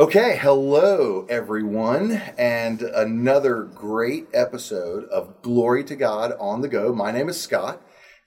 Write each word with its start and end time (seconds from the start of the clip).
Okay, 0.00 0.38
hello 0.40 1.26
everyone, 1.28 2.12
and 2.38 2.80
another 2.80 3.64
great 3.64 4.28
episode 4.32 5.04
of 5.10 5.42
Glory 5.42 5.84
to 5.84 5.94
God 5.94 6.32
on 6.40 6.62
the 6.62 6.68
Go. 6.68 6.94
My 6.94 7.12
name 7.12 7.28
is 7.28 7.38
Scott. 7.38 7.82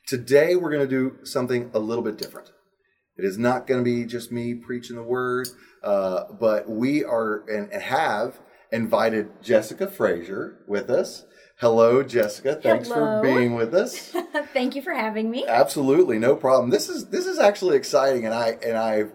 Today 0.05 0.55
we're 0.55 0.69
going 0.69 0.87
to 0.87 0.95
do 0.95 1.25
something 1.25 1.71
a 1.73 1.79
little 1.79 2.03
bit 2.03 2.19
different. 2.19 2.51
It 3.17 3.25
is 3.25 3.39
not 3.39 3.65
going 3.65 3.83
to 3.83 3.83
be 3.83 4.05
just 4.05 4.31
me 4.31 4.53
preaching 4.53 4.97
the 4.97 5.01
word, 5.01 5.47
uh, 5.83 6.25
but 6.39 6.69
we 6.69 7.03
are 7.03 7.43
and 7.49 7.73
have 7.73 8.37
invited 8.71 9.41
Jessica 9.41 9.87
Frazier 9.87 10.59
with 10.67 10.91
us. 10.91 11.25
Hello, 11.59 12.03
Jessica. 12.03 12.53
Thanks 12.53 12.89
Hello. 12.89 13.19
for 13.19 13.23
being 13.23 13.55
with 13.55 13.73
us. 13.73 14.13
Thank 14.53 14.75
you 14.75 14.83
for 14.83 14.93
having 14.93 15.31
me. 15.31 15.47
Absolutely, 15.47 16.19
no 16.19 16.35
problem. 16.35 16.69
This 16.69 16.87
is 16.87 17.07
this 17.07 17.25
is 17.25 17.39
actually 17.39 17.77
exciting, 17.77 18.25
and 18.25 18.35
I 18.35 18.59
and 18.63 18.77
I 18.77 19.05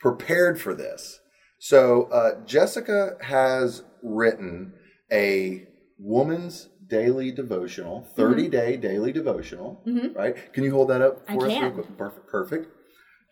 prepared 0.00 0.58
for 0.58 0.72
this. 0.72 1.20
So 1.58 2.04
uh, 2.04 2.44
Jessica 2.44 3.16
has 3.22 3.82
written 4.02 4.74
a 5.12 5.66
woman's 5.98 6.68
daily 6.88 7.32
devotional, 7.32 8.02
Mm-hmm. 8.02 8.14
thirty 8.20 8.48
day 8.48 8.76
daily 8.76 9.12
devotional. 9.12 9.82
Right? 10.14 10.52
Can 10.52 10.64
you 10.64 10.72
hold 10.72 10.90
that 10.90 11.00
up 11.02 11.22
I 11.28 11.34
for 11.34 11.46
us? 11.46 11.52
can. 11.52 11.72
Perfect. 11.96 12.28
Perfect. 12.28 12.68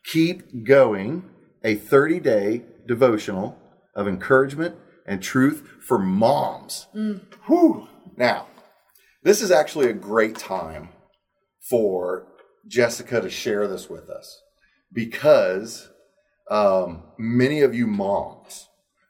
Keep 0.07 0.67
going. 0.67 1.25
A 1.63 1.75
thirty 1.77 2.21
day 2.21 2.63
devotional 2.87 3.59
of 3.95 4.07
encouragement 4.09 4.75
and 5.07 5.23
truth 5.23 5.63
for 5.81 5.99
moms. 5.99 6.87
Mm. 6.95 7.21
Whew. 7.47 7.89
Now, 8.17 8.47
this 9.23 9.41
is 9.41 9.51
actually 9.51 9.89
a 9.89 9.95
great 9.95 10.37
time 10.37 10.91
for 11.71 12.27
Jessica 12.67 13.21
to 13.21 13.31
share 13.31 13.67
this 13.69 13.89
with 13.89 14.09
us 14.11 14.41
because 14.93 15.91
um, 16.51 17.03
many 17.19 17.61
of 17.61 17.75
you 17.75 17.87
moms 17.87 18.69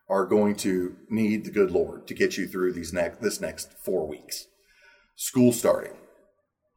are 0.09 0.27
going 0.27 0.55
to 0.55 0.97
need 1.09 1.45
the 1.45 1.51
good 1.51 1.71
Lord 1.71 2.07
to 2.07 2.15
get 2.15 2.37
you 2.37 2.47
through 2.47 2.73
these 2.73 2.93
next 2.93 3.21
this 3.21 3.41
next 3.41 3.73
four 3.85 4.07
weeks. 4.07 4.47
School 5.17 5.53
starting, 5.53 5.97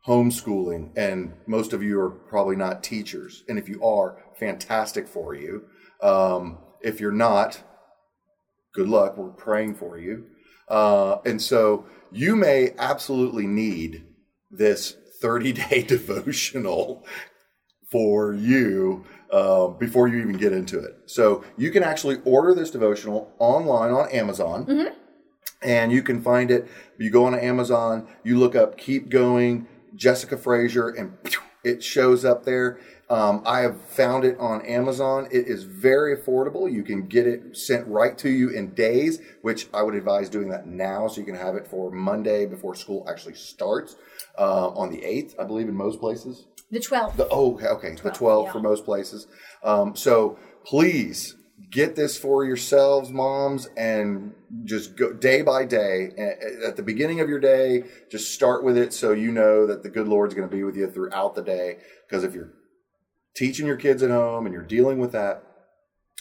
homeschooling, 0.07 0.91
and 0.95 1.33
most 1.45 1.73
of 1.73 1.83
you 1.83 1.99
are 1.99 2.09
probably 2.09 2.55
not 2.55 2.83
teachers. 2.83 3.43
And 3.47 3.59
if 3.59 3.67
you 3.67 3.83
are, 3.83 4.17
fantastic 4.39 5.07
for 5.07 5.33
you. 5.33 5.65
Um, 6.01 6.59
if 6.81 6.99
you're 6.99 7.11
not, 7.11 7.61
good 8.73 8.87
luck. 8.87 9.17
We're 9.17 9.29
praying 9.29 9.75
for 9.75 9.97
you. 9.97 10.27
Uh, 10.67 11.17
and 11.25 11.41
so 11.41 11.85
you 12.11 12.35
may 12.35 12.73
absolutely 12.77 13.47
need 13.47 14.05
this 14.51 14.95
30 15.21 15.53
day 15.53 15.81
devotional 15.87 17.05
for 17.89 18.33
you 18.33 19.05
uh, 19.31 19.67
before 19.67 20.07
you 20.07 20.19
even 20.19 20.37
get 20.37 20.53
into 20.53 20.79
it. 20.79 20.97
So 21.05 21.43
you 21.57 21.71
can 21.71 21.83
actually 21.83 22.17
order 22.25 22.53
this 22.53 22.71
devotional 22.71 23.33
online 23.39 23.91
on 23.91 24.09
Amazon. 24.11 24.65
And 25.61 25.91
you 25.91 26.03
can 26.03 26.21
find 26.21 26.51
it. 26.51 26.67
You 26.97 27.09
go 27.09 27.25
on 27.25 27.33
Amazon, 27.33 28.07
you 28.23 28.37
look 28.37 28.55
up 28.55 28.77
Keep 28.77 29.09
Going, 29.09 29.67
Jessica 29.95 30.37
Frazier, 30.37 30.89
and 30.89 31.17
it 31.63 31.83
shows 31.83 32.23
up 32.23 32.45
there. 32.45 32.79
Um, 33.09 33.41
I 33.45 33.61
have 33.61 33.81
found 33.81 34.25
it 34.25 34.37
on 34.37 34.65
Amazon. 34.65 35.27
It 35.31 35.47
is 35.47 35.63
very 35.63 36.15
affordable. 36.15 36.71
You 36.71 36.83
can 36.83 37.07
get 37.07 37.25
it 37.25 37.57
sent 37.57 37.87
right 37.87 38.17
to 38.17 38.29
you 38.29 38.49
in 38.49 38.73
days, 38.73 39.19
which 39.41 39.67
I 39.73 39.81
would 39.81 39.95
advise 39.95 40.29
doing 40.29 40.49
that 40.49 40.67
now 40.67 41.07
so 41.07 41.19
you 41.21 41.25
can 41.25 41.35
have 41.35 41.55
it 41.55 41.67
for 41.67 41.89
Monday 41.89 42.45
before 42.45 42.75
school 42.75 43.07
actually 43.09 43.35
starts 43.35 43.95
uh, 44.37 44.69
on 44.69 44.91
the 44.91 44.97
8th, 44.97 45.39
I 45.39 45.45
believe, 45.45 45.69
in 45.69 45.75
most 45.75 45.99
places. 45.99 46.45
The 46.71 46.79
12th. 46.79 47.15
The 47.15 47.27
oh, 47.29 47.53
okay, 47.55 47.67
okay, 47.67 47.95
the 47.95 48.11
12 48.11 48.45
yeah. 48.45 48.51
for 48.51 48.59
most 48.59 48.85
places. 48.85 49.27
Um, 49.63 49.95
so 49.95 50.37
please 50.65 51.35
get 51.71 51.95
this 51.95 52.17
for 52.17 52.45
yourselves, 52.45 53.09
moms, 53.09 53.67
and 53.77 54.33
just 54.63 54.95
go 54.95 55.13
day 55.13 55.41
by 55.41 55.65
day. 55.65 56.11
At 56.65 56.75
the 56.75 56.83
beginning 56.83 57.19
of 57.19 57.29
your 57.29 57.39
day, 57.39 57.83
just 58.11 58.33
start 58.33 58.63
with 58.63 58.77
it 58.77 58.93
so 58.93 59.11
you 59.11 59.31
know 59.31 59.65
that 59.65 59.83
the 59.83 59.89
good 59.89 60.07
Lord's 60.07 60.33
going 60.33 60.47
to 60.47 60.55
be 60.55 60.63
with 60.63 60.75
you 60.75 60.89
throughout 60.89 61.35
the 61.35 61.41
day. 61.41 61.77
Because 62.07 62.23
if 62.23 62.33
you're 62.33 62.53
teaching 63.35 63.65
your 63.65 63.77
kids 63.77 64.03
at 64.03 64.11
home 64.11 64.45
and 64.45 64.53
you're 64.53 64.63
dealing 64.63 64.99
with 64.99 65.11
that, 65.13 65.43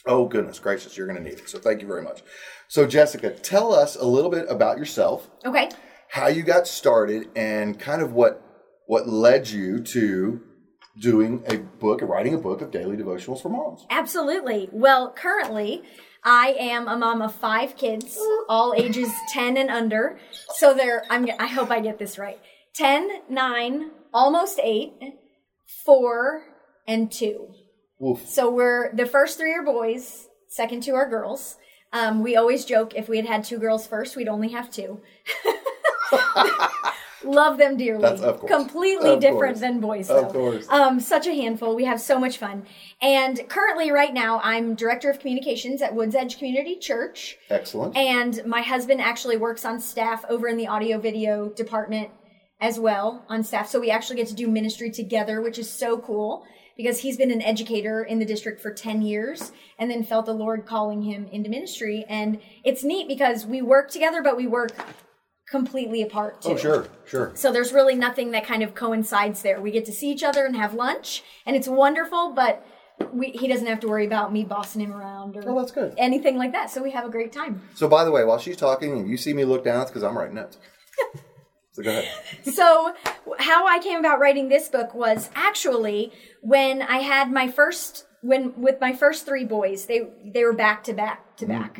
oh 0.06 0.26
goodness 0.26 0.58
gracious, 0.58 0.96
you're 0.96 1.06
going 1.06 1.22
to 1.22 1.28
need 1.28 1.38
it. 1.38 1.48
So 1.48 1.58
thank 1.58 1.80
you 1.80 1.88
very 1.88 2.02
much. 2.02 2.22
So 2.68 2.86
Jessica, 2.86 3.30
tell 3.30 3.74
us 3.74 3.96
a 3.96 4.04
little 4.04 4.30
bit 4.30 4.46
about 4.48 4.78
yourself, 4.78 5.28
okay. 5.44 5.70
how 6.08 6.28
you 6.28 6.42
got 6.42 6.66
started, 6.66 7.28
and 7.36 7.78
kind 7.78 8.02
of 8.02 8.12
what 8.12 8.42
what 8.86 9.08
led 9.08 9.48
you 9.48 9.80
to 9.80 10.40
doing 11.00 11.42
a 11.46 11.58
book, 11.58 12.00
writing 12.02 12.34
a 12.34 12.38
book 12.38 12.62
of 12.62 12.70
daily 12.70 12.96
devotionals 12.96 13.42
for 13.42 13.48
moms. 13.48 13.86
Absolutely. 13.90 14.68
Well, 14.72 15.12
currently, 15.12 15.82
I 16.24 16.56
am 16.58 16.88
a 16.88 16.96
mom 16.96 17.22
of 17.22 17.34
five 17.34 17.76
kids, 17.76 18.18
all 18.48 18.74
ages 18.76 19.10
10 19.30 19.56
and 19.56 19.70
under. 19.70 20.18
So 20.54 20.74
they're, 20.74 21.04
I'm, 21.10 21.28
I 21.38 21.46
hope 21.46 21.70
I 21.70 21.80
get 21.80 21.98
this 21.98 22.18
right 22.18 22.38
10, 22.74 23.22
9, 23.28 23.90
almost 24.12 24.58
8, 24.62 24.92
4, 25.84 26.42
and 26.88 27.10
2. 27.10 27.48
Oof. 28.04 28.28
So 28.28 28.50
we're, 28.50 28.94
the 28.94 29.06
first 29.06 29.38
three 29.38 29.52
are 29.54 29.64
boys, 29.64 30.28
second 30.48 30.82
two 30.82 30.94
are 30.94 31.08
girls. 31.08 31.56
Um, 31.92 32.22
we 32.22 32.36
always 32.36 32.64
joke 32.64 32.94
if 32.94 33.08
we 33.08 33.16
had 33.16 33.26
had 33.26 33.44
two 33.44 33.58
girls 33.58 33.86
first, 33.86 34.16
we'd 34.16 34.28
only 34.28 34.48
have 34.48 34.70
two. 34.70 35.00
Love 37.26 37.58
them 37.58 37.76
dearly. 37.76 38.02
That's- 38.02 38.20
of 38.22 38.40
course. 38.40 38.50
Completely 38.52 39.10
Of 39.14 39.20
different 39.20 39.54
course. 39.56 39.60
than 39.60 39.80
boys, 39.80 40.08
though. 40.08 40.24
Of 40.26 40.32
course. 40.32 40.66
Um, 40.70 41.00
such 41.00 41.26
a 41.26 41.34
handful. 41.34 41.74
We 41.74 41.84
have 41.84 42.00
so 42.00 42.18
much 42.18 42.38
fun. 42.38 42.64
And 43.02 43.48
currently, 43.48 43.90
right 43.90 44.14
now, 44.14 44.40
I'm 44.42 44.74
director 44.74 45.10
of 45.10 45.18
communications 45.18 45.82
at 45.82 45.94
Woods 45.94 46.14
Edge 46.14 46.38
Community 46.38 46.76
Church. 46.76 47.36
Excellent. 47.50 47.96
And 47.96 48.44
my 48.46 48.62
husband 48.62 49.00
actually 49.00 49.36
works 49.36 49.64
on 49.64 49.80
staff 49.80 50.24
over 50.28 50.48
in 50.48 50.56
the 50.56 50.68
audio 50.68 50.98
video 50.98 51.48
department 51.50 52.10
as 52.60 52.78
well 52.78 53.24
on 53.28 53.42
staff. 53.44 53.68
So 53.68 53.80
we 53.80 53.90
actually 53.90 54.16
get 54.16 54.28
to 54.28 54.34
do 54.34 54.48
ministry 54.48 54.90
together, 54.90 55.42
which 55.42 55.58
is 55.58 55.68
so 55.68 55.98
cool 55.98 56.44
because 56.76 56.98
he's 57.00 57.16
been 57.16 57.30
an 57.30 57.42
educator 57.42 58.02
in 58.02 58.18
the 58.18 58.24
district 58.24 58.60
for 58.60 58.70
10 58.72 59.02
years 59.02 59.52
and 59.78 59.90
then 59.90 60.02
felt 60.04 60.26
the 60.26 60.32
Lord 60.34 60.66
calling 60.66 61.02
him 61.02 61.26
into 61.32 61.48
ministry. 61.50 62.04
And 62.08 62.38
it's 62.64 62.84
neat 62.84 63.08
because 63.08 63.44
we 63.46 63.62
work 63.62 63.90
together, 63.90 64.22
but 64.22 64.36
we 64.36 64.46
work 64.46 64.72
completely 65.48 66.02
apart 66.02 66.38
oh, 66.44 66.48
too. 66.48 66.54
oh, 66.54 66.56
sure, 66.56 66.88
sure. 67.06 67.32
So 67.34 67.52
there's 67.52 67.72
really 67.72 67.94
nothing 67.94 68.32
that 68.32 68.44
kind 68.44 68.62
of 68.62 68.74
coincides 68.74 69.42
there. 69.42 69.60
We 69.60 69.70
get 69.70 69.84
to 69.86 69.92
see 69.92 70.10
each 70.10 70.22
other 70.22 70.44
and 70.44 70.56
have 70.56 70.74
lunch, 70.74 71.22
and 71.44 71.56
it's 71.56 71.68
wonderful, 71.68 72.32
but 72.32 72.66
we, 73.12 73.30
he 73.30 73.46
doesn't 73.46 73.66
have 73.66 73.80
to 73.80 73.88
worry 73.88 74.06
about 74.06 74.32
me 74.32 74.44
bossing 74.44 74.80
him 74.80 74.92
around 74.92 75.36
or 75.36 75.44
Oh, 75.48 75.58
that's 75.58 75.72
good. 75.72 75.94
anything 75.98 76.36
like 76.36 76.52
that. 76.52 76.70
So 76.70 76.82
we 76.82 76.90
have 76.92 77.04
a 77.04 77.10
great 77.10 77.32
time. 77.32 77.62
So, 77.74 77.88
by 77.88 78.04
the 78.04 78.10
way, 78.10 78.24
while 78.24 78.38
she's 78.38 78.56
talking 78.56 78.92
and 78.92 79.08
you 79.08 79.16
see 79.16 79.32
me 79.34 79.44
look 79.44 79.64
down, 79.64 79.82
it's 79.82 79.90
because 79.90 80.02
I'm 80.02 80.16
writing 80.16 80.34
notes. 80.34 80.58
so, 81.76 81.82
go 81.82 81.90
ahead. 81.90 82.08
so 82.54 82.94
how 83.38 83.66
I 83.66 83.78
came 83.78 83.98
about 83.98 84.18
writing 84.18 84.48
this 84.48 84.68
book 84.68 84.94
was 84.94 85.30
actually 85.34 86.12
when 86.40 86.82
I 86.82 86.98
had 86.98 87.30
my 87.30 87.48
first 87.48 88.06
when 88.22 88.60
with 88.60 88.80
my 88.80 88.94
first 88.94 89.26
three 89.26 89.44
boys 89.44 89.86
they 89.86 90.08
they 90.24 90.42
were 90.42 90.54
back 90.54 90.84
to 90.84 90.94
back 90.94 91.36
to 91.36 91.46
back 91.46 91.78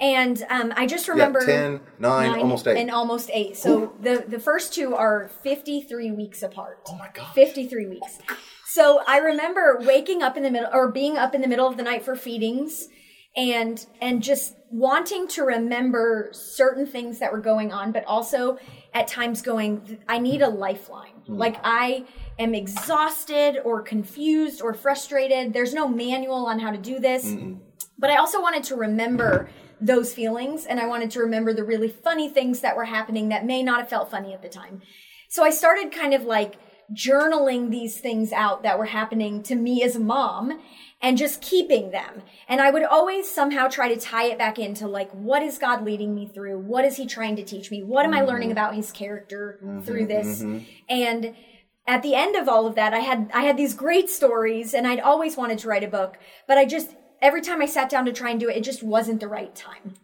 and 0.00 0.42
um, 0.48 0.72
I 0.76 0.86
just 0.86 1.08
remember 1.08 1.44
10, 1.44 1.78
9, 1.98 2.40
almost 2.40 2.66
8. 2.66 2.78
and 2.78 2.90
almost 2.90 3.30
eight 3.32 3.56
so 3.56 3.92
the 4.00 4.24
the 4.26 4.38
first 4.38 4.72
two 4.72 4.94
are 4.96 5.28
53 5.42 6.10
weeks 6.12 6.42
apart 6.42 6.80
oh, 6.86 6.96
my 6.96 7.10
god 7.12 7.32
53 7.34 7.86
weeks. 7.86 8.18
So 8.66 9.02
I 9.06 9.18
remember 9.18 9.78
waking 9.82 10.22
up 10.22 10.36
in 10.36 10.42
the 10.42 10.50
middle 10.50 10.70
or 10.72 10.90
being 10.90 11.16
up 11.16 11.34
in 11.34 11.42
the 11.42 11.46
middle 11.46 11.68
of 11.68 11.76
the 11.76 11.84
night 11.84 12.02
for 12.02 12.16
feedings 12.16 12.88
and 13.36 13.84
and 14.00 14.22
just 14.22 14.56
wanting 14.70 15.28
to 15.28 15.44
remember 15.44 16.30
certain 16.32 16.86
things 16.86 17.18
that 17.18 17.30
were 17.30 17.40
going 17.40 17.72
on 17.72 17.92
but 17.92 18.04
also 18.04 18.58
at 18.94 19.08
times 19.08 19.42
going 19.42 19.98
I 20.08 20.18
need 20.18 20.40
a 20.40 20.48
lifeline. 20.48 21.12
Hmm. 21.26 21.34
Like 21.36 21.56
I 21.62 22.04
am 22.38 22.54
exhausted 22.54 23.60
or 23.64 23.82
confused 23.82 24.62
or 24.62 24.72
frustrated. 24.72 25.52
There's 25.52 25.74
no 25.74 25.88
manual 25.88 26.46
on 26.46 26.58
how 26.58 26.70
to 26.70 26.78
do 26.78 26.98
this. 27.00 27.34
But 27.98 28.10
I 28.10 28.16
also 28.16 28.40
wanted 28.40 28.64
to 28.64 28.76
remember 28.76 29.48
those 29.80 30.14
feelings 30.14 30.66
and 30.66 30.80
I 30.80 30.86
wanted 30.86 31.10
to 31.12 31.20
remember 31.20 31.52
the 31.52 31.64
really 31.64 31.88
funny 31.88 32.28
things 32.28 32.60
that 32.60 32.76
were 32.76 32.84
happening 32.84 33.28
that 33.28 33.44
may 33.44 33.62
not 33.62 33.80
have 33.80 33.88
felt 33.88 34.10
funny 34.10 34.32
at 34.32 34.42
the 34.42 34.48
time. 34.48 34.80
So 35.28 35.44
I 35.44 35.50
started 35.50 35.92
kind 35.92 36.14
of 36.14 36.24
like 36.24 36.56
journaling 36.92 37.70
these 37.70 37.98
things 37.98 38.32
out 38.32 38.62
that 38.62 38.78
were 38.78 38.86
happening 38.86 39.42
to 39.44 39.54
me 39.54 39.82
as 39.82 39.96
a 39.96 40.00
mom 40.00 40.60
and 41.00 41.18
just 41.18 41.42
keeping 41.42 41.90
them. 41.90 42.22
And 42.48 42.60
I 42.60 42.70
would 42.70 42.82
always 42.82 43.30
somehow 43.30 43.68
try 43.68 43.92
to 43.92 44.00
tie 44.00 44.24
it 44.24 44.38
back 44.38 44.58
into 44.58 44.86
like, 44.86 45.10
what 45.12 45.42
is 45.42 45.58
God 45.58 45.84
leading 45.84 46.14
me 46.14 46.26
through? 46.26 46.58
What 46.58 46.84
is 46.84 46.96
He 46.96 47.06
trying 47.06 47.36
to 47.36 47.44
teach 47.44 47.70
me? 47.70 47.82
What 47.82 48.04
am 48.06 48.14
I 48.14 48.22
learning 48.22 48.48
mm-hmm. 48.48 48.58
about 48.58 48.74
His 48.74 48.90
character 48.90 49.58
mm-hmm, 49.62 49.80
through 49.80 50.06
this? 50.06 50.42
Mm-hmm. 50.42 50.64
And 50.88 51.34
at 51.86 52.02
the 52.02 52.14
end 52.14 52.36
of 52.36 52.48
all 52.48 52.66
of 52.66 52.74
that, 52.76 52.94
I 52.94 53.00
had 53.00 53.30
I 53.34 53.42
had 53.42 53.56
these 53.56 53.74
great 53.74 54.08
stories, 54.08 54.72
and 54.72 54.86
I'd 54.86 55.00
always 55.00 55.36
wanted 55.36 55.58
to 55.58 55.68
write 55.68 55.84
a 55.84 55.88
book, 55.88 56.16
but 56.48 56.56
I 56.56 56.64
just 56.64 56.94
every 57.20 57.42
time 57.42 57.60
I 57.60 57.66
sat 57.66 57.90
down 57.90 58.06
to 58.06 58.12
try 58.12 58.30
and 58.30 58.40
do 58.40 58.48
it, 58.48 58.56
it 58.56 58.64
just 58.64 58.82
wasn't 58.82 59.20
the 59.20 59.28
right 59.28 59.54
time. 59.54 59.94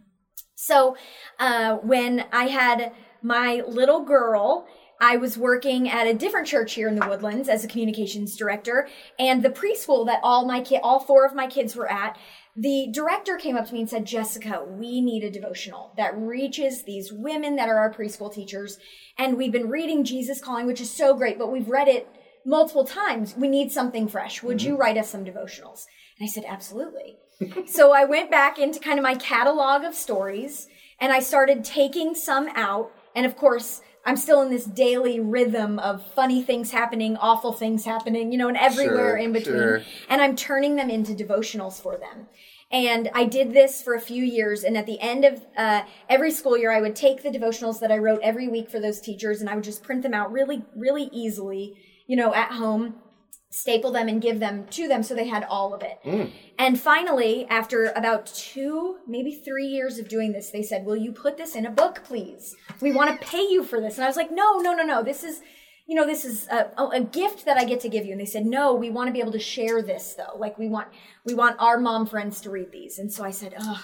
So 0.54 0.96
uh, 1.38 1.76
when 1.76 2.26
I 2.32 2.48
had 2.48 2.92
my 3.22 3.62
little 3.66 4.04
girl, 4.04 4.66
I 5.00 5.17
was 5.17 5.38
working 5.38 5.88
at 5.88 6.06
a 6.06 6.14
different 6.14 6.47
church 6.47 6.75
here 6.75 6.88
in 6.88 6.94
the 6.94 7.06
Woodlands 7.06 7.49
as 7.49 7.64
a 7.64 7.69
communications 7.69 8.37
director, 8.37 8.88
and 9.19 9.43
the 9.43 9.50
preschool 9.50 10.05
that 10.06 10.20
all 10.23 10.47
my 10.47 10.61
kid, 10.61 10.81
all 10.82 11.00
four 11.00 11.25
of 11.25 11.35
my 11.35 11.47
kids 11.47 11.75
were 11.75 11.91
at, 11.91 12.19
the 12.56 12.88
director 12.93 13.37
came 13.37 13.56
up 13.56 13.67
to 13.67 13.73
me 13.73 13.81
and 13.81 13.88
said, 13.88 14.05
Jessica, 14.05 14.64
we 14.69 15.00
need 15.00 15.25
a 15.25 15.31
devotional 15.31 15.93
that 15.97 16.19
reaches 16.19 16.82
these 16.82 17.12
women 17.12 17.56
that 17.56 17.69
are 17.69 17.79
our 17.79 17.93
preschool 17.93 18.32
teachers. 18.32 18.79
And 19.17 19.38
we've 19.38 19.52
been 19.52 19.70
reading 19.70 20.05
Jesus 20.05 20.41
Calling, 20.41 20.67
which 20.67 20.81
is 20.81 20.91
so 20.91 21.14
great, 21.14 21.38
but 21.38 21.50
we've 21.50 21.69
read 21.69 21.88
it 21.88 22.08
multiple 22.44 22.85
times. 22.85 23.35
We 23.37 23.49
need 23.49 23.70
something 23.73 24.08
fresh. 24.08 24.43
Would 24.43 24.58
mm-hmm. 24.58 24.69
you 24.69 24.76
write 24.76 24.99
us 24.99 25.11
some 25.11 25.25
devotionals? 25.25 25.87
And 26.19 26.25
I 26.25 26.26
said, 26.26 26.44
absolutely. 26.47 27.17
so 27.67 27.93
I 27.93 28.05
went 28.05 28.31
back 28.31 28.58
into 28.58 28.81
kind 28.81 28.99
of 28.99 29.02
my 29.02 29.14
catalog 29.14 29.85
of 29.85 29.94
stories 29.94 30.69
and 31.00 31.12
I 31.12 31.20
started 31.20 31.64
taking 31.64 32.14
some 32.14 32.49
out. 32.55 32.91
And 33.14 33.25
of 33.25 33.37
course, 33.37 33.81
I'm 34.05 34.17
still 34.17 34.41
in 34.43 34.50
this 34.50 34.64
daily 34.64 35.20
rhythm 35.20 35.79
of 35.79 36.05
funny 36.14 36.43
things 36.43 36.70
happening, 36.73 37.17
awful 37.19 37.52
things 37.52 37.85
happening, 37.85 38.32
you 38.32 38.38
know, 38.38 38.49
and 38.49 38.56
everywhere 38.56 39.11
Sure, 39.11 39.17
in 39.19 39.32
between. 39.32 39.55
sure. 39.56 39.82
And 40.08 40.23
I'm 40.23 40.37
turning 40.37 40.76
them 40.76 40.88
into 40.91 41.12
devotionals 41.12 41.81
for 41.81 41.97
them. 41.97 42.26
And 42.73 43.11
I 43.14 43.25
did 43.25 43.52
this 43.52 43.82
for 43.82 43.94
a 43.94 44.00
few 44.00 44.25
years. 44.25 44.62
And 44.64 44.76
at 44.76 44.87
the 44.87 45.00
end 45.00 45.25
of 45.25 45.44
uh, 45.56 45.82
every 46.08 46.31
school 46.31 46.56
year, 46.56 46.70
I 46.70 46.81
would 46.81 46.94
take 46.97 47.23
the 47.23 47.29
devotionals 47.31 47.81
that 47.81 47.91
I 47.91 47.99
wrote 47.99 48.20
every 48.23 48.49
week 48.49 48.70
for 48.70 48.81
those 48.81 49.00
teachers 49.00 49.41
and 49.41 49.50
I 49.50 49.55
would 49.55 49.64
just 49.64 49.82
print 49.82 50.02
them 50.02 50.14
out 50.14 50.31
really, 50.32 50.64
really 50.75 51.11
easily, 51.12 51.76
you 52.06 52.17
know, 52.17 52.32
at 52.32 52.52
home, 52.52 52.94
staple 53.50 53.91
them 53.91 54.08
and 54.08 54.23
give 54.23 54.38
them 54.38 54.64
to 54.70 54.87
them 54.87 55.02
so 55.02 55.14
they 55.14 55.26
had 55.26 55.44
all 55.44 55.75
of 55.75 55.82
it. 55.82 55.99
Mm. 56.05 56.31
And 56.58 56.81
finally, 56.81 57.47
after 57.49 57.93
about 57.97 58.26
two, 58.26 58.99
maybe 59.08 59.35
three 59.35 59.67
years 59.67 59.99
of 59.99 60.08
doing 60.08 60.32
this, 60.32 60.50
they 60.50 60.62
said, 60.62 60.87
Will 60.87 60.97
you 60.97 61.12
put 61.12 61.37
this 61.37 61.56
in 61.56 61.67
a 61.67 61.70
book, 61.70 62.02
please? 62.05 62.55
We 62.81 62.93
want 62.93 63.20
to 63.20 63.26
pay 63.26 63.43
you 63.43 63.64
for 63.64 63.81
this. 63.81 63.97
And 63.97 64.05
I 64.05 64.08
was 64.08 64.17
like, 64.17 64.31
No, 64.31 64.58
no, 64.58 64.73
no, 64.73 64.85
no. 64.85 65.02
This 65.02 65.25
is, 65.25 65.41
you 65.87 65.97
know, 65.97 66.06
this 66.06 66.25
is 66.25 66.47
a, 66.49 66.70
a 66.79 67.00
gift 67.00 67.44
that 67.44 67.56
I 67.56 67.64
get 67.64 67.81
to 67.81 67.88
give 67.88 68.06
you. 68.06 68.12
And 68.12 68.20
they 68.20 68.26
said, 68.26 68.47
No, 68.47 68.73
we 68.73 68.88
want 68.88 69.08
to 69.08 69.12
be 69.12 69.20
able 69.20 69.32
to 69.32 69.41
share 69.41 69.82
this 69.82 70.14
though. 70.14 70.38
Like 70.38 70.56
we 70.56 70.69
want, 70.69 70.88
we 71.25 71.35
want 71.35 71.56
our 71.58 71.79
mom 71.79 72.06
friends 72.06 72.41
to 72.43 72.50
read 72.50 72.70
these. 72.70 72.99
And 72.99 73.12
so 73.12 73.25
I 73.25 73.31
said, 73.31 73.55
Ugh. 73.58 73.81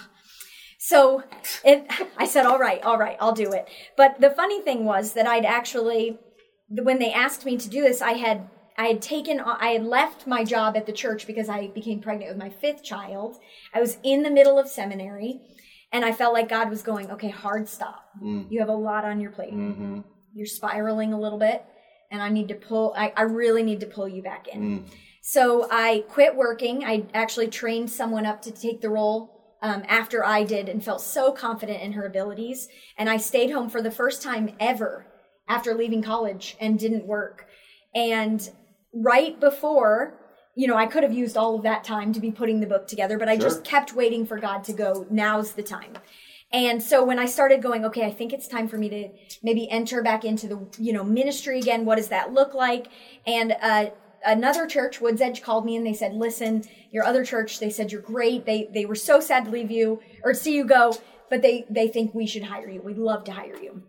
So 0.77 1.23
it, 1.65 1.85
I 2.17 2.25
said, 2.25 2.45
all 2.45 2.59
right, 2.59 2.81
all 2.83 2.97
right, 2.97 3.17
I'll 3.19 3.33
do 3.33 3.51
it. 3.51 3.67
But 3.95 4.21
the 4.21 4.29
funny 4.29 4.61
thing 4.61 4.85
was 4.85 5.13
that 5.13 5.27
I'd 5.27 5.45
actually, 5.45 6.19
when 6.69 6.99
they 6.99 7.11
asked 7.11 7.45
me 7.45 7.57
to 7.57 7.69
do 7.69 7.81
this, 7.81 8.01
I 8.01 8.13
had, 8.13 8.49
I 8.77 8.85
had 8.85 9.01
taken, 9.01 9.39
I 9.39 9.69
had 9.69 9.85
left 9.85 10.27
my 10.27 10.43
job 10.43 10.77
at 10.77 10.85
the 10.85 10.91
church 10.91 11.25
because 11.25 11.49
I 11.49 11.67
became 11.67 11.99
pregnant 11.99 12.29
with 12.29 12.37
my 12.37 12.49
fifth 12.49 12.83
child. 12.83 13.37
I 13.73 13.81
was 13.81 13.97
in 14.03 14.21
the 14.21 14.29
middle 14.29 14.59
of 14.59 14.67
seminary 14.67 15.41
and 15.91 16.05
I 16.05 16.11
felt 16.11 16.33
like 16.33 16.47
God 16.47 16.69
was 16.69 16.83
going, 16.83 17.09
okay, 17.11 17.29
hard 17.29 17.67
stop. 17.67 18.05
Mm. 18.21 18.51
You 18.51 18.59
have 18.59 18.69
a 18.69 18.75
lot 18.75 19.03
on 19.03 19.19
your 19.19 19.31
plate. 19.31 19.53
Mm-hmm. 19.53 20.01
You're 20.33 20.45
spiraling 20.45 21.11
a 21.11 21.19
little 21.19 21.39
bit 21.39 21.65
and 22.11 22.21
I 22.21 22.29
need 22.29 22.49
to 22.49 22.55
pull, 22.55 22.93
I, 22.95 23.11
I 23.17 23.23
really 23.23 23.63
need 23.63 23.79
to 23.79 23.87
pull 23.87 24.07
you 24.07 24.21
back 24.21 24.47
in. 24.47 24.61
Mm. 24.61 24.89
So 25.21 25.67
I 25.71 26.05
quit 26.07 26.35
working. 26.35 26.85
I 26.85 27.05
actually 27.15 27.47
trained 27.47 27.89
someone 27.89 28.27
up 28.27 28.43
to 28.43 28.51
take 28.51 28.81
the 28.81 28.89
role 28.89 29.57
um, 29.63 29.83
after 29.87 30.23
I 30.23 30.43
did 30.43 30.69
and 30.69 30.83
felt 30.83 31.01
so 31.01 31.31
confident 31.31 31.81
in 31.81 31.93
her 31.93 32.05
abilities. 32.05 32.69
And 32.95 33.09
I 33.09 33.17
stayed 33.17 33.49
home 33.49 33.69
for 33.69 33.81
the 33.81 33.91
first 33.91 34.21
time 34.21 34.55
ever 34.59 35.07
after 35.47 35.73
leaving 35.73 36.03
college 36.03 36.55
and 36.59 36.77
didn't 36.77 37.07
work. 37.07 37.47
And 37.95 38.47
right 39.03 39.39
before, 39.39 40.19
you 40.55 40.67
know, 40.67 40.75
I 40.75 40.87
could 40.87 41.03
have 41.03 41.13
used 41.13 41.37
all 41.37 41.55
of 41.55 41.63
that 41.63 41.83
time 41.83 42.13
to 42.13 42.19
be 42.19 42.31
putting 42.31 42.59
the 42.59 42.67
book 42.67 42.87
together, 42.87 43.17
but 43.17 43.29
I 43.29 43.35
Sure. 43.35 43.43
just 43.43 43.63
kept 43.63 43.93
waiting 43.93 44.25
for 44.25 44.37
God 44.39 44.63
to 44.65 44.73
go, 44.73 45.05
now's 45.09 45.53
the 45.53 45.63
time. 45.63 45.93
And 46.51 46.81
so 46.81 47.03
when 47.03 47.19
I 47.19 47.25
started 47.25 47.61
going, 47.61 47.85
okay, 47.85 48.05
I 48.05 48.11
think 48.11 48.31
it's 48.33 48.47
time 48.47 48.67
for 48.67 48.77
me 48.77 48.89
to 48.89 49.09
maybe 49.43 49.69
enter 49.69 50.01
back 50.01 50.23
into 50.23 50.47
the, 50.47 50.65
you 50.79 50.93
know, 50.93 51.03
ministry 51.03 51.59
again. 51.59 51.85
What 51.85 51.97
does 51.97 52.07
that 52.07 52.33
look 52.33 52.53
like? 52.53 52.87
And, 53.25 53.55
uh, 53.61 53.89
another 54.25 54.65
church, 54.65 54.99
Woods 54.99 55.21
Edge 55.21 55.41
called 55.41 55.65
me 55.65 55.75
and 55.75 55.85
they 55.85 55.93
said, 55.93 56.13
listen, 56.13 56.63
your 56.91 57.03
other 57.03 57.23
church, 57.23 57.59
they 57.59 57.69
said, 57.69 57.91
you're 57.91 58.01
great. 58.01 58.45
They, 58.45 58.69
they 58.73 58.85
were 58.85 58.95
so 58.95 59.19
sad 59.19 59.45
to 59.45 59.51
leave 59.51 59.71
you 59.71 59.99
or 60.23 60.33
see 60.33 60.55
you 60.55 60.65
go, 60.65 60.93
but 61.29 61.41
they, 61.41 61.65
they 61.69 61.87
think 61.87 62.15
we 62.15 62.25
should 62.25 62.43
hire 62.43 62.69
you. 62.69 62.81
We'd 62.81 62.97
love 62.97 63.25
to 63.25 63.31
hire 63.31 63.57
you. 63.61 63.83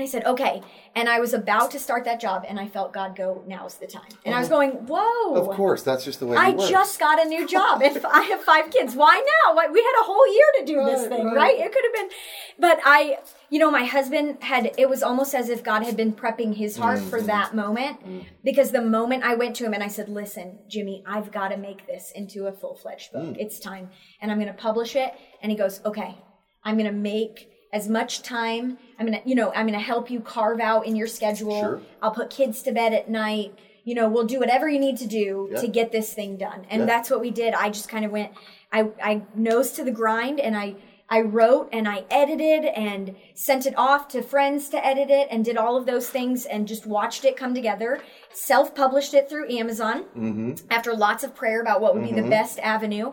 I 0.00 0.06
said, 0.06 0.24
okay. 0.26 0.62
And 0.94 1.08
I 1.08 1.18
was 1.18 1.34
about 1.34 1.72
to 1.72 1.78
start 1.80 2.04
that 2.04 2.20
job 2.20 2.44
and 2.48 2.60
I 2.60 2.68
felt 2.68 2.92
God 2.92 3.16
go, 3.16 3.42
now's 3.48 3.74
the 3.78 3.86
time. 3.88 4.08
And 4.24 4.32
I 4.32 4.38
was 4.38 4.48
going, 4.48 4.70
whoa. 4.86 5.34
Of 5.34 5.48
course, 5.56 5.82
that's 5.82 6.04
just 6.04 6.20
the 6.20 6.26
way 6.26 6.36
I 6.36 6.50
works. 6.50 6.68
just 6.70 7.00
got 7.00 7.20
a 7.20 7.28
new 7.28 7.48
job 7.48 7.82
and 7.82 7.98
I 8.06 8.22
have 8.22 8.40
five 8.42 8.70
kids. 8.70 8.94
Why 8.94 9.14
now? 9.44 9.56
Why- 9.56 9.66
We 9.66 9.80
had 9.80 10.00
a 10.00 10.04
whole 10.04 10.32
year 10.32 10.46
to 10.60 10.64
do 10.66 10.84
this 10.84 11.08
thing, 11.08 11.26
right. 11.26 11.34
right? 11.36 11.58
It 11.58 11.72
could 11.72 11.82
have 11.84 11.92
been, 11.94 12.08
but 12.60 12.78
I, 12.84 13.18
you 13.50 13.58
know, 13.58 13.72
my 13.72 13.84
husband 13.84 14.38
had, 14.40 14.70
it 14.78 14.88
was 14.88 15.02
almost 15.02 15.34
as 15.34 15.48
if 15.48 15.64
God 15.64 15.82
had 15.82 15.96
been 15.96 16.12
prepping 16.12 16.54
his 16.54 16.76
heart 16.76 16.98
Mm-hmm. 17.00 17.10
for 17.10 17.20
that 17.22 17.54
moment 17.54 17.98
because 18.44 18.70
the 18.70 18.80
moment 18.82 19.24
I 19.24 19.34
went 19.34 19.56
to 19.56 19.64
him 19.64 19.74
and 19.74 19.82
I 19.82 19.88
said, 19.88 20.08
listen, 20.08 20.58
Jimmy, 20.68 21.02
I've 21.06 21.30
got 21.32 21.48
to 21.48 21.56
make 21.56 21.86
this 21.88 22.12
into 22.14 22.46
a 22.46 22.52
full 22.52 22.76
fledged 22.76 23.12
book. 23.12 23.34
Mm. 23.34 23.36
It's 23.38 23.58
time. 23.58 23.90
And 24.20 24.30
I'm 24.30 24.38
going 24.38 24.52
to 24.52 24.58
publish 24.60 24.94
it. 24.96 25.12
And 25.42 25.50
he 25.52 25.58
goes, 25.58 25.80
okay, 25.84 26.16
I'm 26.64 26.76
going 26.76 26.86
to 26.90 26.96
make 26.96 27.48
as 27.72 27.88
much 27.88 28.22
time. 28.22 28.78
I'm 28.98 29.06
to, 29.12 29.20
you 29.24 29.34
know, 29.34 29.52
I'm 29.54 29.68
to 29.68 29.78
help 29.78 30.10
you 30.10 30.20
carve 30.20 30.60
out 30.60 30.86
in 30.86 30.96
your 30.96 31.06
schedule. 31.06 31.60
Sure. 31.60 31.80
I'll 32.02 32.10
put 32.10 32.30
kids 32.30 32.62
to 32.62 32.72
bed 32.72 32.92
at 32.92 33.08
night. 33.08 33.54
You 33.84 33.94
know, 33.94 34.08
we'll 34.08 34.26
do 34.26 34.38
whatever 34.40 34.68
you 34.68 34.78
need 34.78 34.98
to 34.98 35.06
do 35.06 35.48
Yeah. 35.52 35.60
to 35.60 35.68
get 35.68 35.92
this 35.92 36.12
thing 36.12 36.36
done. 36.36 36.66
And 36.68 36.80
Yeah. 36.80 36.86
that's 36.86 37.10
what 37.10 37.20
we 37.20 37.30
did. 37.30 37.54
I 37.54 37.70
just 37.70 37.88
kind 37.88 38.04
of 38.04 38.10
went, 38.10 38.32
I, 38.72 38.88
I 39.02 39.22
nose 39.34 39.72
to 39.72 39.84
the 39.84 39.90
grind 39.92 40.40
and 40.40 40.56
I, 40.56 40.74
I 41.08 41.22
wrote 41.22 41.70
and 41.72 41.88
I 41.88 42.04
edited 42.10 42.66
and 42.66 43.16
sent 43.32 43.64
it 43.64 43.72
off 43.78 44.08
to 44.08 44.20
friends 44.20 44.68
to 44.70 44.84
edit 44.84 45.08
it 45.10 45.28
and 45.30 45.42
did 45.42 45.56
all 45.56 45.76
of 45.78 45.86
those 45.86 46.10
things 46.10 46.44
and 46.44 46.68
just 46.68 46.84
watched 46.84 47.24
it 47.24 47.34
come 47.34 47.54
together. 47.54 48.02
Self 48.34 48.74
published 48.74 49.14
it 49.14 49.26
through 49.30 49.50
Amazon 49.50 50.04
after 50.70 50.92
lots 50.92 51.24
of 51.24 51.34
prayer 51.34 51.62
about 51.62 51.80
what 51.80 51.94
would 51.94 52.04
be 52.04 52.12
the 52.12 52.28
best 52.28 52.58
avenue. 52.58 53.12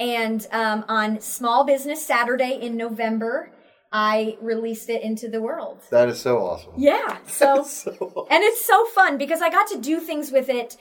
And 0.00 0.44
um, 0.50 0.84
on 0.88 1.20
Small 1.20 1.62
Business 1.64 2.04
Saturday 2.04 2.58
in 2.60 2.76
November, 2.76 3.50
I 3.92 4.36
released 4.40 4.88
it 4.90 5.02
into 5.02 5.28
the 5.28 5.40
world. 5.40 5.78
That 5.90 6.08
is 6.08 6.20
so 6.20 6.38
awesome. 6.38 6.72
Yeah. 6.76 7.18
So, 7.26 7.62
So 7.64 7.90
awesome. 7.92 8.26
and 8.30 8.42
it's 8.44 8.64
so 8.64 8.84
fun 8.86 9.16
because 9.18 9.40
I 9.42 9.50
got 9.50 9.68
to 9.68 9.78
do 9.78 10.00
things 10.00 10.30
with 10.32 10.48
it 10.48 10.76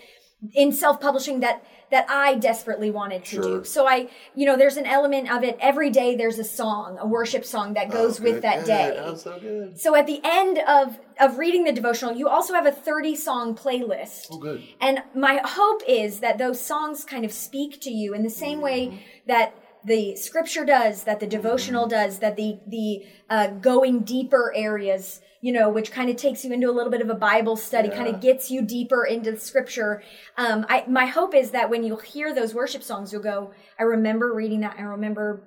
in 0.54 0.72
self-publishing 0.72 1.40
that 1.40 1.64
that 1.92 2.08
I 2.10 2.34
desperately 2.36 2.90
wanted 2.90 3.24
to 3.26 3.36
Sure. 3.36 3.60
do. 3.60 3.64
So 3.64 3.88
I, 3.88 4.10
you 4.34 4.46
know, 4.48 4.58
there's 4.58 4.76
an 4.76 4.88
element 4.88 5.32
of 5.32 5.44
it 5.44 5.56
every 5.62 5.92
day 5.92 6.16
there's 6.16 6.40
a 6.40 6.44
song, 6.44 6.98
a 7.00 7.06
worship 7.08 7.46
song 7.46 7.76
that 7.76 7.92
goes 7.92 8.20
Oh, 8.20 8.24
with 8.24 8.42
that 8.42 8.62
good. 8.62 8.66
day. 8.66 9.00
Oh, 9.06 9.16
so 9.16 9.40
good. 9.40 9.80
So 9.80 9.96
at 9.96 10.08
the 10.08 10.20
end 10.24 10.58
of 10.68 10.98
of 11.20 11.38
reading 11.38 11.64
the 11.64 11.72
devotional, 11.72 12.14
you 12.16 12.28
also 12.28 12.54
have 12.56 12.66
a 12.66 12.72
30 12.72 13.16
song 13.16 13.56
playlist. 13.56 14.28
Oh, 14.32 14.40
good. 14.40 14.64
And 14.82 15.04
my 15.14 15.40
hope 15.46 15.84
is 15.88 16.20
that 16.22 16.38
those 16.40 16.60
songs 16.60 17.06
kind 17.06 17.24
of 17.24 17.32
speak 17.32 17.80
to 17.82 17.92
you 17.92 18.14
in 18.16 18.24
the 18.24 18.30
same 18.32 18.62
way 18.62 18.88
Mm-hmm. 18.88 18.98
that 19.28 19.54
the 19.86 20.16
scripture 20.16 20.66
does, 20.66 21.04
that 21.04 21.20
the 21.20 21.28
devotional 21.28 21.88
does, 21.88 22.20
that 22.20 22.36
the 22.36 22.60
the 22.68 23.06
uh, 23.30 23.48
going 23.48 24.02
deeper 24.02 24.54
areas, 24.56 25.22
you 25.42 25.54
know, 25.54 25.70
which 25.70 25.92
kind 25.92 26.10
of 26.10 26.16
takes 26.16 26.44
you 26.44 26.52
into 26.52 26.70
a 26.70 26.74
little 26.74 26.92
bit 26.92 27.02
of 27.02 27.10
a 27.10 27.16
Bible 27.16 27.56
study, 27.56 27.90
kind 27.90 28.08
of 28.08 28.20
gets 28.20 28.50
you 28.50 28.62
deeper 28.62 29.06
into 29.06 29.32
the 29.32 29.40
scripture. 29.40 30.02
Um, 30.38 30.66
I, 30.70 30.86
my 30.88 31.06
hope 31.06 31.36
is 31.36 31.52
that 31.52 31.70
when 31.70 31.84
you 31.84 31.98
hear 31.98 32.34
those 32.34 32.54
worship 32.54 32.84
songs, 32.84 33.14
you'll 33.14 33.22
go, 33.22 33.54
I 33.80 33.84
remember 33.84 34.34
reading 34.34 34.62
that. 34.62 34.76
I 34.80 34.84
remember 34.84 35.44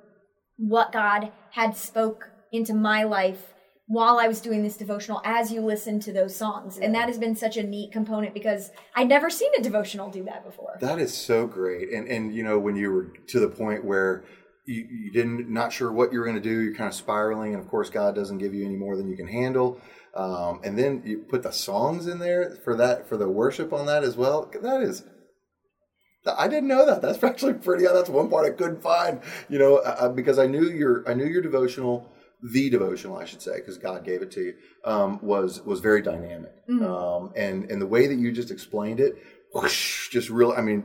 what 0.57 0.93
God 0.93 1.33
had 1.51 1.77
spoke 1.77 2.31
into 2.53 2.75
my 2.75 3.03
life 3.05 3.55
while 3.89 4.19
I 4.19 4.29
was 4.29 4.41
doing 4.43 4.63
this 4.63 4.77
devotional 4.77 5.23
as 5.25 5.51
you 5.51 5.63
listen 5.63 5.99
to 6.01 6.13
those 6.13 6.37
songs. 6.37 6.77
And 6.77 6.95
that 6.95 7.09
has 7.09 7.19
been 7.19 7.35
such 7.35 7.57
a 7.57 7.63
neat 7.63 7.91
component 7.91 8.35
because 8.35 8.71
I'd 8.95 9.09
never 9.09 9.31
seen 9.31 9.51
a 9.59 9.63
devotional 9.63 10.11
do 10.11 10.23
that 10.25 10.45
before. 10.45 10.77
That 10.81 10.99
is 10.99 11.13
so 11.13 11.47
great. 11.47 11.91
And 11.91 12.07
and 12.07 12.35
you 12.35 12.43
know 12.43 12.59
when 12.59 12.77
you 12.77 12.93
were 12.93 13.13
to 13.29 13.41
the 13.41 13.49
point 13.49 13.85
where 13.85 14.25
you, 14.67 14.87
you 14.91 15.11
didn't 15.11 15.49
not 15.51 15.73
sure 15.73 15.91
what 15.91 16.13
you 16.13 16.19
were 16.19 16.27
going 16.27 16.41
to 16.41 16.43
do, 16.43 16.61
you're 16.61 16.75
kind 16.75 16.89
of 16.89 16.95
spiraling, 16.95 17.55
and 17.55 17.63
of 17.63 17.69
course 17.69 17.89
God 17.89 18.15
doesn't 18.15 18.39
give 18.39 18.55
you 18.55 18.65
any 18.65 18.77
more 18.77 18.97
than 18.97 19.09
you 19.09 19.17
can 19.17 19.27
handle. 19.27 19.81
Um, 20.15 20.61
and 20.65 20.79
then 20.79 21.03
you 21.07 21.19
put 21.19 21.43
the 21.43 21.53
songs 21.53 22.07
in 22.07 22.19
there 22.19 22.59
for 22.65 22.77
that 22.77 23.09
for 23.09 23.17
the 23.17 23.29
worship 23.29 23.73
on 23.73 23.87
that 23.87 24.05
as 24.05 24.17
well. 24.17 24.51
That 24.63 24.83
is. 24.83 25.05
I 26.27 26.47
didn't 26.47 26.69
know 26.69 26.85
that. 26.85 27.01
That's 27.01 27.25
actually 27.31 27.55
pretty. 27.55 27.85
That's 27.85 28.11
one 28.11 28.29
part 28.29 28.45
I 28.45 28.51
couldn't 28.51 28.83
find. 28.83 29.23
You 29.49 29.59
know, 29.59 29.77
uh, 29.77 30.11
because 30.11 30.39
I 30.39 30.47
knew 30.47 30.65
your 30.65 31.09
I 31.09 31.15
knew 31.15 31.27
your 31.27 31.41
devotional, 31.41 32.07
the 32.43 32.71
devotional, 32.71 33.17
I 33.19 33.25
should 33.25 33.43
say, 33.43 33.57
because 33.57 33.79
God 33.79 34.05
gave 34.05 34.23
it 34.23 34.31
to 34.33 34.41
you, 34.43 34.55
um, 34.85 35.19
was 35.23 35.61
was 35.63 35.81
very 35.81 36.03
dynamic. 36.03 36.53
Um, 36.69 37.33
and 37.37 37.71
and 37.71 37.81
the 37.83 37.87
way 37.87 38.07
that 38.07 38.19
you 38.19 38.31
just 38.33 38.51
explained 38.51 39.01
it, 39.01 39.17
whoosh, 39.55 40.09
just 40.11 40.31
real. 40.31 40.53
I 40.57 40.61
mean, 40.61 40.85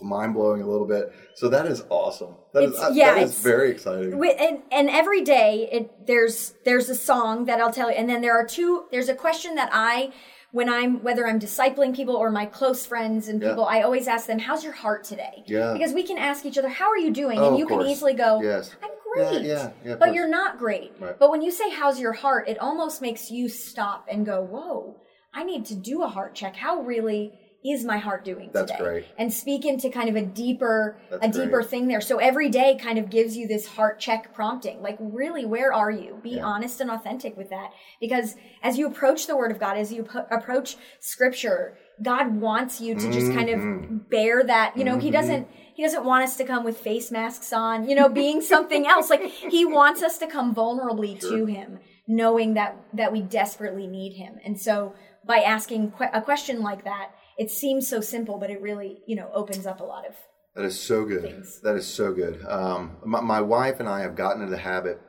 mind 0.00 0.34
blowing 0.34 0.62
a 0.62 0.66
little 0.68 0.86
bit. 0.86 1.12
So 1.34 1.48
that 1.48 1.66
is 1.66 1.82
awesome. 1.88 2.34
That 2.52 2.64
is 2.64 2.70
It's- 2.72 2.84
uh, 2.84 2.92
yeah, 2.92 3.14
that 3.14 3.22
is 3.24 3.30
it's- 3.30 3.42
very 3.42 3.70
exciting. 3.70 4.10
Wi- 4.10 4.36
and, 4.38 4.62
and 4.70 4.90
every 4.90 5.22
day 5.22 5.68
it 5.72 6.06
there's 6.06 6.54
there's 6.64 6.88
a 6.88 6.94
song 6.94 7.46
that 7.46 7.60
I'll 7.60 7.72
tell 7.72 7.90
you 7.90 7.96
and 7.96 8.08
then 8.08 8.20
there 8.20 8.34
are 8.38 8.46
two 8.46 8.84
there's 8.92 9.08
a 9.08 9.14
question 9.14 9.54
that 9.56 9.70
I 9.72 10.12
when 10.52 10.68
I'm 10.68 11.02
whether 11.02 11.26
I'm 11.26 11.40
discipling 11.40 11.96
people 11.96 12.14
or 12.14 12.30
my 12.30 12.44
close 12.46 12.84
friends 12.84 13.28
and 13.28 13.40
Yeah. 13.40 13.48
people 13.50 13.64
I 13.64 13.80
always 13.82 14.06
ask 14.06 14.26
them 14.26 14.38
how's 14.38 14.62
your 14.62 14.74
heart 14.74 15.04
today 15.04 15.42
Yeah. 15.46 15.72
because 15.72 15.92
we 15.94 16.02
can 16.02 16.18
ask 16.18 16.44
each 16.44 16.58
other 16.58 16.68
how 16.68 16.90
are 16.90 16.98
you 16.98 17.10
doing 17.10 17.38
Oh, 17.38 17.48
and 17.48 17.58
you 17.58 17.66
can 17.66 17.80
easily 17.82 18.12
go 18.12 18.40
Yes. 18.42 18.74
I'm 18.82 18.90
Yeah, 18.90 18.96
great 19.14 19.42
yeah, 19.42 19.70
yeah, 19.84 19.92
of 19.92 19.98
but 19.98 20.06
course. 20.06 20.14
you're 20.16 20.28
not 20.28 20.58
great 20.58 20.92
Right. 21.00 21.18
but 21.18 21.30
when 21.30 21.42
you 21.42 21.50
say 21.50 21.70
how's 21.70 21.98
your 22.00 22.12
heart 22.12 22.48
it 22.48 22.58
almost 22.58 23.00
makes 23.02 23.30
you 23.30 23.48
stop 23.48 24.06
and 24.10 24.24
go 24.26 24.42
whoa 24.42 24.96
I 25.34 25.44
need 25.44 25.64
to 25.66 25.74
do 25.74 26.02
a 26.02 26.08
heart 26.08 26.34
check 26.34 26.56
how 26.56 26.80
really 26.82 27.32
is 27.64 27.84
my 27.84 27.98
heart 27.98 28.24
doing 28.24 28.50
That's 28.52 28.72
today? 28.72 28.82
great. 28.82 29.04
And 29.16 29.32
speak 29.32 29.64
into 29.64 29.88
kind 29.88 30.08
of 30.08 30.16
a 30.16 30.22
deeper, 30.22 30.96
That's 31.12 31.24
a 31.24 31.44
deeper 31.44 31.58
great. 31.58 31.66
thing 31.68 31.86
there. 31.86 32.00
So 32.00 32.18
every 32.18 32.48
day 32.48 32.76
kind 32.76 32.98
of 32.98 33.08
gives 33.08 33.36
you 33.36 33.46
this 33.46 33.68
heart 33.68 34.00
check 34.00 34.34
prompting. 34.34 34.82
Like, 34.82 34.96
really, 34.98 35.44
where 35.46 35.72
are 35.72 35.88
you? 35.92 36.18
Be 36.24 36.30
Yeah. 36.30 36.44
honest 36.44 36.80
and 36.80 36.90
authentic 36.90 37.36
with 37.36 37.50
that. 37.50 37.70
Because 38.00 38.34
as 38.64 38.78
you 38.78 38.88
approach 38.88 39.28
the 39.28 39.36
Word 39.36 39.52
of 39.52 39.60
God, 39.60 39.76
as 39.76 39.92
you 39.92 40.02
po- 40.02 40.26
approach 40.28 40.76
Scripture, 40.98 41.78
God 42.02 42.40
wants 42.40 42.80
you 42.80 42.96
to 42.96 43.12
just 43.12 43.32
kind 43.32 43.48
Mm-hmm. 43.48 43.94
of 43.94 44.10
bear 44.10 44.42
that. 44.42 44.76
You 44.76 44.82
know, 44.82 44.98
He 44.98 45.12
doesn't. 45.12 45.46
He 45.74 45.82
doesn't 45.82 46.04
want 46.04 46.24
us 46.24 46.36
to 46.36 46.44
come 46.44 46.64
with 46.64 46.76
face 46.76 47.10
masks 47.10 47.52
on, 47.52 47.88
you 47.88 47.94
know, 47.94 48.08
being 48.08 48.40
something 48.54 48.86
else. 48.86 49.10
Like 49.10 49.24
he 49.24 49.64
wants 49.64 50.02
us 50.02 50.18
to 50.18 50.26
come 50.26 50.54
vulnerably 50.54 51.18
to 51.20 51.46
him, 51.46 51.80
knowing 52.06 52.54
that 52.54 52.76
that 52.92 53.12
we 53.12 53.22
desperately 53.22 53.86
need 53.86 54.14
him. 54.14 54.38
And 54.44 54.60
so 54.60 54.94
by 55.26 55.38
asking 55.38 55.92
que- 55.92 56.10
a 56.12 56.20
question 56.20 56.62
like 56.62 56.84
that, 56.84 57.10
it 57.38 57.50
seems 57.50 57.88
so 57.88 58.00
simple, 58.00 58.38
but 58.38 58.50
it 58.50 58.60
really, 58.60 58.98
you 59.06 59.16
know, 59.16 59.30
opens 59.34 59.66
up 59.66 59.80
a 59.80 59.84
lot 59.84 60.06
of 60.06 60.14
That 60.54 60.64
is 60.64 60.78
so 60.78 61.04
good. 61.04 61.22
Things. 61.22 61.60
That 61.62 61.76
is 61.76 61.86
so 61.86 62.12
good. 62.12 62.44
Um, 62.46 62.96
my, 63.04 63.20
my 63.20 63.40
wife 63.40 63.80
and 63.80 63.88
I 63.88 64.00
have 64.00 64.16
gotten 64.16 64.42
into 64.42 64.54
the 64.54 64.62
habit. 64.62 65.00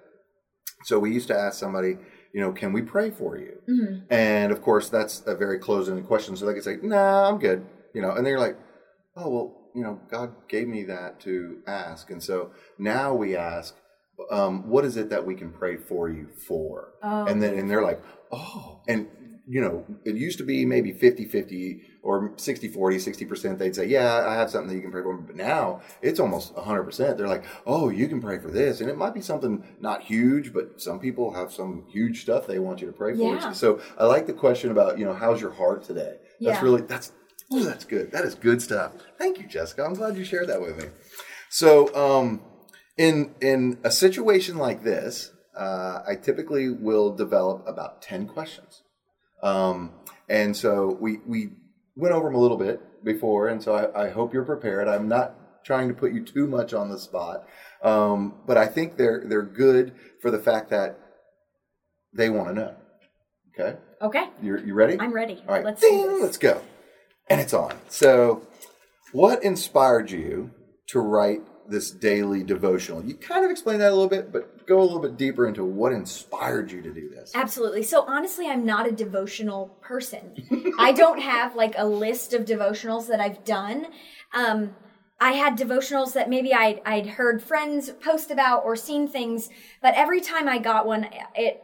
So 0.86 1.00
we 1.00 1.12
used 1.14 1.28
to 1.28 1.38
ask 1.38 1.60
somebody, 1.60 1.98
you 2.34 2.42
know, 2.42 2.52
can 2.52 2.74
we 2.74 2.82
pray 2.82 3.10
for 3.12 3.38
you? 3.38 3.54
Mm-hmm. 3.70 4.14
And 4.14 4.52
of 4.52 4.62
course, 4.62 4.90
that's 4.90 5.24
a 5.26 5.36
very 5.36 5.60
closed-ended 5.60 6.08
question. 6.08 6.36
So 6.36 6.46
they 6.46 6.54
could 6.54 6.64
say, 6.64 6.78
"Nah, 6.82 7.30
I'm 7.30 7.38
good," 7.40 7.66
you 7.94 8.02
know. 8.02 8.12
And 8.12 8.26
they're 8.26 8.40
like, 8.40 8.58
"Oh 9.16 9.30
well, 9.30 9.63
you 9.74 9.84
know, 9.84 10.00
God 10.10 10.34
gave 10.48 10.68
me 10.68 10.84
that 10.86 11.20
to 11.22 11.60
ask." 11.68 12.10
And 12.10 12.22
so 12.22 12.52
now 12.78 13.14
we 13.14 13.36
ask, 13.36 13.76
um, 14.32 14.70
"What 14.70 14.86
is 14.86 14.98
it 14.98 15.10
that 15.10 15.26
we 15.26 15.36
can 15.36 15.52
pray 15.52 15.78
for 15.78 16.10
you 16.10 16.28
for?" 16.48 16.94
Oh, 17.02 17.26
and 17.26 17.42
then 17.42 17.58
and 17.58 17.70
they're 17.70 17.82
like, 17.84 18.02
"Oh," 18.32 18.82
and 18.88 19.08
you 19.46 19.60
know, 19.60 19.86
it 20.06 20.16
used 20.16 20.38
to 20.38 20.44
be 20.46 20.66
maybe 20.66 20.94
50-50 20.94 21.82
or 22.02 22.30
60-40, 22.38 22.98
60%. 22.98 23.58
They'd 23.58 23.76
say, 23.76 23.86
yeah, 23.88 24.26
I 24.26 24.36
have 24.36 24.50
something 24.50 24.70
that 24.70 24.76
you 24.76 24.82
can 24.82 24.90
pray 24.90 25.02
for. 25.02 25.18
But 25.18 25.36
now 25.36 25.82
it's 26.02 26.22
almost 26.22 26.56
100%. 26.56 27.18
They're 27.18 27.28
like, 27.28 27.44
oh, 27.66 27.90
you 27.90 28.08
can 28.08 28.22
pray 28.22 28.40
for 28.40 28.50
this. 28.50 28.80
And 28.80 28.90
it 28.90 28.98
might 28.98 29.14
be 29.14 29.20
something 29.20 29.64
not 29.82 30.04
huge, 30.04 30.54
but 30.54 30.82
some 30.82 30.98
people 30.98 31.34
have 31.34 31.52
some 31.52 31.84
huge 31.90 32.22
stuff 32.22 32.48
they 32.48 32.60
want 32.60 32.80
you 32.80 32.88
to 32.88 32.94
pray 32.94 33.16
for. 33.16 33.36
Yeah. 33.36 33.52
So 33.52 33.82
I 33.98 34.06
like 34.06 34.28
the 34.28 34.34
question 34.34 34.72
about, 34.72 34.98
you 34.98 35.04
know, 35.04 35.14
how's 35.14 35.42
your 35.42 35.52
heart 35.52 35.84
today? 35.84 36.20
That's 36.40 36.60
Yeah. 36.60 36.62
really, 36.64 36.82
that's, 36.82 37.12
ooh, 37.52 37.64
that's 37.64 37.86
good. 37.86 38.12
That 38.12 38.26
is 38.26 38.36
good 38.36 38.62
stuff. 38.62 38.94
Thank 39.18 39.40
you, 39.40 39.48
Jessica. 39.48 39.84
I'm 39.84 39.94
glad 39.94 40.18
you 40.18 40.24
shared 40.24 40.48
that 40.50 40.62
with 40.62 40.78
me. 40.78 40.90
So, 41.50 41.94
um, 41.96 42.42
in 42.98 43.34
in 43.42 43.80
a 43.84 43.92
situation 43.92 44.58
like 44.58 44.84
this, 44.84 45.32
uh, 45.58 46.02
I 46.08 46.16
typically 46.16 46.70
will 46.70 47.16
develop 47.16 47.68
about 47.68 48.02
ten 48.02 48.28
questions, 48.28 48.82
um, 49.42 49.92
and 50.30 50.56
so 50.56 50.98
we 51.00 51.20
we 51.28 51.52
went 51.96 52.14
over 52.14 52.28
them 52.28 52.36
a 52.36 52.40
little 52.40 52.58
bit 52.58 53.04
before, 53.04 53.48
and 53.48 53.62
so 53.62 53.76
I, 53.76 54.06
I 54.06 54.10
hope 54.10 54.34
you're 54.34 54.46
prepared. 54.46 54.88
I'm 54.88 55.08
not 55.08 55.64
trying 55.64 55.88
to 55.88 55.94
put 55.94 56.12
you 56.12 56.24
too 56.24 56.48
much 56.48 56.74
on 56.74 56.90
the 56.90 57.00
spot, 57.00 57.48
um, 57.84 58.36
but 58.46 58.58
I 58.58 58.68
think 58.68 58.98
they're 58.98 59.24
they're 59.26 59.42
good 59.44 59.94
for 60.22 60.32
the 60.32 60.40
fact 60.40 60.70
that 60.70 61.00
they 62.14 62.30
want 62.30 62.50
to 62.50 62.54
know. 62.54 62.76
Okay, 63.54 63.78
Okay, 64.02 64.26
you 64.42 64.58
you 64.60 64.74
ready? 64.74 64.98
I'm 65.00 65.14
ready. 65.14 65.44
All 65.48 65.56
right, 65.56 65.64
Let's 65.64 65.82
ding, 65.82 66.20
let's 66.22 66.38
go. 66.38 66.62
And 67.30 67.40
it's 67.40 67.54
on. 67.54 67.76
So, 67.90 68.46
what 69.12 69.44
inspired 69.44 70.12
you 70.12 70.52
to 70.88 71.00
write 71.00 71.42
this 71.70 71.92
daily 71.92 72.44
devotional? 72.44 73.04
You 73.04 73.16
kind 73.16 73.46
of 73.46 73.52
explained 73.52 73.82
that 73.82 73.90
a 73.90 73.96
little 73.96 74.10
bit, 74.10 74.32
but 74.32 74.66
go 74.66 74.82
a 74.82 74.84
little 74.84 75.00
bit 75.00 75.18
deeper 75.18 75.48
into 75.48 75.64
what 75.64 75.92
inspired 75.92 76.72
you 76.72 76.82
to 76.82 76.94
do 76.94 77.10
this. 77.10 77.32
Absolutely. 77.36 77.84
So 77.84 78.04
honestly, 78.08 78.50
I'm 78.50 78.66
not 78.66 78.88
a 78.88 78.92
devotional 78.92 79.78
person. 79.82 80.76
I 80.80 80.92
don't 80.92 81.20
have 81.20 81.56
like 81.56 81.76
a 81.78 81.86
list 81.86 82.34
of 82.34 82.46
devotionals 82.46 83.08
that 83.08 83.20
I've 83.20 83.44
done. 83.44 83.88
Um, 84.34 84.76
I 85.20 85.34
had 85.34 85.58
devotionals 85.58 86.14
that 86.14 86.30
maybe 86.30 86.54
I'd, 86.54 86.82
I'd 86.86 87.08
heard 87.08 87.42
friends 87.42 87.90
post 88.02 88.32
about 88.32 88.66
or 88.66 88.76
seen 88.76 89.08
things, 89.08 89.50
but 89.82 89.94
every 89.96 90.20
time 90.20 90.50
I 90.50 90.58
got 90.58 90.86
one, 90.86 91.08
it 91.36 91.64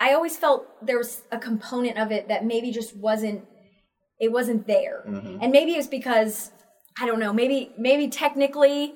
I 0.00 0.12
always 0.12 0.36
felt 0.36 0.68
there 0.84 0.98
was 0.98 1.22
a 1.32 1.38
component 1.38 1.98
of 1.98 2.12
it 2.12 2.28
that 2.28 2.44
maybe 2.44 2.70
just 2.70 2.94
wasn't 2.94 3.44
it 4.20 4.32
wasn't 4.32 4.66
there, 4.66 5.04
mm-hmm. 5.06 5.38
and 5.40 5.52
maybe 5.52 5.72
it's 5.72 5.86
because 5.86 6.50
I 7.00 7.06
don't 7.06 7.20
know. 7.20 7.32
Maybe 7.32 7.72
maybe 7.78 8.08
technically 8.08 8.94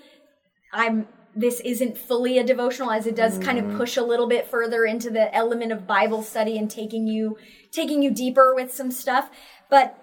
I'm 0.72 1.06
this 1.34 1.60
isn't 1.60 1.96
fully 1.96 2.38
a 2.38 2.44
devotional 2.44 2.90
as 2.90 3.06
it 3.06 3.16
does 3.16 3.38
kind 3.38 3.58
of 3.58 3.64
mm-hmm. 3.64 3.78
push 3.78 3.96
a 3.96 4.02
little 4.02 4.28
bit 4.28 4.46
further 4.46 4.84
into 4.84 5.08
the 5.08 5.34
element 5.34 5.72
of 5.72 5.86
Bible 5.86 6.22
study 6.22 6.58
and 6.58 6.70
taking 6.70 7.06
you 7.06 7.38
taking 7.70 8.02
you 8.02 8.10
deeper 8.10 8.54
with 8.54 8.72
some 8.72 8.90
stuff. 8.90 9.30
But 9.70 9.98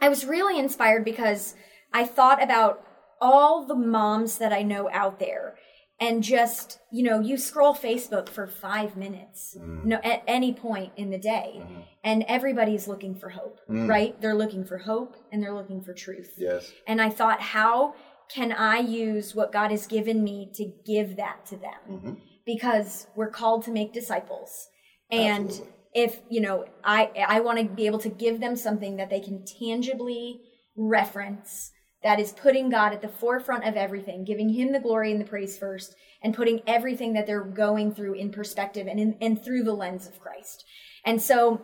I 0.00 0.08
was 0.08 0.26
really 0.26 0.58
inspired 0.58 1.04
because 1.04 1.54
I 1.92 2.04
thought 2.04 2.42
about 2.42 2.84
all 3.20 3.64
the 3.64 3.74
moms 3.74 4.38
that 4.38 4.52
I 4.52 4.62
know 4.62 4.90
out 4.92 5.18
there 5.18 5.54
and 6.02 6.20
just, 6.20 6.80
you 6.90 7.04
know, 7.04 7.20
you 7.20 7.36
scroll 7.36 7.74
Facebook 7.74 8.28
for 8.28 8.48
5 8.48 8.96
minutes 8.96 9.56
mm. 9.58 9.84
no 9.84 9.96
at 10.02 10.24
any 10.26 10.52
point 10.52 10.92
in 10.96 11.10
the 11.10 11.18
day 11.18 11.60
mm-hmm. 11.60 11.80
and 12.02 12.24
everybody's 12.26 12.88
looking 12.88 13.14
for 13.14 13.28
hope, 13.28 13.60
mm. 13.70 13.88
right? 13.88 14.20
They're 14.20 14.34
looking 14.34 14.64
for 14.64 14.78
hope 14.78 15.14
and 15.30 15.40
they're 15.40 15.54
looking 15.54 15.80
for 15.80 15.94
truth. 15.94 16.34
Yes. 16.36 16.72
And 16.88 17.00
I 17.00 17.08
thought, 17.08 17.40
how 17.40 17.94
can 18.28 18.50
I 18.50 18.78
use 18.78 19.36
what 19.36 19.52
God 19.52 19.70
has 19.70 19.86
given 19.86 20.24
me 20.24 20.50
to 20.54 20.72
give 20.84 21.16
that 21.16 21.46
to 21.46 21.56
them? 21.56 21.82
Mm-hmm. 21.88 22.12
Because 22.44 23.06
we're 23.14 23.30
called 23.30 23.62
to 23.66 23.70
make 23.70 23.92
disciples. 23.92 24.68
And 25.08 25.50
Absolutely. 25.50 25.74
if, 25.94 26.20
you 26.28 26.40
know, 26.40 26.64
I 26.82 27.10
I 27.28 27.40
want 27.40 27.60
to 27.60 27.64
be 27.64 27.86
able 27.86 28.00
to 28.00 28.08
give 28.08 28.40
them 28.40 28.56
something 28.56 28.96
that 28.96 29.08
they 29.08 29.20
can 29.20 29.44
tangibly 29.44 30.40
reference 30.76 31.70
that 32.02 32.20
is 32.20 32.32
putting 32.32 32.70
God 32.70 32.92
at 32.92 33.02
the 33.02 33.08
forefront 33.08 33.64
of 33.66 33.76
everything, 33.76 34.24
giving 34.24 34.50
him 34.50 34.72
the 34.72 34.80
glory 34.80 35.12
and 35.12 35.20
the 35.20 35.24
praise 35.24 35.56
first, 35.56 35.94
and 36.22 36.34
putting 36.34 36.60
everything 36.66 37.12
that 37.12 37.26
they're 37.26 37.44
going 37.44 37.94
through 37.94 38.14
in 38.14 38.30
perspective 38.30 38.86
and 38.86 38.98
in, 38.98 39.16
and 39.20 39.44
through 39.44 39.62
the 39.64 39.74
lens 39.74 40.06
of 40.06 40.20
Christ. 40.20 40.64
And 41.04 41.20
so 41.20 41.60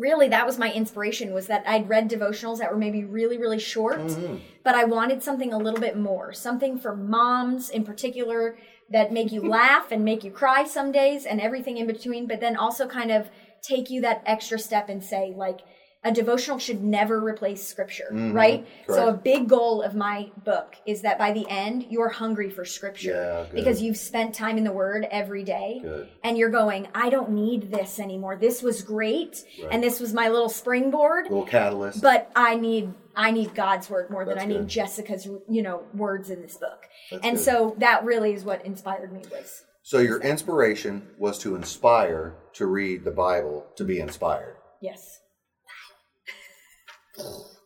really 0.00 0.28
that 0.28 0.46
was 0.46 0.58
my 0.58 0.72
inspiration 0.72 1.32
was 1.32 1.46
that 1.46 1.62
I'd 1.66 1.88
read 1.88 2.10
devotionals 2.10 2.58
that 2.58 2.72
were 2.72 2.78
maybe 2.78 3.04
really 3.04 3.36
really 3.36 3.58
short 3.58 3.98
mm-hmm. 3.98 4.36
but 4.64 4.74
I 4.74 4.84
wanted 4.84 5.22
something 5.22 5.52
a 5.52 5.58
little 5.58 5.78
bit 5.78 5.96
more 5.96 6.32
something 6.32 6.78
for 6.78 6.96
moms 6.96 7.68
in 7.68 7.84
particular 7.84 8.56
that 8.90 9.12
make 9.12 9.30
you 9.30 9.42
laugh 9.48 9.92
and 9.92 10.04
make 10.04 10.24
you 10.24 10.30
cry 10.30 10.64
some 10.64 10.90
days 10.90 11.26
and 11.26 11.40
everything 11.40 11.76
in 11.76 11.86
between 11.86 12.26
but 12.26 12.40
then 12.40 12.56
also 12.56 12.88
kind 12.88 13.10
of 13.10 13.28
take 13.62 13.90
you 13.90 14.00
that 14.00 14.22
extra 14.24 14.58
step 14.58 14.88
and 14.88 15.04
say 15.04 15.34
like 15.36 15.60
a 16.02 16.12
devotional 16.12 16.58
should 16.58 16.82
never 16.82 17.20
replace 17.20 17.66
scripture 17.66 18.08
mm-hmm. 18.10 18.32
right? 18.32 18.66
So 18.88 19.08
a 19.08 19.12
big 19.12 19.48
goal 19.48 19.82
of 19.82 19.94
my 19.94 20.30
book 20.44 20.76
is 20.86 21.02
that 21.02 21.18
by 21.18 21.32
the 21.32 21.46
end 21.48 21.86
you're 21.90 22.08
hungry 22.08 22.50
for 22.50 22.64
scripture. 22.64 23.46
Yeah, 23.52 23.54
because 23.54 23.82
you've 23.82 23.96
spent 23.96 24.34
time 24.34 24.56
in 24.56 24.64
the 24.64 24.72
word 24.72 25.06
every 25.10 25.44
day 25.44 25.80
Good. 25.82 26.08
and 26.24 26.38
you're 26.38 26.50
going 26.50 26.88
i 26.94 27.10
don't 27.10 27.30
need 27.30 27.70
this 27.70 27.98
anymore. 28.00 28.36
This 28.36 28.62
was 28.62 28.82
great 28.82 29.44
and 29.70 29.82
this 29.82 30.00
was 30.00 30.12
my 30.12 30.28
little 30.28 30.48
springboard 30.48 31.24
Little 31.24 31.44
catalyst. 31.44 32.02
but 32.02 32.30
i 32.34 32.56
need 32.56 32.92
i 33.14 33.30
need 33.30 33.54
god's 33.54 33.90
word 33.90 34.10
more 34.10 34.24
than 34.24 34.36
That's 34.36 34.44
i 34.44 34.48
need 34.48 34.68
jessica's 34.68 35.26
you 35.26 35.62
know 35.62 35.82
words 35.94 36.30
in 36.30 36.40
this 36.42 36.56
book. 36.56 36.86
That's 37.10 37.24
and 37.24 37.36
good. 37.36 37.44
so 37.44 37.74
that 37.78 38.04
really 38.04 38.32
is 38.32 38.44
what 38.44 38.64
inspired 38.64 39.12
me 39.12 39.22
was 39.30 39.64
so 39.82 39.98
your 39.98 40.20
inspiration 40.20 41.08
was 41.18 41.38
to 41.40 41.56
inspire 41.56 42.36
to 42.54 42.66
read 42.66 43.04
the 43.04 43.10
Bible 43.10 43.66
to 43.76 43.84
be 43.84 44.00
inspired. 44.00 44.56
yes 44.80 45.19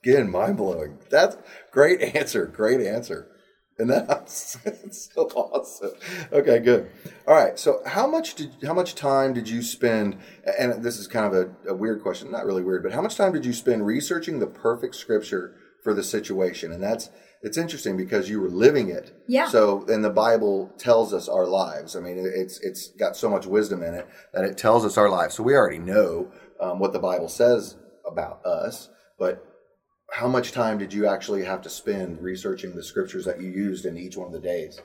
Again, 0.02 0.30
mind 0.30 0.56
blowing. 0.56 0.98
That's 1.10 1.36
great 1.70 2.00
answer. 2.14 2.46
Great 2.46 2.80
answer. 2.80 3.28
And 3.78 3.90
that's 4.08 4.58
it's 4.64 5.10
so 5.12 5.22
awesome. 5.22 5.92
Okay, 6.32 6.58
good. 6.58 6.90
All 7.26 7.34
right. 7.34 7.58
So, 7.58 7.80
how 7.86 8.06
much 8.06 8.34
did 8.34 8.52
how 8.62 8.74
much 8.74 8.94
time 8.94 9.32
did 9.32 9.48
you 9.48 9.62
spend? 9.62 10.18
And 10.58 10.82
this 10.82 10.98
is 10.98 11.06
kind 11.06 11.26
of 11.26 11.34
a, 11.34 11.70
a 11.70 11.74
weird 11.74 12.02
question, 12.02 12.30
not 12.30 12.46
really 12.46 12.62
weird, 12.62 12.82
but 12.82 12.92
how 12.92 13.02
much 13.02 13.16
time 13.16 13.32
did 13.32 13.44
you 13.44 13.52
spend 13.52 13.86
researching 13.86 14.38
the 14.38 14.46
perfect 14.46 14.94
scripture 14.94 15.56
for 15.82 15.94
the 15.94 16.02
situation? 16.02 16.70
And 16.70 16.82
that's 16.82 17.10
it's 17.44 17.58
interesting 17.58 17.96
because 17.98 18.30
you 18.30 18.40
were 18.40 18.48
living 18.48 18.88
it. 18.88 19.22
Yeah. 19.26 19.48
So, 19.48 19.84
and 19.88 20.02
the 20.02 20.10
Bible 20.10 20.72
tells 20.78 21.12
us 21.12 21.28
our 21.28 21.46
lives. 21.46 21.94
I 21.94 22.00
mean, 22.00 22.16
it's 22.18 22.58
it's 22.60 22.88
got 22.88 23.16
so 23.16 23.28
much 23.28 23.44
wisdom 23.44 23.82
in 23.82 23.92
it 23.92 24.08
that 24.32 24.44
it 24.44 24.56
tells 24.56 24.84
us 24.86 24.96
our 24.96 25.10
lives. 25.10 25.34
So 25.34 25.42
we 25.42 25.54
already 25.54 25.78
know 25.78 26.32
um, 26.58 26.78
what 26.78 26.94
the 26.94 26.98
Bible 26.98 27.28
says 27.28 27.76
about 28.06 28.44
us, 28.46 28.88
but 29.18 29.44
how 30.12 30.28
much 30.28 30.52
time 30.52 30.78
did 30.78 30.92
you 30.92 31.06
actually 31.06 31.44
have 31.44 31.62
to 31.62 31.70
spend 31.70 32.20
researching 32.22 32.74
the 32.74 32.82
scriptures 32.82 33.24
that 33.24 33.40
you 33.40 33.50
used 33.50 33.84
in 33.86 33.96
each 33.98 34.16
one 34.16 34.26
of 34.26 34.32
the 34.32 34.40
days? 34.40 34.80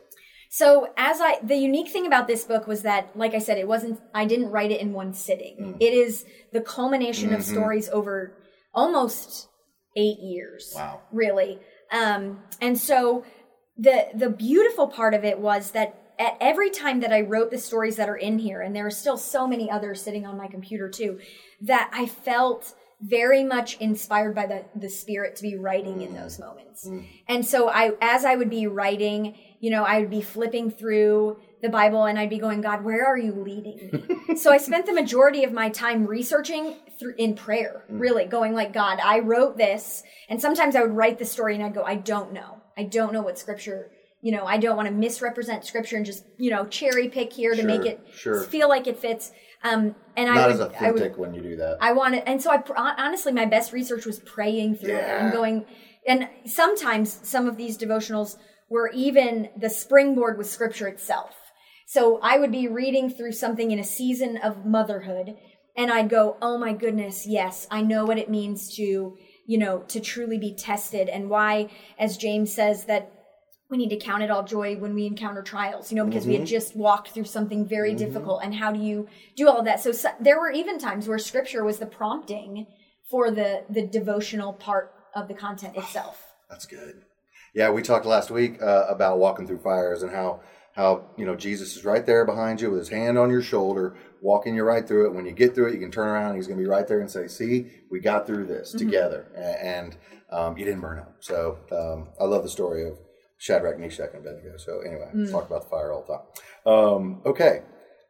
So 0.50 0.90
as 0.98 1.22
I 1.22 1.40
the 1.44 1.56
unique 1.56 1.90
thing 1.90 2.08
about 2.08 2.28
this 2.28 2.44
book 2.44 2.66
was 2.66 2.82
that 2.82 3.16
like 3.16 3.36
I 3.36 3.40
said 3.40 3.58
it 3.60 3.68
wasn't 3.68 4.00
I 4.16 4.26
didn't 4.26 4.50
write 4.50 4.72
it 4.72 4.82
in 4.82 4.94
one 4.94 5.14
sitting. 5.14 5.58
Mm. 5.60 5.78
It 5.80 5.94
is 5.94 6.26
the 6.52 6.62
culmination 6.62 7.34
of 7.34 7.42
Mm-hmm. 7.42 7.54
stories 7.54 7.90
over 7.90 8.34
almost 8.74 9.48
8 9.96 10.18
years. 10.20 10.74
Wow. 10.76 11.02
Really. 11.12 11.60
Um 11.92 12.40
and 12.60 12.78
so 12.80 13.24
the 13.78 14.08
the 14.16 14.30
beautiful 14.30 14.88
part 14.88 15.14
of 15.14 15.24
it 15.24 15.40
was 15.40 15.72
that 15.72 15.96
at 16.18 16.36
every 16.42 16.70
time 16.72 17.00
that 17.02 17.14
I 17.14 17.22
wrote 17.22 17.52
the 17.52 17.60
stories 17.60 17.96
that 17.98 18.10
are 18.10 18.18
in 18.18 18.40
here 18.40 18.62
and 18.62 18.76
there 18.76 18.88
are 18.88 18.92
still 18.92 19.18
so 19.18 19.48
many 19.48 19.70
others 19.70 20.02
sitting 20.02 20.26
on 20.26 20.36
my 20.36 20.48
computer 20.48 20.90
too 20.90 21.20
that 21.62 21.92
I 21.94 22.08
felt 22.08 22.74
very 23.02 23.44
much 23.44 23.78
inspired 23.78 24.36
by 24.36 24.46
the 24.46 24.66
the 24.76 24.90
spirit 24.90 25.36
to 25.38 25.44
be 25.44 25.56
writing 25.56 26.02
in 26.02 26.10
mm. 26.10 26.22
those 26.22 26.40
moments. 26.40 26.88
Mm. 26.88 27.08
And 27.28 27.46
so 27.46 27.70
I 27.70 27.92
as 28.02 28.26
I 28.26 28.36
would 28.36 28.50
be 28.50 28.68
writing, 28.68 29.38
you 29.60 29.72
know, 29.72 29.84
I 29.84 30.00
would 30.00 30.10
be 30.10 30.22
flipping 30.22 30.70
through 30.72 31.38
the 31.62 31.70
Bible 31.70 32.06
and 32.06 32.18
I'd 32.18 32.30
be 32.30 32.40
going, 32.40 32.62
God, 32.62 32.84
where 32.84 33.06
are 33.06 33.18
you 33.18 33.34
leading 33.34 33.90
me? 33.92 34.36
so 34.38 34.52
I 34.52 34.58
spent 34.58 34.86
the 34.86 34.94
majority 34.94 35.44
of 35.44 35.52
my 35.52 35.70
time 35.70 36.06
researching 36.06 36.76
through 36.98 37.16
in 37.18 37.36
prayer, 37.36 37.84
mm. 37.92 38.00
really 38.00 38.26
going 38.26 38.54
like, 38.54 38.74
God, 38.74 39.00
I 39.04 39.20
wrote 39.20 39.58
this. 39.58 40.04
And 40.30 40.42
sometimes 40.42 40.76
I 40.76 40.82
would 40.82 40.96
write 40.96 41.20
the 41.20 41.26
story 41.26 41.56
and 41.56 41.64
I'd 41.64 41.74
go, 41.74 41.84
I 41.84 41.96
don't 41.96 42.34
know. 42.34 42.62
I 42.78 42.84
don't 42.84 43.12
know 43.12 43.22
what 43.22 43.38
scripture, 43.38 43.92
you 44.22 44.32
know, 44.32 44.46
I 44.46 44.58
don't 44.58 44.78
want 44.78 44.88
to 44.88 44.94
misrepresent 44.94 45.66
scripture 45.66 45.98
and 45.98 46.06
just, 46.06 46.24
you 46.38 46.50
know, 46.50 46.66
cherry 46.66 47.10
pick 47.10 47.34
here 47.34 47.52
to 47.52 47.58
Sure, 47.58 47.66
make 47.66 47.86
it 47.86 48.06
sure. 48.14 48.44
feel 48.44 48.70
like 48.70 48.88
it 48.88 48.98
fits. 48.98 49.32
Um, 49.64 49.96
and 50.16 50.30
I 50.30 50.36
Not 50.36 50.48
would, 50.48 50.54
as 50.54 50.62
I 50.62 50.64
would, 50.64 50.76
authentic 50.76 51.18
when 51.18 51.34
you 51.34 51.42
do 51.42 51.56
that. 51.58 51.78
I 51.82 51.92
wanted, 51.92 52.24
and 52.26 52.42
so 52.42 52.52
I 52.52 52.64
honestly, 52.98 53.34
my 53.34 53.46
best 53.46 53.74
research 53.74 54.06
was 54.06 54.20
praying 54.20 54.76
through 54.78 54.96
it 54.96 55.04
and 55.04 55.34
going, 55.34 55.66
and 56.08 56.30
sometimes 56.46 57.20
some 57.24 57.48
of 57.48 57.58
these 57.58 57.78
devotionals 57.78 58.38
were 58.70 58.90
even 58.94 59.50
the 59.58 59.70
springboard 59.70 60.38
with 60.38 60.50
scripture 60.50 60.88
itself. 60.88 61.36
So 61.88 62.20
I 62.22 62.38
would 62.38 62.52
be 62.52 62.68
reading 62.68 63.10
through 63.10 63.34
something 63.34 63.72
in 63.72 63.80
a 63.80 63.84
season 63.84 64.38
of 64.38 64.66
motherhood, 64.66 65.36
and 65.76 65.92
I'd 65.92 66.10
go, 66.10 66.38
oh 66.42 66.58
my 66.58 66.72
goodness, 66.72 67.26
yes, 67.28 67.68
I 67.70 67.82
know 67.82 68.06
what 68.06 68.18
it 68.18 68.30
means 68.30 68.74
to, 68.76 69.18
you 69.48 69.58
know, 69.58 69.80
to 69.88 70.00
truly 70.00 70.38
be 70.38 70.54
tested, 70.56 71.10
and 71.10 71.30
why, 71.30 71.70
as 71.98 72.16
James 72.16 72.54
says, 72.54 72.86
that 72.86 73.12
we 73.70 73.78
need 73.78 73.90
to 73.90 73.98
count 73.98 74.24
it 74.24 74.32
all 74.32 74.44
joy 74.44 74.76
when 74.78 74.96
we 74.96 75.06
encounter 75.06 75.44
trials, 75.44 75.92
you 75.92 75.96
know, 75.96 76.06
because 76.06 76.26
we 76.26 76.34
Mm-hmm. 76.34 76.42
had 76.42 76.48
just 76.48 76.76
walked 76.76 77.10
through 77.12 77.26
something 77.26 77.66
very 77.66 77.94
difficult. 77.94 78.42
And 78.44 78.56
how 78.56 78.72
do 78.72 78.80
you 78.80 79.08
do 79.36 79.48
all 79.48 79.60
of 79.60 79.66
that? 79.66 79.80
So, 79.80 79.92
so 79.92 80.10
there 80.20 80.40
were 80.40 80.52
even 80.52 80.80
times 80.80 81.08
where 81.08 81.20
scripture 81.20 81.64
was 81.64 81.78
the 81.78 81.86
prompting 81.86 82.66
for 83.10 83.30
the 83.32 83.64
the 83.70 83.86
devotional 83.86 84.54
part 84.54 84.94
of 85.16 85.28
the 85.28 85.34
content 85.34 85.78
itself. 85.78 86.24
That's 86.50 86.66
good. 86.66 87.04
Yeah, 87.54 87.70
we 87.72 87.82
talked 87.82 88.06
last 88.06 88.30
week 88.32 88.62
uh, 88.62 88.86
about 88.90 89.18
walking 89.20 89.46
through 89.48 89.60
fires 89.60 90.04
and 90.04 90.12
how 90.12 90.42
how 90.76 91.10
you 91.18 91.26
know 91.26 91.36
Jesus 91.36 91.76
is 91.78 91.86
right 91.86 92.06
there 92.06 92.26
behind 92.26 92.62
you 92.62 92.72
with 92.72 92.80
his 92.80 92.90
hand 92.90 93.18
on 93.18 93.30
your 93.30 93.42
shoulder, 93.42 93.96
walking 94.22 94.56
you 94.56 94.64
right 94.64 94.88
through 94.88 95.08
it. 95.08 95.14
When 95.14 95.26
you 95.26 95.32
get 95.32 95.54
through 95.54 95.68
it, 95.70 95.74
you 95.74 95.80
can 95.80 95.92
turn 95.92 96.08
around 96.08 96.28
and 96.30 96.36
he's 96.38 96.48
going 96.48 96.58
to 96.60 96.64
be 96.64 96.70
right 96.70 96.88
there 96.88 97.02
and 97.02 97.10
say, 97.10 97.28
"See, 97.28 97.68
we 97.92 98.00
got 98.00 98.26
through 98.26 98.46
this 98.46 98.72
together, 98.72 99.28
and 99.36 99.96
um, 100.32 100.58
you 100.58 100.66
didn't 100.66 100.82
burn 100.82 101.00
up." 101.00 101.18
So 101.20 101.58
um, 101.72 102.10
I 102.20 102.26
love 102.26 102.44
the 102.44 102.50
story 102.50 102.88
of 102.88 102.98
Shadrach, 103.40 103.80
Meshach, 103.80 104.10
and 104.14 104.26
Abednego. 104.26 104.58
So 104.58 104.82
anyway, 104.82 105.32
talk 105.32 105.48
about 105.48 105.64
the 105.64 105.70
fire 105.70 105.92
all 105.92 106.06
the 106.08 106.14
time. 106.14 106.24
Um, 106.78 107.22
okay, 107.26 107.62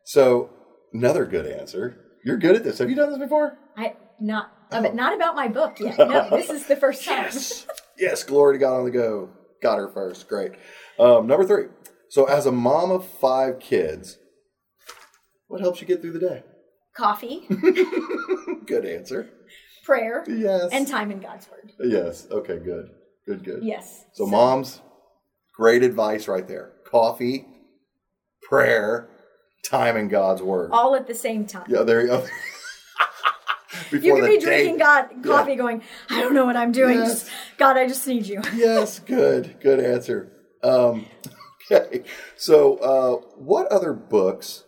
so 0.04 0.50
another 0.94 1.26
good 1.26 1.46
answer. 1.46 1.98
You're 2.26 2.38
good 2.38 2.56
at 2.56 2.64
this. 2.66 2.80
Have 2.80 2.90
you 2.90 2.96
done 2.96 3.10
this 3.12 3.20
before? 3.20 3.58
I 3.78 3.96
not 4.20 4.52
but 4.70 4.94
not 4.94 5.16
about 5.16 5.36
my 5.36 5.48
book 5.48 5.80
yet. 5.80 5.98
No, 5.98 6.30
this 6.30 6.50
is 6.50 6.66
the 6.68 6.76
first 6.76 7.06
time. 7.06 7.24
Yes. 7.26 7.66
yes, 7.98 8.24
glory 8.24 8.56
to 8.56 8.60
God 8.60 8.80
on 8.80 8.86
the 8.86 8.92
go. 8.92 9.30
Got 9.64 9.78
her 9.78 9.90
first. 9.90 10.28
Great. 10.28 10.52
Um, 11.00 11.26
number 11.28 11.46
three. 11.46 11.66
So, 12.10 12.26
as 12.26 12.46
a 12.46 12.52
mom 12.52 12.92
of 12.92 13.08
five 13.08 13.60
kids, 13.60 14.18
what 15.48 15.62
helps 15.62 15.80
you 15.82 15.88
get 15.88 16.02
through 16.02 16.14
the 16.14 16.20
day? 16.20 16.44
Coffee, 16.96 17.46
Good 18.66 18.86
answer. 18.86 19.30
prayer, 19.86 20.24
Yes. 20.28 20.70
and 20.72 20.88
time 20.88 21.12
in 21.12 21.20
God's 21.20 21.48
word. 21.50 21.72
yes. 21.80 22.28
Okay, 22.32 22.58
good. 22.58 22.90
Good, 23.28 23.44
good. 23.44 23.64
Yes. 23.64 24.06
So, 24.14 24.26
moms, 24.26 24.82
great 25.60 25.84
advice 25.84 26.30
right 26.30 26.48
there. 26.48 26.72
Coffee, 26.86 27.46
prayer, 28.42 29.10
time 29.70 29.98
in 29.98 30.08
God's 30.08 30.42
word. 30.42 30.72
all 30.72 30.96
at 30.96 31.06
the 31.06 31.14
same 31.14 31.46
time. 31.46 31.66
Yeah, 31.68 31.84
there 31.84 32.02
you 32.02 32.08
go. 32.08 32.26
You 33.92 34.00
could 34.00 34.26
be 34.26 34.38
day- 34.38 34.40
drinking 34.40 34.78
God 34.78 35.10
coffee, 35.24 35.56
going, 35.56 35.82
I 36.10 36.22
don't 36.22 36.34
know 36.34 36.46
what 36.46 36.58
I'm 36.58 36.72
doing. 36.72 36.98
Yes. 36.98 37.22
Just 37.22 37.32
God, 37.58 37.78
I 37.78 37.88
just 37.88 38.06
need 38.08 38.26
you. 38.26 38.42
yes, 38.56 39.00
good, 39.00 39.56
good 39.62 39.80
answer. 39.80 40.32
Um, 40.62 41.06
okay, 41.72 42.04
so 42.36 42.76
uh, 42.78 43.16
what 43.38 43.68
other 43.68 43.94
books, 43.94 44.64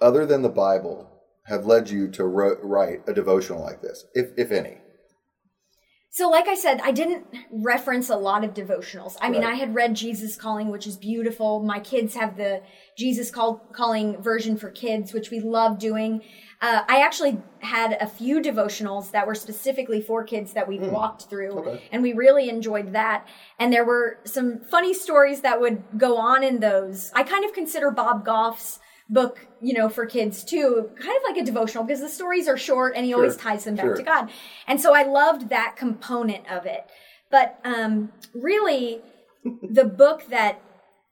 other 0.00 0.26
than 0.26 0.42
the 0.42 0.50
Bible, 0.50 1.10
have 1.46 1.64
led 1.64 1.90
you 1.90 2.06
to 2.08 2.24
write 2.24 3.00
a 3.08 3.14
devotional 3.14 3.62
like 3.62 3.80
this, 3.82 4.04
if 4.14 4.30
if 4.36 4.52
any? 4.52 4.78
So, 6.18 6.28
like 6.28 6.48
I 6.48 6.56
said, 6.56 6.80
I 6.82 6.90
didn't 6.90 7.28
reference 7.48 8.10
a 8.10 8.16
lot 8.16 8.42
of 8.42 8.52
devotionals. 8.52 9.16
I 9.20 9.30
mean, 9.30 9.44
I 9.44 9.54
had 9.54 9.72
read 9.72 9.94
Jesus 9.94 10.34
Calling, 10.34 10.68
which 10.68 10.84
is 10.84 10.96
beautiful. 10.96 11.62
My 11.62 11.78
kids 11.78 12.16
have 12.16 12.36
the 12.36 12.60
Jesus 12.96 13.30
Call, 13.30 13.58
Calling 13.70 14.20
version 14.20 14.56
for 14.56 14.68
kids, 14.68 15.12
which 15.12 15.30
we 15.30 15.38
love 15.38 15.78
doing. 15.78 16.22
Uh, 16.60 16.82
I 16.88 17.02
actually 17.02 17.40
had 17.60 17.96
a 18.00 18.06
few 18.08 18.40
devotionals 18.40 19.12
that 19.12 19.28
were 19.28 19.36
specifically 19.36 20.00
for 20.00 20.24
kids 20.24 20.54
that 20.54 20.66
we 20.66 20.80
walked 20.80 21.30
through. 21.30 21.52
Okay. 21.52 21.82
and 21.92 22.02
we 22.02 22.14
really 22.14 22.48
enjoyed 22.48 22.94
that. 22.94 23.28
And 23.60 23.72
there 23.72 23.84
were 23.84 24.18
some 24.24 24.58
funny 24.58 24.94
stories 24.94 25.42
that 25.42 25.60
would 25.60 25.84
go 25.96 26.16
on 26.16 26.42
in 26.42 26.58
those. 26.58 27.12
I 27.14 27.22
kind 27.22 27.44
of 27.44 27.52
consider 27.52 27.92
Bob 27.92 28.24
Goff's 28.24 28.80
book, 29.08 29.46
you 29.60 29.72
know, 29.72 29.88
for 29.88 30.06
kids 30.06 30.44
too, 30.44 30.90
kind 31.00 31.16
of 31.16 31.22
like 31.28 31.36
a 31.38 31.44
devotional 31.44 31.84
because 31.84 32.00
the 32.00 32.08
stories 32.08 32.46
are 32.46 32.58
short 32.58 32.94
and 32.94 33.06
he 33.06 33.14
always 33.14 33.36
ties 33.36 33.64
them 33.64 33.74
back 33.74 33.86
sure. 33.86 33.96
to 33.96 34.02
God. 34.02 34.30
And 34.66 34.80
so 34.80 34.94
I 34.94 35.04
loved 35.04 35.48
that 35.48 35.76
component 35.76 36.50
of 36.50 36.66
it. 36.66 36.84
But 37.30 37.58
um, 37.64 38.12
really, 38.34 39.00
the 39.62 39.84
book 39.84 40.28
that, 40.28 40.60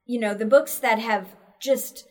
you 0.06 0.20
know, 0.20 0.35
the 0.35 0.46
books 0.46 0.78
that 0.78 0.98
have 0.98 1.26
just 1.61 2.06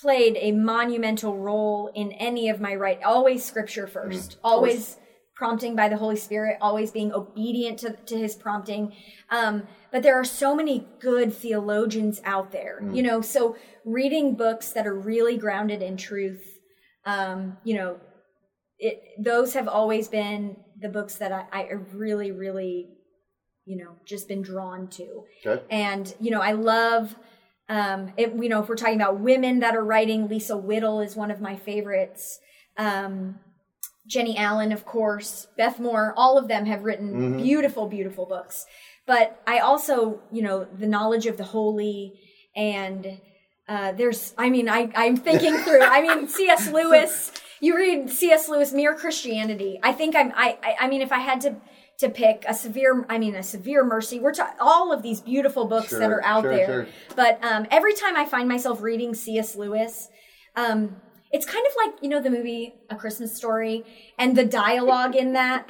played 0.00 0.36
a 0.40 0.52
monumental 0.52 1.36
role 1.36 1.90
in 1.94 2.12
any 2.12 2.48
of 2.48 2.60
my 2.60 2.74
writing, 2.74 3.04
always 3.04 3.44
scripture 3.44 3.86
first, 3.86 4.38
always 4.42 4.96
prompting 5.34 5.76
by 5.76 5.88
the 5.88 5.96
Holy 5.96 6.16
Spirit, 6.16 6.56
always 6.60 6.90
being 6.90 7.12
obedient 7.12 7.78
to, 7.80 7.96
to 8.06 8.16
his 8.16 8.34
prompting. 8.34 8.92
Um, 9.30 9.64
but 9.92 10.02
there 10.02 10.18
are 10.18 10.24
so 10.24 10.54
many 10.54 10.86
good 11.00 11.32
theologians 11.32 12.20
out 12.24 12.50
there, 12.50 12.82
you 12.92 13.02
know, 13.02 13.20
so 13.20 13.56
reading 13.84 14.34
books 14.34 14.72
that 14.72 14.86
are 14.86 14.98
really 14.98 15.36
grounded 15.36 15.82
in 15.82 15.96
truth, 15.96 16.58
um, 17.04 17.58
you 17.62 17.74
know, 17.74 18.00
it, 18.78 19.02
those 19.18 19.54
have 19.54 19.68
always 19.68 20.08
been 20.08 20.56
the 20.80 20.88
books 20.88 21.16
that 21.16 21.30
I, 21.30 21.44
I 21.52 21.70
really, 21.92 22.32
really, 22.32 22.88
you 23.64 23.76
know, 23.76 23.92
just 24.04 24.28
been 24.28 24.42
drawn 24.42 24.88
to. 24.88 25.24
Okay. 25.46 25.62
And, 25.70 26.12
you 26.18 26.30
know, 26.30 26.40
I 26.40 26.52
love, 26.52 27.14
um, 27.68 28.12
it, 28.16 28.34
you 28.34 28.48
know, 28.48 28.62
if 28.62 28.68
we're 28.68 28.76
talking 28.76 29.00
about 29.00 29.20
women 29.20 29.60
that 29.60 29.76
are 29.76 29.84
writing, 29.84 30.28
Lisa 30.28 30.56
Whittle 30.56 31.00
is 31.00 31.14
one 31.14 31.30
of 31.30 31.40
my 31.40 31.54
favorites. 31.54 32.40
Um, 32.76 33.38
Jennie 34.06 34.36
Allen, 34.36 34.72
of 34.72 34.84
course, 34.84 35.46
Beth 35.56 35.78
Moore, 35.78 36.12
all 36.16 36.36
of 36.36 36.48
them 36.48 36.66
have 36.66 36.82
written 36.82 37.36
beautiful, 37.36 37.86
beautiful 37.86 38.26
books. 38.26 38.66
But 39.06 39.42
I 39.46 39.58
also, 39.58 40.20
you 40.30 40.42
know, 40.42 40.64
the 40.64 40.86
knowledge 40.86 41.26
of 41.26 41.36
the 41.36 41.44
holy 41.44 42.14
and 42.54 43.20
uh, 43.68 43.92
there's, 43.92 44.34
I 44.36 44.50
mean, 44.50 44.68
I, 44.68 44.90
I'm 44.94 45.16
thinking 45.16 45.56
through, 45.64 45.82
I 45.82 46.02
mean, 46.02 46.28
C.S. 46.28 46.70
Lewis, 46.70 47.32
you 47.60 47.76
read 47.76 48.10
C.S. 48.10 48.48
Lewis, 48.48 48.72
Mere 48.72 48.94
Christianity. 48.94 49.80
I 49.82 49.92
think 49.92 50.14
I'm, 50.14 50.32
I, 50.34 50.58
I, 50.62 50.76
I 50.80 50.88
mean, 50.88 51.02
if 51.02 51.12
I 51.12 51.18
had 51.18 51.40
to, 51.42 51.56
to 51.98 52.08
pick 52.08 52.44
a 52.46 52.54
severe, 52.54 53.04
I 53.08 53.18
mean, 53.18 53.34
a 53.34 53.42
severe 53.42 53.84
mercy, 53.84 54.18
we're 54.18 54.34
ta- 54.34 54.54
all 54.60 54.92
of 54.92 55.02
these 55.02 55.20
beautiful 55.20 55.66
books 55.66 55.90
that 55.90 56.10
are 56.10 56.24
out 56.24 56.42
sure, 56.42 56.54
there. 56.54 56.66
sure. 56.66 56.86
But 57.16 57.42
um, 57.44 57.66
every 57.70 57.94
time 57.94 58.16
I 58.16 58.24
find 58.24 58.48
myself 58.48 58.82
reading 58.82 59.14
C.S. 59.14 59.56
Lewis, 59.56 60.08
um, 60.56 60.96
it's 61.32 61.46
kind 61.46 61.64
of 61.66 61.72
like 61.84 62.02
you 62.02 62.08
know 62.08 62.20
the 62.20 62.30
movie 62.30 62.74
A 62.90 62.96
Christmas 62.96 63.34
Story 63.34 63.84
and 64.18 64.36
the 64.36 64.44
dialogue 64.44 65.16
in 65.16 65.32
that, 65.32 65.68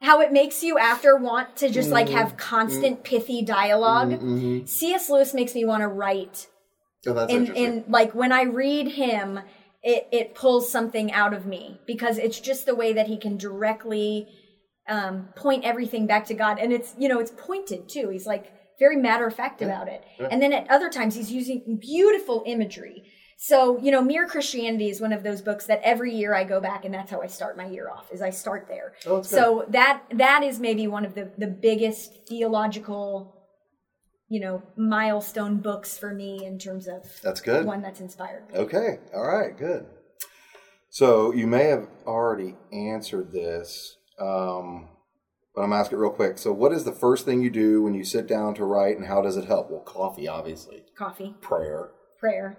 how 0.00 0.20
it 0.20 0.32
makes 0.32 0.62
you 0.62 0.78
after 0.78 1.16
want 1.16 1.56
to 1.56 1.68
just 1.70 1.90
like 1.90 2.08
have 2.08 2.28
Mm-hmm. 2.28 2.36
constant 2.36 3.04
pithy 3.04 3.42
dialog 3.42 4.66
C.S. 4.68 5.08
Lewis 5.10 5.34
makes 5.34 5.54
me 5.54 5.64
want 5.64 5.82
to 5.82 5.88
write, 5.88 6.46
Oh, 7.06 7.12
that's 7.14 7.32
and 7.32 7.48
interesting. 7.48 7.66
and 7.66 7.84
like 7.88 8.14
when 8.14 8.32
I 8.32 8.42
read 8.42 8.88
him, 8.92 9.40
it 9.82 10.08
it 10.12 10.34
pulls 10.34 10.70
something 10.70 11.12
out 11.12 11.32
of 11.34 11.46
me 11.46 11.80
because 11.86 12.18
it's 12.18 12.38
just 12.40 12.66
the 12.66 12.74
way 12.74 12.92
that 12.92 13.06
he 13.06 13.16
can 13.16 13.36
directly 13.36 14.28
um, 14.88 15.28
point 15.36 15.64
everything 15.64 16.06
back 16.06 16.26
to 16.26 16.34
God, 16.34 16.58
and 16.58 16.72
it's 16.72 16.94
you 16.98 17.08
know 17.08 17.18
it's 17.20 17.32
pointed 17.36 17.88
too. 17.88 18.08
He's 18.10 18.26
like 18.26 18.52
very 18.78 18.96
matter 18.96 19.26
of 19.26 19.34
fact 19.34 19.62
about 19.62 19.88
it, 19.88 20.04
and 20.30 20.40
then 20.42 20.52
at 20.52 20.70
other 20.70 20.88
times 20.90 21.14
he's 21.16 21.32
using 21.32 21.78
beautiful 21.80 22.42
imagery. 22.46 23.04
So 23.40 23.78
you 23.78 23.92
know, 23.92 24.02
Mere 24.02 24.26
Christianity 24.26 24.90
is 24.90 25.00
one 25.00 25.12
of 25.12 25.22
those 25.22 25.40
books 25.40 25.66
that 25.66 25.80
every 25.84 26.12
year 26.12 26.34
I 26.34 26.42
go 26.42 26.60
back, 26.60 26.84
and 26.84 26.92
that's 26.92 27.10
how 27.10 27.22
I 27.22 27.28
start 27.28 27.56
my 27.56 27.66
year 27.66 27.88
off. 27.88 28.12
Is 28.12 28.20
I 28.20 28.30
start 28.30 28.66
there. 28.66 28.94
Oh, 29.06 29.22
so 29.22 29.64
that 29.68 30.02
that 30.12 30.42
is 30.42 30.58
maybe 30.58 30.88
one 30.88 31.04
of 31.04 31.14
the 31.14 31.30
the 31.38 31.46
biggest 31.46 32.26
theological, 32.28 33.36
you 34.28 34.40
know, 34.40 34.62
milestone 34.76 35.58
books 35.58 35.96
for 35.96 36.12
me 36.12 36.44
in 36.44 36.58
terms 36.58 36.88
of 36.88 37.04
That's 37.22 37.40
good. 37.40 37.64
one 37.64 37.80
that's 37.80 38.00
inspired 38.00 38.48
me. 38.52 38.58
Okay. 38.58 38.98
All 39.14 39.24
right. 39.26 39.56
Good. 39.56 39.86
So 40.90 41.32
you 41.32 41.46
may 41.46 41.64
have 41.66 41.86
already 42.06 42.56
answered 42.72 43.30
this, 43.30 43.98
um, 44.18 44.88
but 45.54 45.60
I'm 45.62 45.72
asking 45.72 45.98
it 45.98 46.00
real 46.00 46.10
quick. 46.10 46.38
So, 46.38 46.52
what 46.52 46.72
is 46.72 46.82
the 46.82 46.92
first 46.92 47.24
thing 47.24 47.40
you 47.40 47.50
do 47.50 47.82
when 47.82 47.94
you 47.94 48.02
sit 48.04 48.26
down 48.26 48.54
to 48.54 48.64
write, 48.64 48.96
and 48.96 49.06
how 49.06 49.22
does 49.22 49.36
it 49.36 49.44
help? 49.44 49.70
Well, 49.70 49.80
coffee, 49.82 50.26
obviously. 50.26 50.82
Coffee, 50.96 51.36
Prayer, 51.40 51.90
prayer, 52.18 52.58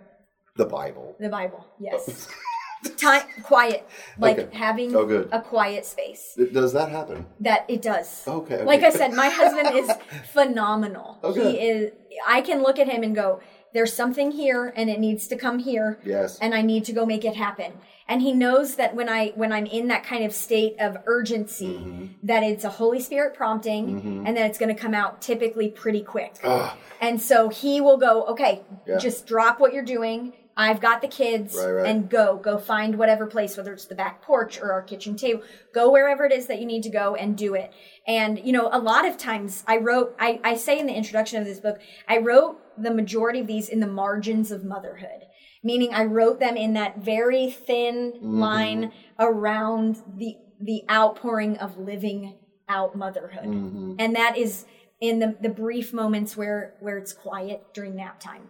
the 0.59 0.65
Bible. 0.65 1.15
the 1.19 1.29
Bible. 1.29 1.65
Yes. 1.79 2.27
time 2.97 3.23
quiet 3.43 3.81
like 4.17 4.39
Okay. 4.39 4.57
having 4.57 4.95
Oh, 4.95 5.05
good. 5.05 5.27
a 5.33 5.41
quiet 5.41 5.85
space 5.85 6.23
Does 6.59 6.71
that 6.77 6.87
happen? 6.97 7.25
that 7.41 7.61
it 7.67 7.81
does 7.81 8.07
Okay, 8.25 8.55
okay. 8.55 8.63
like 8.71 8.83
i 8.89 8.91
said 8.99 9.09
my 9.13 9.27
husband 9.41 9.67
is 9.81 9.89
phenomenal 10.31 11.19
Okay. 11.29 11.41
he 11.51 11.51
is 11.69 11.91
i 12.35 12.39
can 12.39 12.61
look 12.61 12.79
at 12.79 12.87
him 12.87 13.03
and 13.03 13.13
go 13.13 13.41
there's 13.73 13.91
something 13.93 14.31
here 14.31 14.73
and 14.77 14.89
it 14.89 14.97
needs 15.07 15.27
to 15.27 15.35
come 15.35 15.59
here 15.59 15.99
Yes. 16.05 16.39
and 16.39 16.55
i 16.55 16.61
need 16.61 16.85
to 16.85 16.93
go 16.93 17.05
make 17.05 17.25
it 17.25 17.35
happen 17.35 17.73
and 18.07 18.21
he 18.21 18.31
knows 18.31 18.75
that 18.79 18.95
when 18.95 19.09
i 19.09 19.33
when 19.41 19.51
i'm 19.51 19.65
in 19.65 19.89
that 19.89 20.03
kind 20.05 20.23
of 20.23 20.31
state 20.47 20.75
of 20.79 20.91
urgency 21.05 21.73
Mm-hmm. 21.79 22.05
that 22.31 22.43
it's 22.43 22.63
a 22.63 22.69
holy 22.81 23.01
spirit 23.01 23.33
prompting 23.41 24.23
and 24.25 24.37
that 24.37 24.45
it's 24.49 24.57
going 24.57 24.73
to 24.73 24.81
come 24.85 24.93
out 24.93 25.21
typically 25.21 25.67
pretty 25.83 26.01
quick 26.15 26.33
Ah, 26.45 26.77
and 27.01 27.21
so 27.21 27.49
he 27.49 27.81
will 27.81 27.97
go, 27.97 28.13
okay, 28.33 28.61
Yeah. 28.87 28.97
just 29.07 29.25
drop 29.25 29.59
what 29.61 29.73
you're 29.73 29.91
doing. 29.97 30.33
I've 30.65 30.81
got 30.81 31.01
the 31.01 31.07
kids 31.07 31.55
Right, 31.55 31.71
right. 31.71 31.87
and 31.89 32.09
go, 32.09 32.35
go 32.37 32.57
find 32.57 32.97
whatever 32.97 33.25
place, 33.27 33.55
whether 33.57 33.71
it's 33.71 33.85
the 33.85 33.95
back 33.95 34.21
porch 34.21 34.59
or 34.59 34.73
our 34.73 34.81
kitchen 34.81 35.15
table, 35.15 35.41
go 35.73 35.89
wherever 35.89 36.25
it 36.25 36.33
is 36.33 36.47
that 36.47 36.59
you 36.59 36.65
need 36.65 36.83
to 36.83 36.89
go 36.89 37.15
and 37.15 37.37
do 37.37 37.53
it. 37.53 37.71
And, 38.05 38.39
you 38.45 38.51
know, 38.51 38.69
a 38.71 38.79
lot 38.91 39.07
of 39.07 39.17
times 39.17 39.63
I 39.67 39.77
wrote, 39.77 40.15
I, 40.19 40.39
I 40.43 40.55
say 40.55 40.77
in 40.77 40.85
the 40.87 40.93
introduction 40.93 41.39
of 41.39 41.45
this 41.45 41.59
book, 41.61 41.79
I 42.07 42.17
wrote 42.17 42.57
the 42.77 42.93
majority 42.93 43.39
of 43.39 43.47
these 43.47 43.69
in 43.69 43.79
the 43.79 43.87
margins 43.87 44.51
of 44.51 44.65
motherhood, 44.65 45.21
meaning 45.63 45.93
I 45.93 46.03
wrote 46.03 46.39
them 46.41 46.57
in 46.57 46.73
that 46.73 46.97
very 46.97 47.49
thin 47.49 48.13
Mm-hmm. 48.17 48.39
line 48.39 48.91
around 49.17 50.01
the, 50.17 50.35
the 50.59 50.83
outpouring 50.91 51.57
of 51.57 51.77
living 51.77 52.37
out 52.67 52.95
motherhood. 52.97 53.45
Mm-hmm. 53.45 53.95
And 53.97 54.15
that 54.15 54.37
is, 54.37 54.65
in 55.01 55.19
the, 55.19 55.37
the 55.41 55.47
brief 55.49 55.93
moments 55.93 56.35
where 56.35 56.75
where 56.81 56.97
it's 56.97 57.13
quiet 57.13 57.63
during 57.73 57.95
nap 57.95 58.19
time 58.19 58.49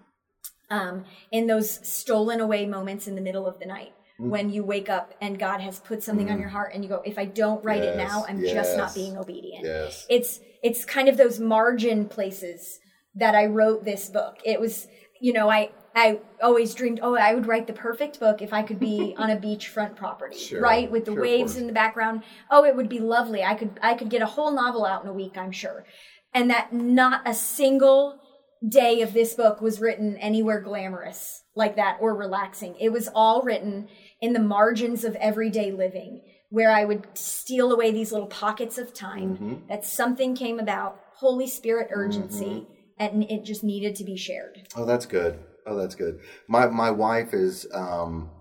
um, 0.70 1.06
in 1.32 1.48
those 1.48 1.70
stolen 1.88 2.40
away 2.40 2.66
moments 2.66 3.08
in 3.08 3.16
the 3.16 3.22
middle 3.22 3.48
of 3.48 3.60
the 3.60 3.66
night 3.66 3.94
Mm. 4.20 4.30
when 4.32 4.50
you 4.50 4.66
wake 4.66 4.90
up 4.90 5.14
and 5.22 5.40
god 5.40 5.62
has 5.62 5.80
put 5.80 6.04
something 6.04 6.30
on 6.30 6.40
your 6.42 6.50
heart 6.50 6.74
and 6.74 6.84
you 6.84 6.90
go 6.90 7.02
if 7.06 7.18
i 7.18 7.24
don't 7.24 7.64
write 7.64 7.84
it 7.84 7.96
now 7.96 8.26
i'm 8.28 8.42
just 8.42 8.76
not 8.76 8.94
being 8.94 9.18
obedient. 9.18 9.64
Yes. 9.66 10.06
it's 10.10 10.42
it's 10.62 10.84
kind 10.84 11.08
of 11.08 11.16
those 11.16 11.40
margin 11.40 12.06
places 12.06 12.82
that 13.16 13.34
i 13.34 13.46
wrote 13.46 13.86
this 13.86 14.10
book. 14.10 14.36
It 14.44 14.60
was 14.60 14.88
you 15.22 15.32
know 15.32 15.50
i 15.50 15.70
i 15.96 16.20
always 16.44 16.74
dreamed 16.76 17.00
oh 17.02 17.16
i 17.16 17.34
would 17.34 17.48
write 17.48 17.66
the 17.68 17.72
perfect 17.88 18.20
book 18.20 18.42
if 18.42 18.52
i 18.52 18.62
could 18.62 18.78
be 18.80 19.16
on 19.22 19.30
a 19.30 19.38
beachfront 19.38 19.96
property 19.96 20.38
Sure, 20.38 20.62
right 20.62 20.92
with 20.92 21.06
the 21.06 21.14
sure, 21.14 21.22
waves 21.22 21.56
in 21.56 21.66
the 21.66 21.74
background. 21.74 22.24
Oh 22.52 22.66
it 22.66 22.76
would 22.76 22.90
be 22.90 23.00
lovely. 23.00 23.42
I 23.46 23.56
could 23.56 23.80
i 23.82 23.94
could 23.94 24.10
get 24.10 24.22
a 24.22 24.26
whole 24.26 24.52
novel 24.52 24.86
out 24.86 25.02
in 25.04 25.10
a 25.10 25.14
week 25.14 25.38
i'm 25.38 25.54
sure. 25.54 25.86
And 26.34 26.50
that 26.50 26.74
not 26.74 27.22
a 27.26 27.34
single 27.34 28.20
day 28.68 29.02
of 29.02 29.14
this 29.14 29.34
book 29.36 29.62
was 29.62 29.80
written 29.80 30.18
anywhere 30.18 30.60
glamorous 30.60 31.44
like 31.56 31.76
that 31.78 31.98
or 32.02 32.16
relaxing. 32.16 32.76
It 32.80 32.92
was 32.92 33.08
all 33.16 33.42
written 33.42 33.88
in 34.22 34.34
the 34.34 34.40
margins 34.40 35.04
of 35.04 35.16
everyday 35.16 35.72
living 35.72 36.22
where 36.50 36.72
I 36.72 36.84
would 36.84 37.08
steal 37.14 37.72
away 37.72 37.92
these 37.92 38.12
little 38.12 38.28
pockets 38.28 38.78
of 38.78 38.94
time 38.94 39.36
Mm-hmm. 39.36 39.68
that 39.70 39.86
something 39.86 40.36
came 40.36 40.60
about, 40.60 41.00
Holy 41.16 41.48
Spirit 41.48 41.90
urgency, 41.92 42.68
and 42.98 43.24
it 43.26 43.46
just 43.46 43.64
needed 43.64 43.96
to 43.98 44.04
be 44.04 44.18
shared. 44.18 44.68
Oh, 44.76 44.84
that's 44.86 45.06
good. 45.06 45.40
Oh, 45.68 45.78
that's 45.78 45.96
good. 45.96 46.20
My 46.48 46.66
my 46.68 46.90
wife 46.90 47.34
is 47.34 47.68
um, 47.74 48.32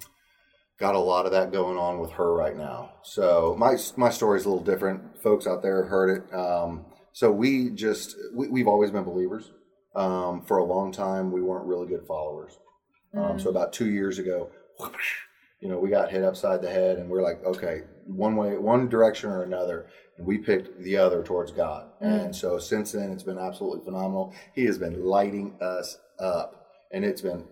got 0.80 0.94
a 0.94 0.98
lot 0.98 1.26
of 1.26 1.32
that 1.32 1.52
going 1.52 1.76
on 1.76 1.98
with 1.98 2.12
her 2.12 2.32
right 2.34 2.56
now. 2.56 2.92
So 3.02 3.54
my 3.58 3.76
my 3.96 4.08
story 4.10 4.38
is 4.38 4.46
a 4.46 4.48
little 4.48 4.64
different. 4.64 5.20
Folks 5.22 5.46
out 5.46 5.62
there 5.62 5.84
heard 5.84 6.08
it. 6.24 6.34
Um, 6.34 6.86
so 7.12 7.30
we 7.30 7.70
just 7.70 8.16
we, 8.34 8.48
we've 8.48 8.68
always 8.68 8.90
been 8.90 9.04
believers. 9.04 9.50
Um, 9.98 10.42
for 10.42 10.58
a 10.58 10.64
long 10.64 10.92
time, 10.92 11.32
we 11.32 11.42
weren't 11.42 11.66
really 11.66 11.88
good 11.88 12.06
followers. 12.06 12.56
Um, 13.14 13.40
so 13.40 13.50
about 13.50 13.72
two 13.72 13.90
years 13.90 14.20
ago, 14.20 14.48
you 15.60 15.68
know, 15.68 15.78
we 15.80 15.90
got 15.90 16.12
hit 16.12 16.22
upside 16.22 16.62
the 16.62 16.70
head, 16.70 16.98
and 16.98 17.10
we're 17.10 17.22
like, 17.22 17.44
okay, 17.44 17.82
one 18.06 18.36
way, 18.36 18.56
one 18.56 18.88
direction 18.88 19.28
or 19.28 19.42
another, 19.42 19.86
and 20.16 20.24
we 20.24 20.38
picked 20.38 20.80
the 20.80 20.96
other 20.96 21.24
towards 21.24 21.50
God. 21.50 21.88
And 22.00 22.34
so 22.34 22.60
since 22.60 22.92
then, 22.92 23.10
it's 23.10 23.24
been 23.24 23.38
absolutely 23.38 23.84
phenomenal. 23.84 24.32
He 24.54 24.66
has 24.66 24.78
been 24.78 25.04
lighting 25.04 25.56
us 25.60 25.98
up, 26.20 26.68
and 26.92 27.04
it's 27.04 27.22
been 27.22 27.44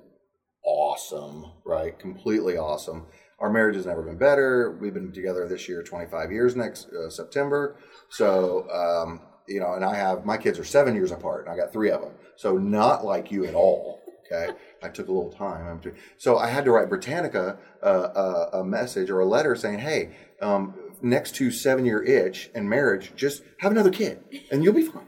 awesome, 0.64 1.46
right? 1.64 1.98
Completely 1.98 2.56
awesome. 2.56 3.06
Our 3.40 3.50
marriage 3.50 3.74
has 3.74 3.86
never 3.86 4.02
been 4.02 4.18
better. 4.18 4.78
We've 4.80 4.94
been 4.94 5.10
together 5.10 5.48
this 5.48 5.68
year 5.68 5.82
25 5.82 6.30
years 6.30 6.54
next 6.54 6.88
uh, 6.92 7.10
September. 7.10 7.76
So, 8.08 8.70
um, 8.70 9.20
you 9.48 9.60
know, 9.60 9.74
and 9.74 9.84
I 9.84 9.94
have 9.96 10.24
my 10.24 10.36
kids 10.36 10.58
are 10.58 10.64
seven 10.64 10.94
years 10.94 11.12
apart, 11.12 11.44
and 11.46 11.52
I 11.52 11.56
got 11.56 11.72
three 11.72 11.90
of 11.90 12.00
them. 12.00 12.12
So, 12.36 12.56
not 12.58 13.04
like 13.04 13.30
you 13.30 13.44
at 13.46 13.54
all. 13.54 14.02
Okay. 14.26 14.52
I 14.82 14.88
took 14.88 15.08
a 15.08 15.12
little 15.12 15.30
time. 15.32 15.80
So, 16.18 16.36
I 16.38 16.48
had 16.48 16.64
to 16.64 16.70
write 16.72 16.88
Britannica 16.88 17.58
uh, 17.82 17.88
a, 18.52 18.58
a 18.60 18.64
message 18.64 19.10
or 19.10 19.20
a 19.20 19.26
letter 19.26 19.54
saying, 19.56 19.78
hey, 19.78 20.10
um, 20.42 20.74
next 21.02 21.34
to 21.36 21.50
seven 21.50 21.84
year 21.84 22.02
itch 22.02 22.50
and 22.54 22.68
marriage, 22.68 23.12
just 23.16 23.42
have 23.60 23.70
another 23.72 23.90
kid 23.90 24.22
and 24.50 24.62
you'll 24.64 24.72
be 24.74 24.82
fine. 24.82 25.06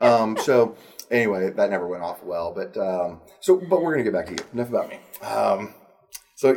Um, 0.00 0.36
so, 0.38 0.76
anyway, 1.10 1.50
that 1.50 1.70
never 1.70 1.86
went 1.86 2.02
off 2.02 2.22
well. 2.22 2.52
But, 2.54 2.76
um, 2.78 3.20
so, 3.40 3.56
but 3.56 3.82
we're 3.82 3.92
going 3.94 4.04
to 4.04 4.10
get 4.10 4.12
back 4.14 4.26
to 4.26 4.32
you. 4.32 4.48
Enough 4.54 4.68
about 4.70 4.88
me. 4.88 4.98
Um, 5.22 5.74
so 6.36 6.56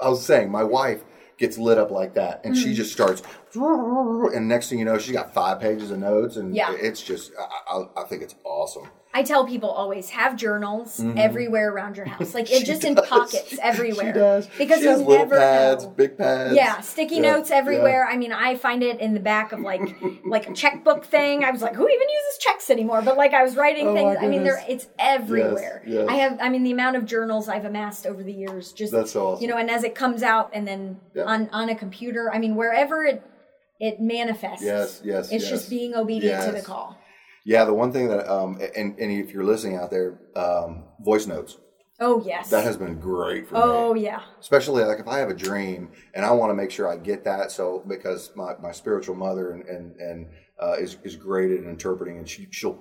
I 0.00 0.08
was 0.08 0.24
saying, 0.24 0.50
my 0.50 0.62
wife 0.62 1.02
gets 1.38 1.58
lit 1.58 1.78
up 1.78 1.90
like 1.90 2.14
that, 2.14 2.40
and 2.44 2.54
Mm. 2.54 2.62
she 2.62 2.74
just 2.74 2.92
starts, 2.92 3.22
and 3.56 4.48
next 4.48 4.68
thing 4.68 4.78
you 4.78 4.84
know, 4.84 4.98
she's 4.98 5.12
got 5.12 5.32
five 5.34 5.60
pages 5.60 5.90
of 5.90 5.98
notes, 5.98 6.36
and 6.36 6.54
Yeah. 6.54 6.72
it's 6.72 7.02
just, 7.02 7.32
I, 7.38 7.74
I, 7.78 8.02
I 8.02 8.04
think 8.04 8.22
it's 8.22 8.34
awesome. 8.44 8.88
I 9.16 9.22
tell 9.22 9.46
people 9.46 9.70
always 9.70 10.10
have 10.10 10.34
journals 10.34 11.00
everywhere 11.16 11.70
around 11.70 11.96
your 11.96 12.06
house, 12.06 12.34
like 12.34 12.50
it 12.50 12.54
Mm-hmm. 12.64 12.64
Just 12.64 12.82
in 12.82 12.96
pockets 12.96 13.56
everywhere. 13.62 14.12
She 14.12 14.18
does 14.18 14.48
because 14.58 14.78
she 14.80 14.86
you 14.86 14.96
little 14.96 15.12
never 15.18 15.36
pads, 15.36 15.84
know. 15.84 15.90
big 15.90 16.18
pads. 16.18 16.56
Yeah, 16.56 16.80
sticky 16.80 17.16
Yeah, 17.16 17.20
notes 17.34 17.52
everywhere. 17.52 18.08
I 18.10 18.16
mean, 18.16 18.32
I 18.32 18.56
find 18.56 18.82
it 18.82 18.98
in 18.98 19.14
the 19.14 19.20
back 19.20 19.52
of 19.52 19.60
like 19.60 19.82
like 20.26 20.48
a 20.48 20.52
checkbook 20.52 21.04
thing. 21.04 21.44
I 21.44 21.52
was 21.52 21.62
like, 21.62 21.76
who 21.76 21.88
even 21.88 22.08
uses 22.08 22.38
checks 22.40 22.70
anymore? 22.70 23.02
But 23.02 23.16
like 23.16 23.34
I 23.34 23.44
was 23.44 23.54
writing 23.54 23.86
Oh, 23.86 23.94
things. 23.94 24.16
I 24.20 24.26
mean, 24.26 24.42
there 24.42 24.60
it's 24.68 24.88
everywhere. 24.98 25.84
yes. 25.86 26.08
I 26.08 26.14
have. 26.16 26.38
I 26.42 26.48
mean, 26.48 26.64
the 26.64 26.72
amount 26.72 26.96
of 26.96 27.06
journals 27.06 27.48
I've 27.48 27.64
amassed 27.66 28.06
over 28.06 28.24
the 28.24 28.32
years. 28.32 28.72
Just 28.72 28.90
That's 28.92 29.12
so 29.12 29.28
awesome. 29.28 29.42
You 29.42 29.48
know, 29.48 29.58
and 29.58 29.70
as 29.70 29.84
it 29.84 29.94
comes 29.94 30.24
out, 30.24 30.50
and 30.52 30.66
then 30.66 30.98
Yeah. 31.14 31.22
on 31.22 31.48
on 31.52 31.68
a 31.68 31.76
computer. 31.76 32.32
I 32.34 32.38
mean, 32.40 32.56
wherever 32.56 33.04
it 33.04 33.22
it 33.84 34.00
manifests. 34.00 34.64
Yes, 34.64 35.00
yes, 35.04 35.30
It's 35.30 35.44
yes. 35.44 35.50
just 35.50 35.70
being 35.70 35.94
obedient 35.94 36.44
to 36.46 36.52
the 36.52 36.62
call. 36.62 36.98
Yeah, 37.44 37.64
the 37.66 37.74
one 37.74 37.92
thing 37.92 38.08
that, 38.08 38.26
um, 38.32 38.58
and, 38.74 38.98
and 38.98 39.10
if 39.12 39.30
you're 39.32 39.44
listening 39.44 39.76
out 39.76 39.90
there, 39.90 40.18
um, 40.34 40.84
voice 41.00 41.26
notes, 41.26 41.58
Oh 42.00 42.22
yes. 42.24 42.50
that 42.50 42.64
has 42.64 42.76
been 42.76 42.98
great 42.98 43.46
for 43.46 43.54
me. 43.54 43.60
oh 43.62 43.94
yeah. 43.94 44.20
especially 44.40 44.82
like 44.84 44.98
if 44.98 45.06
I 45.06 45.18
have 45.18 45.28
a 45.30 45.34
dream 45.34 45.90
and 46.14 46.24
I 46.24 46.32
want 46.32 46.50
to 46.50 46.54
make 46.54 46.70
sure 46.72 46.88
I 46.88 46.96
get 46.96 47.22
that. 47.24 47.52
So 47.52 47.84
because 47.86 48.32
my, 48.34 48.54
my 48.60 48.72
spiritual 48.72 49.14
mother 49.14 49.52
and 49.52 49.62
and, 49.74 49.94
and 50.00 50.26
uh, 50.60 50.72
is 50.84 50.96
is 51.04 51.14
great 51.16 51.50
at 51.52 51.64
interpreting, 51.64 52.16
and 52.18 52.28
she 52.28 52.48
she'll 52.50 52.78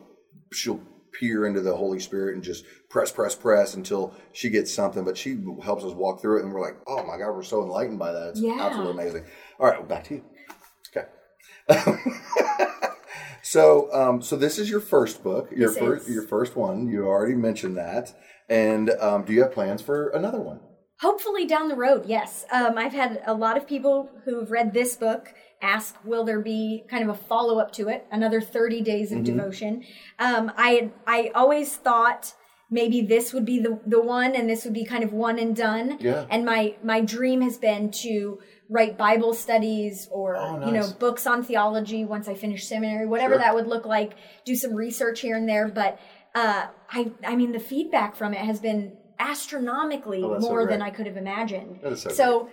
she'll 0.51 0.81
peer 1.19 1.45
into 1.45 1.61
the 1.61 1.75
Holy 1.75 1.99
Spirit 1.99 2.33
and 2.33 2.43
just 2.43 2.65
press 2.89 3.11
press 3.11 3.35
press 3.35 3.75
until 3.75 4.15
she 4.31 4.49
gets 4.49 4.73
something. 4.73 5.03
But 5.05 5.15
she 5.17 5.37
helps 5.63 5.83
us 5.83 5.93
walk 5.93 6.19
through 6.21 6.39
it, 6.39 6.45
and 6.45 6.51
we're 6.53 6.61
like, 6.61 6.77
oh 6.87 7.03
my 7.05 7.17
god, 7.17 7.33
we're 7.35 7.43
so 7.43 7.61
enlightened 7.61 7.99
by 7.99 8.11
that. 8.13 8.29
It's 8.29 8.39
Yeah. 8.41 8.57
absolutely 8.59 8.93
amazing. 9.03 9.25
All 9.59 9.67
right, 9.67 9.77
well, 9.77 9.87
back 9.87 10.05
to 10.05 10.15
you. 10.15 10.23
So, 13.45 13.91
um, 13.93 14.21
so 14.21 14.37
this 14.37 14.57
is 14.57 14.69
your 14.69 14.79
first 14.79 15.21
book, 15.21 15.49
your 15.55 15.69
This 15.69 15.77
first, 15.77 16.07
is. 16.07 16.15
your 16.15 16.23
first 16.25 16.55
one. 16.55 16.87
You 16.87 17.05
already 17.07 17.35
mentioned 17.35 17.77
that, 17.77 18.15
and 18.47 18.89
um, 19.01 19.25
do 19.25 19.33
you 19.33 19.41
have 19.43 19.51
plans 19.51 19.81
for 19.81 20.07
another 20.09 20.39
one? 20.39 20.61
Hopefully 21.01 21.45
down 21.45 21.67
the 21.67 21.75
road, 21.75 22.05
yes. 22.07 22.45
Um, 22.53 22.77
I've 22.77 22.93
had 22.93 23.21
a 23.27 23.33
lot 23.33 23.57
of 23.57 23.67
people 23.67 24.09
who 24.23 24.39
have 24.39 24.49
read 24.49 24.73
this 24.73 24.95
book 24.95 25.33
ask, 25.61 25.93
will 26.05 26.23
there 26.23 26.39
be 26.39 26.85
kind 26.89 27.03
of 27.03 27.09
a 27.09 27.19
follow 27.19 27.59
up 27.59 27.73
to 27.73 27.89
it, 27.89 28.07
another 28.11 28.39
30 28.39 28.81
days 28.81 29.11
of 29.11 29.17
Mm-hmm. 29.19 29.37
devotion? 29.37 29.83
Um, 30.19 30.51
I 30.57 30.91
I 31.05 31.31
always 31.35 31.75
thought 31.75 32.33
maybe 32.71 33.01
this 33.01 33.33
would 33.33 33.45
be 33.45 33.59
the, 33.59 33.79
the 33.85 34.01
one 34.01 34.33
and 34.35 34.49
this 34.49 34.63
would 34.63 34.73
be 34.73 34.85
kind 34.85 35.03
of 35.03 35.11
one 35.11 35.37
and 35.37 35.53
done. 35.55 35.97
Yeah. 35.99 36.25
And 36.29 36.43
my, 36.45 36.75
my 36.83 37.01
dream 37.01 37.41
has 37.41 37.57
been 37.57 37.91
to 37.91 38.39
write 38.73 38.97
Bible 38.97 39.33
studies 39.33 40.09
or, 40.11 40.35
Oh, 40.35 40.65
you 40.65 40.71
know, 40.73 40.89
books 40.99 41.27
on 41.27 41.43
theology 41.43 42.03
once 42.05 42.27
I 42.27 42.33
finish 42.33 42.67
seminary, 42.67 43.05
whatever 43.05 43.35
Sure. 43.35 43.39
that 43.43 43.53
would 43.55 43.67
look 43.67 43.85
like, 43.85 44.13
do 44.45 44.55
some 44.55 44.73
research 44.73 45.21
here 45.21 45.35
and 45.37 45.47
there. 45.47 45.67
But, 45.67 45.99
uh, 46.33 46.67
I, 46.89 47.11
I 47.23 47.35
mean, 47.35 47.51
the 47.51 47.59
feedback 47.59 48.15
from 48.15 48.33
it 48.33 48.39
has 48.39 48.59
been 48.59 48.97
astronomically 49.19 50.23
Oh, 50.23 50.31
that's 50.33 50.43
so 50.45 50.49
more 50.49 50.65
than. 50.67 50.81
I 50.81 50.89
could 50.89 51.05
have 51.05 51.17
imagined. 51.17 51.79
So 51.97 52.09
so 52.09 52.49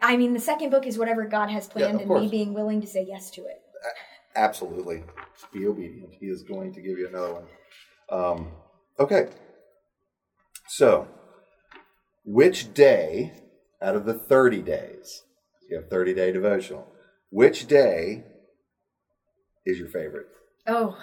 I 0.00 0.16
mean, 0.16 0.32
the 0.32 0.40
second 0.40 0.70
book 0.70 0.86
is 0.86 0.96
whatever 0.96 1.24
God 1.26 1.50
has 1.50 1.66
planned, 1.66 2.00
of 2.00 2.10
and 2.10 2.20
me 2.22 2.28
being 2.28 2.54
willing 2.54 2.80
to 2.80 2.86
say 2.86 3.04
yes 3.06 3.30
to 3.32 3.42
it. 3.42 3.60
Absolutely. 4.36 5.02
Be 5.52 5.66
obedient. 5.66 6.14
He 6.18 6.26
is 6.26 6.42
going 6.42 6.72
to 6.74 6.80
give 6.80 6.98
you 6.98 7.08
another 7.08 7.34
one. 7.34 7.44
Um, 8.10 8.52
okay. 8.98 9.28
So, 10.68 11.08
which 12.24 12.72
day 12.72 13.32
out 13.82 13.96
of 13.96 14.04
the 14.04 14.14
30 14.14 14.62
days, 14.62 15.24
you 15.70 15.76
have 15.76 15.88
30 15.88 16.14
day 16.14 16.32
devotional, 16.32 16.86
which 17.30 17.66
day 17.66 18.24
is 19.64 19.78
your 19.78 19.88
favorite? 19.88 20.26
Oh, 20.66 20.96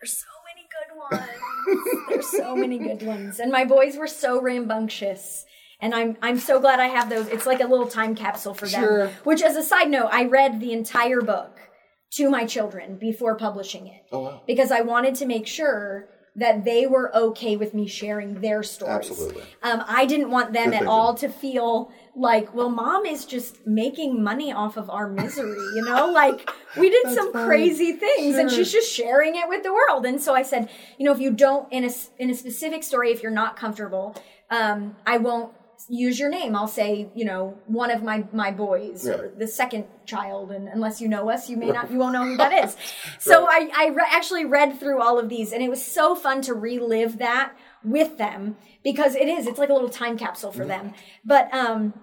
there's 0.00 0.18
so 0.18 0.26
many 0.46 0.66
good 0.70 1.20
ones. 1.20 2.06
there's 2.08 2.28
so 2.28 2.56
many 2.56 2.78
good 2.78 3.02
ones, 3.06 3.40
and 3.40 3.50
my 3.52 3.64
boys 3.64 3.96
were 3.96 4.06
so 4.06 4.40
rambunctious. 4.40 5.44
And 5.80 5.94
I'm 5.94 6.16
I'm 6.22 6.38
so 6.38 6.60
glad 6.60 6.78
I 6.78 6.86
have 6.86 7.10
those. 7.10 7.26
It's 7.26 7.44
like 7.46 7.60
a 7.60 7.66
little 7.66 7.88
time 7.88 8.14
capsule 8.14 8.54
for 8.54 8.66
them. 8.68 8.80
Sure. 8.82 9.06
Which, 9.24 9.42
as 9.42 9.56
a 9.56 9.64
side 9.64 9.90
note, 9.90 10.10
I 10.12 10.26
read 10.26 10.60
the 10.60 10.72
entire 10.72 11.20
book 11.20 11.58
to 12.12 12.30
my 12.30 12.44
children 12.44 12.96
before 12.98 13.36
publishing 13.36 13.86
it 13.88 14.02
Oh 14.12 14.18
wow. 14.20 14.42
because 14.46 14.70
I 14.70 14.82
wanted 14.82 15.14
to 15.16 15.26
make 15.26 15.46
sure 15.46 16.08
that 16.34 16.64
they 16.64 16.86
were 16.86 17.14
okay 17.14 17.56
with 17.56 17.74
me 17.74 17.86
sharing 17.86 18.40
their 18.40 18.62
stories. 18.62 19.10
Absolutely. 19.10 19.42
Um, 19.62 19.84
I 19.86 20.06
didn't 20.06 20.30
want 20.30 20.52
them 20.54 20.64
Good 20.70 20.74
at 20.74 20.78
thinking. 20.80 20.88
all 20.88 21.14
to 21.16 21.28
feel 21.28 21.92
like, 22.16 22.54
well, 22.54 22.70
mom 22.70 23.04
is 23.04 23.26
just 23.26 23.66
making 23.66 24.22
money 24.22 24.50
off 24.52 24.76
of 24.78 24.88
our 24.88 25.08
misery, 25.08 25.58
you 25.74 25.82
know? 25.84 26.10
Like, 26.12 26.48
we 26.78 26.88
did 26.88 27.04
That's 27.04 27.16
some 27.16 27.32
fine. 27.34 27.46
crazy 27.46 27.92
things 27.92 28.36
and 28.36 28.50
she's 28.50 28.72
just 28.72 28.90
sharing 28.90 29.36
it 29.36 29.46
with 29.48 29.62
the 29.62 29.72
world. 29.74 30.06
And 30.06 30.20
so 30.22 30.34
I 30.34 30.42
said, 30.42 30.70
you 30.98 31.04
know, 31.04 31.12
if 31.12 31.20
you 31.20 31.30
don't, 31.32 31.70
in 31.72 31.84
a, 31.84 31.88
s- 31.88 32.10
in 32.18 32.30
a 32.30 32.34
specific 32.34 32.82
story, 32.82 33.10
if 33.12 33.22
you're 33.22 33.30
not 33.32 33.56
comfortable, 33.56 34.14
um, 34.50 34.96
I 35.06 35.18
won't 35.18 35.52
use 35.88 36.18
your 36.18 36.28
name. 36.30 36.54
I'll 36.56 36.68
say, 36.68 37.10
you 37.14 37.24
know, 37.24 37.58
one 37.66 37.90
of 37.90 38.02
my, 38.02 38.24
my 38.32 38.50
boys 38.50 39.06
Yeah. 39.06 39.12
or 39.14 39.32
the 39.36 39.46
second 39.46 39.84
child. 40.06 40.50
And 40.50 40.68
unless 40.68 41.00
you 41.00 41.08
know 41.08 41.30
us, 41.30 41.48
you 41.50 41.56
may 41.56 41.70
not, 41.70 41.90
you 41.90 41.98
won't 41.98 42.12
know 42.12 42.24
who 42.24 42.36
that 42.36 42.64
is. 42.64 42.76
So 43.18 43.46
I, 43.46 43.70
I 43.76 43.86
re- 43.88 44.04
actually 44.10 44.44
read 44.44 44.78
through 44.80 45.00
all 45.00 45.18
of 45.18 45.28
these 45.28 45.52
and 45.52 45.62
it 45.62 45.68
was 45.70 45.84
so 45.84 46.14
fun 46.14 46.42
to 46.42 46.54
relive 46.54 47.18
that 47.18 47.52
with 47.84 48.18
them 48.18 48.56
because 48.82 49.14
it 49.14 49.28
is, 49.28 49.46
it's 49.46 49.58
like 49.58 49.68
a 49.70 49.72
little 49.74 49.88
time 49.88 50.18
capsule 50.18 50.52
for 50.52 50.64
them. 50.64 50.94
But, 51.24 51.52
um, 51.54 51.94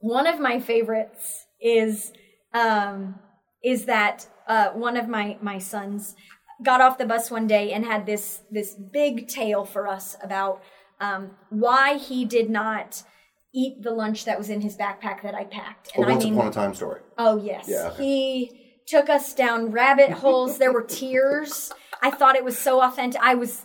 one 0.00 0.26
of 0.26 0.38
my 0.40 0.60
favorites 0.60 1.46
is, 1.60 2.12
um, 2.52 3.18
is 3.62 3.84
that, 3.86 4.26
uh, 4.46 4.70
one 4.70 4.96
of 4.96 5.08
my, 5.08 5.36
my 5.40 5.58
sons 5.58 6.14
got 6.62 6.80
off 6.80 6.98
the 6.98 7.06
bus 7.06 7.30
one 7.30 7.46
day 7.46 7.72
and 7.72 7.84
had 7.84 8.06
this, 8.06 8.42
this 8.50 8.74
big 8.74 9.28
tale 9.28 9.64
for 9.64 9.88
us 9.88 10.16
about, 10.22 10.62
um, 11.00 11.32
why 11.50 11.96
he 11.96 12.24
did 12.24 12.50
not 12.50 13.02
eat 13.54 13.82
the 13.82 13.92
lunch 13.92 14.24
that 14.24 14.36
was 14.36 14.50
in 14.50 14.60
his 14.60 14.76
backpack 14.76 15.22
that 15.22 15.34
I 15.34 15.44
packed. 15.44 15.92
And 15.94 16.04
A 16.04 16.08
once 16.08 16.24
upon 16.24 16.48
a 16.48 16.50
time 16.50 16.74
story. 16.74 17.00
Oh 17.16 17.36
yes. 17.36 17.66
Yeah, 17.68 17.90
okay. 17.92 18.02
He 18.02 18.60
took 18.86 19.08
us 19.08 19.32
down 19.32 19.70
rabbit 19.70 20.10
holes. 20.10 20.58
there 20.58 20.72
were 20.72 20.82
tears. 20.82 21.72
I 22.02 22.10
thought 22.10 22.36
it 22.36 22.44
was 22.44 22.58
so 22.58 22.82
authentic. 22.82 23.20
I 23.22 23.34
was 23.34 23.64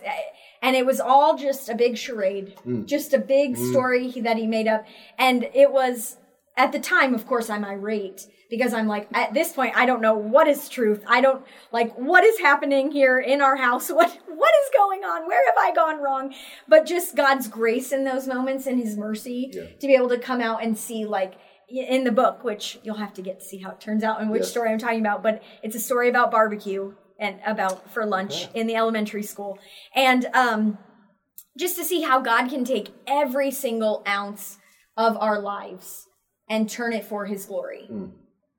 and 0.62 0.76
it 0.76 0.86
was 0.86 1.00
all 1.00 1.36
just 1.36 1.68
a 1.68 1.74
big 1.74 1.98
charade. 1.98 2.54
Hmm. 2.62 2.84
Just 2.84 3.12
a 3.12 3.18
big 3.18 3.56
story 3.56 4.08
he, 4.08 4.20
that 4.20 4.36
he 4.36 4.46
made 4.46 4.68
up 4.68 4.86
and 5.18 5.48
it 5.54 5.72
was 5.72 6.16
at 6.60 6.72
the 6.72 6.78
time 6.78 7.14
of 7.14 7.26
course 7.26 7.48
I'm 7.48 7.64
irate 7.64 8.26
because 8.50 8.74
I'm 8.74 8.86
like 8.86 9.08
at 9.14 9.32
this 9.32 9.52
point 9.52 9.74
I 9.76 9.86
don't 9.86 10.02
know 10.02 10.14
what 10.14 10.46
is 10.46 10.68
truth. 10.68 11.02
I 11.06 11.20
don't 11.22 11.42
like 11.72 11.94
what 11.94 12.22
is 12.22 12.38
happening 12.38 12.90
here 12.90 13.18
in 13.18 13.40
our 13.40 13.56
house. 13.56 13.90
What 13.98 14.10
what 14.42 14.54
is 14.62 14.70
going 14.76 15.02
on? 15.04 15.26
Where 15.26 15.42
have 15.48 15.58
I 15.58 15.72
gone 15.74 16.02
wrong? 16.02 16.34
But 16.68 16.86
just 16.86 17.16
God's 17.16 17.48
grace 17.48 17.92
in 17.92 18.04
those 18.04 18.26
moments 18.26 18.66
and 18.66 18.78
his 18.78 18.96
mercy 18.96 19.50
Yeah. 19.52 19.64
to 19.80 19.86
be 19.86 19.94
able 19.94 20.10
to 20.10 20.18
come 20.18 20.40
out 20.42 20.62
and 20.62 20.76
see 20.76 21.04
like 21.06 21.34
in 21.68 22.04
the 22.04 22.12
book, 22.12 22.44
which 22.44 22.78
you'll 22.82 22.96
have 23.06 23.14
to 23.14 23.22
get 23.22 23.38
to 23.40 23.44
see 23.46 23.58
how 23.58 23.70
it 23.70 23.80
turns 23.80 24.02
out 24.04 24.20
and 24.20 24.30
which 24.30 24.42
Yes. 24.42 24.50
story 24.50 24.70
I'm 24.70 24.78
talking 24.78 25.00
about, 25.00 25.22
but 25.22 25.42
it's 25.62 25.76
a 25.76 25.80
story 25.80 26.08
about 26.10 26.30
barbecue 26.30 26.92
and 27.18 27.40
about 27.46 27.90
for 27.92 28.04
lunch 28.04 28.48
in 28.54 28.66
the 28.66 28.76
elementary 28.76 29.22
school. 29.22 29.58
And 29.94 30.26
um 30.34 30.78
just 31.56 31.76
to 31.76 31.84
see 31.84 32.02
how 32.02 32.20
God 32.20 32.48
can 32.48 32.64
take 32.64 32.88
every 33.06 33.50
single 33.50 34.02
ounce 34.06 34.58
of 34.96 35.16
our 35.16 35.38
lives 35.40 36.06
and 36.50 36.68
turn 36.68 36.92
it 36.92 37.04
for 37.04 37.24
his 37.24 37.46
glory. 37.46 37.86
Hmm. 37.86 38.06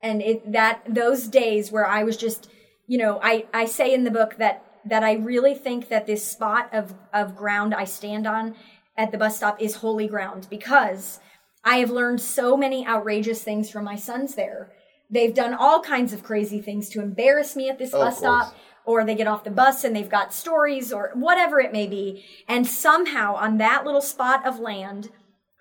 And 0.01 0.21
it 0.23 0.51
that 0.53 0.81
those 0.87 1.27
days 1.27 1.71
where 1.71 1.85
I 1.85 2.03
was 2.03 2.17
just, 2.17 2.49
you 2.87 2.97
know, 2.97 3.19
I 3.21 3.45
I 3.53 3.65
say 3.65 3.93
in 3.93 4.03
the 4.03 4.09
book 4.09 4.37
that 4.37 4.65
that 4.85 5.03
I 5.03 5.13
really 5.13 5.53
think 5.53 5.89
that 5.89 6.07
this 6.07 6.25
spot 6.25 6.73
of 6.73 6.95
of 7.13 7.35
ground 7.35 7.75
I 7.75 7.83
stand 7.83 8.25
on 8.25 8.55
at 8.97 9.11
the 9.11 9.17
bus 9.19 9.37
stop 9.37 9.61
is 9.61 9.75
holy 9.75 10.07
ground 10.07 10.47
because 10.49 11.19
I 11.63 11.77
have 11.77 11.91
learned 11.91 12.21
so 12.21 12.57
many 12.57 12.87
outrageous 12.87 13.43
things 13.43 13.69
from 13.69 13.83
my 13.83 13.95
sons 13.95 14.33
there. 14.33 14.71
They've 15.11 15.33
done 15.33 15.53
all 15.53 15.81
kinds 15.81 16.13
of 16.13 16.23
crazy 16.23 16.61
things 16.61 16.89
to 16.89 17.01
embarrass 17.01 17.55
me 17.55 17.69
at 17.69 17.77
this 17.77 17.93
oh, 17.93 17.99
Of 17.99 18.05
bus 18.05 18.17
stop 18.17 18.55
or 18.85 19.03
they 19.03 19.15
get 19.15 19.27
off 19.27 19.43
the 19.43 19.51
bus 19.51 19.83
and 19.83 19.95
they've 19.95 20.09
got 20.09 20.33
stories 20.33 20.91
or 20.91 21.11
whatever 21.13 21.59
it 21.59 21.71
may 21.71 21.85
be. 21.85 22.23
And 22.47 22.65
somehow 22.65 23.35
on 23.35 23.57
that 23.57 23.85
little 23.85 24.01
spot 24.01 24.47
of 24.47 24.59
land, 24.59 25.09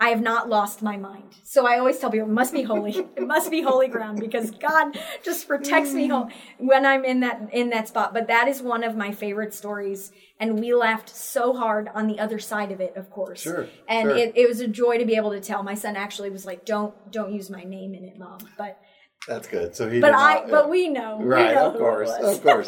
I 0.02 0.08
have 0.08 0.22
not 0.22 0.48
lost 0.48 0.80
my 0.80 0.96
mind. 0.96 1.36
So 1.44 1.66
I 1.66 1.78
always 1.78 1.98
tell 1.98 2.10
people 2.10 2.26
it 2.26 2.32
must 2.32 2.54
be 2.54 2.62
holy. 2.62 2.92
it 3.16 3.26
must 3.26 3.50
be 3.50 3.60
holy 3.60 3.86
ground 3.86 4.18
because 4.18 4.50
God 4.50 4.98
just 5.22 5.46
protects 5.46 5.92
me 5.92 6.10
when 6.58 6.86
I'm 6.86 7.04
in 7.04 7.20
that 7.20 7.50
in 7.52 7.68
that 7.70 7.88
spot. 7.88 8.14
But 8.14 8.26
that 8.28 8.48
is 8.48 8.62
one 8.62 8.82
of 8.82 8.96
my 8.96 9.12
favorite 9.12 9.52
stories, 9.52 10.10
and 10.40 10.58
we 10.58 10.72
laughed 10.72 11.10
so 11.10 11.52
hard 11.52 11.90
on 11.94 12.06
the 12.06 12.18
other 12.18 12.38
side 12.38 12.72
of 12.72 12.80
it, 12.80 12.96
of 12.96 13.10
course. 13.10 13.42
Sure, 13.42 13.68
And 13.88 14.08
sure. 14.08 14.16
It, 14.16 14.32
it 14.36 14.48
was 14.48 14.60
a 14.60 14.68
joy 14.68 14.96
to 14.96 15.04
be 15.04 15.16
able 15.16 15.32
to 15.32 15.40
tell. 15.40 15.62
My 15.62 15.74
son 15.74 15.96
actually 15.96 16.30
was 16.30 16.46
like, 16.46 16.64
"Don't 16.64 16.94
don't 17.12 17.32
use 17.32 17.50
my 17.50 17.62
name 17.62 17.94
in 17.94 18.04
it, 18.04 18.18
mom." 18.18 18.38
But 18.56 18.80
That's 19.28 19.48
good. 19.48 19.76
So 19.76 19.90
he 19.90 20.00
but 20.00 20.14
I 20.14 20.36
not- 20.36 20.50
but 20.50 20.70
we 20.70 20.88
know 20.88 21.18
we 21.18 21.26
Right, 21.26 21.54
know 21.54 21.72
of 21.72 21.78
course, 21.78 22.10
of 22.10 22.42
course. 22.42 22.66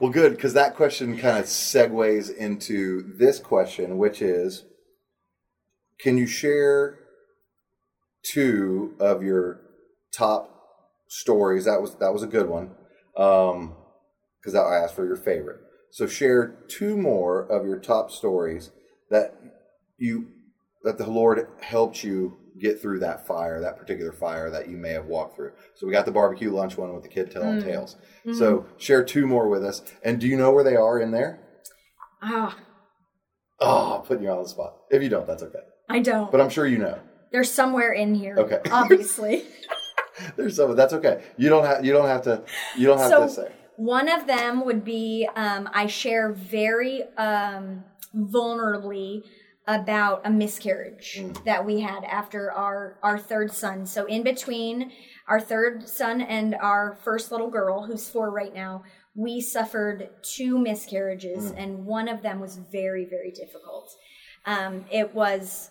Well, 0.00 0.10
good 0.10 0.32
because 0.34 0.54
that 0.54 0.76
question 0.76 1.18
kind 1.18 1.36
of 1.36 1.44
segues 1.44 2.34
into 2.34 3.02
this 3.18 3.38
question, 3.38 3.98
which 3.98 4.22
is: 4.22 4.64
Can 6.02 6.16
you 6.16 6.26
share 6.26 6.98
two 8.32 8.94
of 8.98 9.22
your 9.22 9.60
top 10.12 10.50
stories? 11.08 11.64
That 11.64 11.80
was 11.80 11.96
that 11.96 12.12
was 12.12 12.22
a 12.22 12.26
good 12.26 12.48
one 12.48 12.72
um, 13.16 13.74
because 14.40 14.54
I 14.54 14.76
asked 14.76 14.94
for 14.94 15.06
your 15.06 15.16
favorite. 15.16 15.60
So 15.92 16.06
share 16.06 16.56
two 16.68 16.96
more 16.96 17.42
of 17.42 17.66
your 17.66 17.78
top 17.78 18.10
stories 18.10 18.70
that 19.10 19.34
you 19.98 20.28
that 20.84 20.98
the 20.98 21.10
Lord 21.10 21.46
helped 21.60 22.02
you 22.02 22.36
get 22.58 22.80
through 22.80 23.00
that 23.00 23.26
fire, 23.26 23.60
that 23.60 23.78
particular 23.78 24.12
fire 24.12 24.50
that 24.50 24.68
you 24.68 24.76
may 24.76 24.90
have 24.90 25.06
walked 25.06 25.36
through. 25.36 25.52
So 25.76 25.86
we 25.86 25.92
got 25.92 26.04
the 26.04 26.12
barbecue 26.12 26.50
lunch 26.50 26.76
one 26.76 26.94
with 26.94 27.02
the 27.02 27.08
kid 27.08 27.30
telling 27.30 27.60
mm. 27.60 27.64
tales. 27.64 27.96
Mm-hmm. 28.26 28.34
So 28.34 28.66
share 28.76 29.04
two 29.04 29.26
more 29.26 29.48
with 29.48 29.64
us. 29.64 29.82
And 30.02 30.20
do 30.20 30.26
you 30.26 30.36
know 30.36 30.50
where 30.50 30.64
they 30.64 30.76
are 30.76 30.98
in 30.98 31.10
there? 31.10 31.40
Ah, 32.22 32.56
Oh, 33.60 33.96
I'm 33.96 34.06
putting 34.06 34.24
you 34.24 34.30
on 34.30 34.42
the 34.42 34.48
spot. 34.48 34.74
If 34.90 35.02
you 35.02 35.08
don't, 35.08 35.26
that's 35.26 35.42
okay. 35.42 35.58
I 35.90 35.98
don't. 36.00 36.30
But 36.30 36.40
I'm 36.40 36.50
sure 36.50 36.66
you 36.66 36.78
know. 36.78 36.98
They're 37.32 37.44
somewhere 37.44 37.92
in 37.92 38.14
here. 38.14 38.36
Okay. 38.38 38.60
obviously. 38.70 39.44
There's 40.36 40.56
some. 40.56 40.74
That's 40.76 40.92
okay. 40.94 41.22
You 41.36 41.48
don't 41.48 41.64
have. 41.64 41.84
You 41.84 41.92
don't 41.92 42.06
have 42.08 42.22
to. 42.22 42.42
You 42.76 42.86
don't 42.86 42.98
have 42.98 43.08
so 43.10 43.22
to 43.22 43.28
say. 43.28 43.52
one 43.76 44.08
of 44.08 44.26
them 44.26 44.64
would 44.64 44.84
be 44.84 45.28
um, 45.36 45.68
I 45.72 45.86
share 45.86 46.32
very 46.32 47.02
um, 47.16 47.84
vulnerably 48.14 49.22
about 49.66 50.22
a 50.24 50.30
miscarriage 50.30 51.18
Mm. 51.20 51.44
that 51.44 51.64
we 51.64 51.80
had 51.80 52.02
after 52.04 52.50
our 52.50 52.98
our 53.02 53.18
third 53.18 53.52
son. 53.52 53.86
So 53.86 54.04
in 54.06 54.22
between 54.22 54.90
our 55.28 55.40
third 55.40 55.88
son 55.88 56.20
and 56.20 56.54
our 56.56 56.98
first 57.04 57.30
little 57.30 57.50
girl, 57.50 57.86
who's 57.86 58.08
four 58.08 58.30
right 58.30 58.52
now, 58.54 58.82
we 59.14 59.40
suffered 59.40 60.08
two 60.22 60.58
miscarriages, 60.58 61.52
Mm. 61.52 61.62
and 61.62 61.86
one 61.86 62.08
of 62.08 62.22
them 62.22 62.40
was 62.40 62.56
very 62.56 63.04
very 63.04 63.30
difficult. 63.30 63.94
Um, 64.44 64.84
it 64.90 65.14
was. 65.14 65.70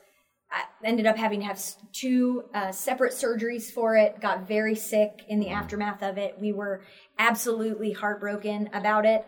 I 0.52 0.64
ended 0.84 1.06
up 1.06 1.16
having 1.16 1.42
to 1.42 1.46
have 1.46 1.62
two 1.94 2.46
uh, 2.54 2.72
separate 2.72 3.14
surgeries 3.14 3.72
for 3.72 3.96
it. 3.96 4.20
Got 4.20 4.48
very 4.48 4.76
sick 4.76 5.24
in 5.28 5.40
the 5.40 5.50
aftermath 5.50 6.02
of 6.02 6.18
it. 6.18 6.38
We 6.40 6.54
were 6.54 6.82
absolutely 7.20 7.92
heartbroken 7.92 8.70
about 8.74 9.06
it. 9.06 9.26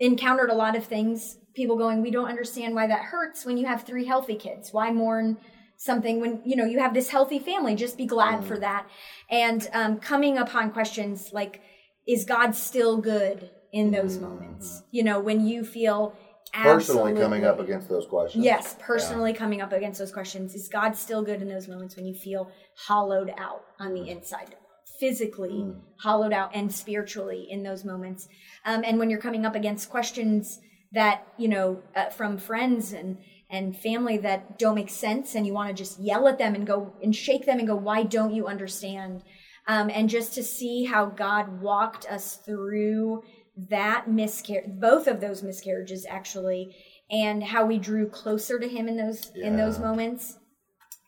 Encountered 0.00 0.50
a 0.50 0.54
lot 0.54 0.76
of 0.76 0.84
things. 0.84 1.38
People 1.54 1.78
going, 1.78 2.02
we 2.02 2.10
don't 2.10 2.28
understand 2.28 2.74
why 2.74 2.86
that 2.86 3.04
hurts 3.04 3.46
when 3.46 3.56
you 3.56 3.66
have 3.66 3.84
three 3.84 4.04
healthy 4.04 4.36
kids. 4.36 4.72
Why 4.72 4.90
mourn 4.90 5.38
something 5.76 6.20
when 6.20 6.42
you 6.44 6.56
know 6.56 6.66
you 6.66 6.78
have 6.78 6.92
this 6.92 7.08
healthy 7.08 7.38
family? 7.38 7.74
Just 7.74 7.96
be 7.96 8.06
glad 8.06 8.44
for 8.44 8.58
that. 8.58 8.86
And 9.30 9.66
um, 9.72 9.98
coming 9.98 10.36
upon 10.36 10.72
questions 10.72 11.30
like, 11.32 11.62
is 12.06 12.26
God 12.26 12.54
still 12.54 12.98
good 12.98 13.50
in 13.72 13.92
those 13.92 14.18
moments? 14.18 14.82
You 14.90 15.04
know, 15.04 15.20
when 15.20 15.46
you 15.46 15.64
feel 15.64 16.14
Personally, 16.52 17.14
coming 17.14 17.44
up 17.44 17.60
against 17.60 17.88
those 17.88 18.06
questions. 18.06 18.44
Yes, 18.44 18.76
personally 18.80 19.32
coming 19.32 19.60
up 19.60 19.72
against 19.72 19.98
those 19.98 20.12
questions. 20.12 20.54
Is 20.54 20.68
God 20.68 20.96
still 20.96 21.22
good 21.22 21.42
in 21.42 21.48
those 21.48 21.68
moments 21.68 21.96
when 21.96 22.06
you 22.06 22.14
feel 22.14 22.50
hollowed 22.86 23.32
out 23.38 23.62
on 23.78 23.94
the 23.94 24.08
inside? 24.08 24.56
Physically 24.98 25.72
hollowed 26.00 26.32
out 26.32 26.50
and 26.54 26.72
spiritually 26.72 27.46
in 27.48 27.62
those 27.62 27.84
moments. 27.84 28.28
Um, 28.66 28.82
and 28.84 28.98
when 28.98 29.10
you're 29.10 29.20
coming 29.20 29.46
up 29.46 29.54
against 29.54 29.90
questions 29.90 30.58
that, 30.92 31.26
you 31.38 31.48
know, 31.48 31.82
uh, 31.94 32.10
from 32.10 32.36
friends 32.36 32.92
and, 32.92 33.18
and 33.48 33.76
family 33.76 34.18
that 34.18 34.58
don't 34.58 34.74
make 34.74 34.90
sense 34.90 35.34
and 35.34 35.46
you 35.46 35.54
want 35.54 35.68
to 35.68 35.74
just 35.74 35.98
yell 36.00 36.28
at 36.28 36.38
them 36.38 36.54
and 36.54 36.66
go 36.66 36.92
and 37.02 37.14
shake 37.14 37.46
them 37.46 37.58
and 37.58 37.68
go, 37.68 37.76
why 37.76 38.02
don't 38.02 38.34
you 38.34 38.46
understand? 38.46 39.22
Um, 39.66 39.88
and 39.88 40.08
just 40.08 40.34
to 40.34 40.42
see 40.42 40.84
how 40.84 41.06
God 41.06 41.60
walked 41.60 42.06
us 42.06 42.36
through 42.44 43.22
that 43.68 44.08
miscarriage, 44.08 44.70
both 44.80 45.06
of 45.06 45.20
those 45.20 45.42
miscarriages 45.42 46.06
actually, 46.08 46.74
and 47.10 47.42
how 47.42 47.66
we 47.66 47.78
drew 47.78 48.08
closer 48.08 48.58
to 48.58 48.68
Him 48.68 48.88
in 48.88 48.96
those 48.96 49.30
in 49.34 49.56
those 49.56 49.78
moments, 49.78 50.38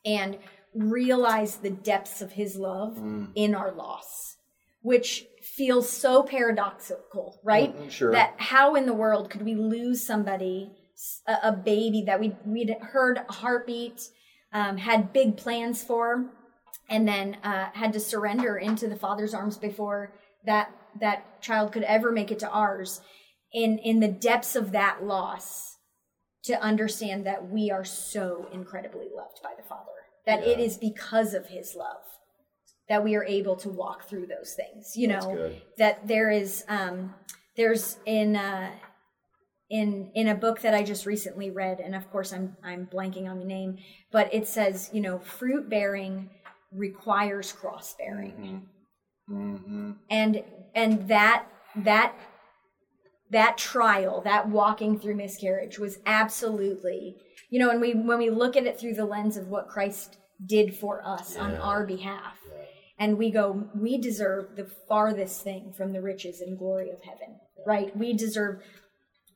and 0.04 0.38
realized 0.74 1.62
the 1.62 1.70
depths 1.70 2.20
of 2.20 2.32
His 2.32 2.56
love 2.56 2.98
in 3.34 3.54
our 3.54 3.72
loss, 3.72 4.36
which 4.82 5.26
feels 5.42 5.88
so 5.88 6.22
paradoxical, 6.22 7.40
right? 7.44 7.76
Mm, 7.76 7.90
sure. 7.90 8.12
That 8.12 8.34
how 8.38 8.74
in 8.74 8.86
the 8.86 8.94
world 8.94 9.30
could 9.30 9.42
we 9.42 9.54
lose 9.54 10.04
somebody, 10.04 10.72
a, 11.26 11.36
a 11.44 11.52
baby 11.52 12.04
that 12.06 12.20
we 12.20 12.34
we'd 12.44 12.76
heard 12.80 13.18
a 13.18 13.32
heartbeat, 13.32 14.02
um, 14.52 14.76
had 14.76 15.12
big 15.12 15.36
plans 15.36 15.82
for, 15.82 16.26
and 16.88 17.06
then 17.06 17.36
uh, 17.42 17.70
had 17.72 17.92
to 17.92 18.00
surrender 18.00 18.58
into 18.58 18.88
the 18.88 18.96
Father's 18.96 19.34
arms 19.34 19.56
before 19.56 20.12
that 20.44 20.70
that 21.00 21.40
child 21.40 21.72
could 21.72 21.82
ever 21.84 22.12
make 22.12 22.30
it 22.30 22.38
to 22.40 22.50
ours. 22.50 23.00
In 23.52 23.78
in 23.78 24.00
the 24.00 24.08
depths 24.08 24.56
of 24.56 24.72
that 24.72 25.04
loss, 25.04 25.76
to 26.44 26.60
understand 26.60 27.26
that 27.26 27.48
we 27.50 27.70
are 27.70 27.84
so 27.84 28.48
incredibly 28.52 29.08
loved 29.14 29.40
by 29.42 29.52
the 29.56 29.62
Father, 29.62 29.90
that 30.26 30.42
it 30.46 30.58
Yeah. 30.58 30.64
is 30.64 30.76
because 30.78 31.34
of 31.34 31.46
His 31.46 31.74
love 31.76 32.02
that 32.88 33.04
we 33.04 33.14
are 33.14 33.24
able 33.24 33.54
to 33.56 33.68
walk 33.68 34.08
through 34.08 34.26
those 34.26 34.54
things. 34.54 34.96
You 34.96 35.08
know 35.08 35.52
that 35.78 36.06
there 36.08 36.30
is 36.30 36.64
um, 36.68 37.14
there's 37.56 37.98
in 38.06 38.36
uh, 38.36 38.70
in 39.70 40.10
in 40.14 40.28
a 40.28 40.34
book 40.34 40.60
that 40.62 40.74
I 40.74 40.82
just 40.82 41.06
recently 41.06 41.50
read, 41.50 41.78
and 41.80 41.94
of 41.94 42.10
course 42.10 42.32
I'm 42.32 42.56
I'm 42.64 42.86
blanking 42.86 43.28
on 43.30 43.38
the 43.38 43.44
name, 43.44 43.78
but 44.10 44.32
it 44.32 44.46
says 44.48 44.90
you 44.92 45.00
know 45.00 45.18
fruit 45.18 45.68
bearing 45.68 46.30
requires 46.72 47.52
cross 47.52 47.94
bearing, 47.98 48.62
Mm-hmm. 49.30 49.92
and 50.10 50.42
and 50.74 51.08
that 51.08 51.46
that 51.76 52.14
that 53.30 53.56
trial, 53.56 54.20
that 54.22 54.48
walking 54.48 54.98
through 54.98 55.16
miscarriage 55.16 55.78
was 55.78 55.98
absolutely 56.04 57.16
you 57.52 57.58
know, 57.58 57.68
and 57.68 57.82
we 57.82 57.92
when 57.92 58.18
we 58.18 58.30
look 58.30 58.56
at 58.56 58.64
it 58.64 58.80
through 58.80 58.94
the 58.94 59.04
lens 59.04 59.36
of 59.36 59.48
what 59.48 59.68
Christ 59.68 60.16
did 60.44 60.74
for 60.74 61.06
us 61.06 61.36
on 61.36 61.54
our 61.56 61.84
behalf, 61.84 62.38
and 62.98 63.18
we 63.18 63.30
go, 63.30 63.68
we 63.74 63.98
deserve 63.98 64.56
the 64.56 64.70
farthest 64.88 65.42
thing 65.42 65.72
from 65.76 65.92
the 65.92 66.00
riches 66.00 66.40
and 66.40 66.58
glory 66.58 66.90
of 66.90 67.02
heaven, 67.02 67.36
right? 67.66 67.94
We 67.96 68.14
deserve, 68.14 68.62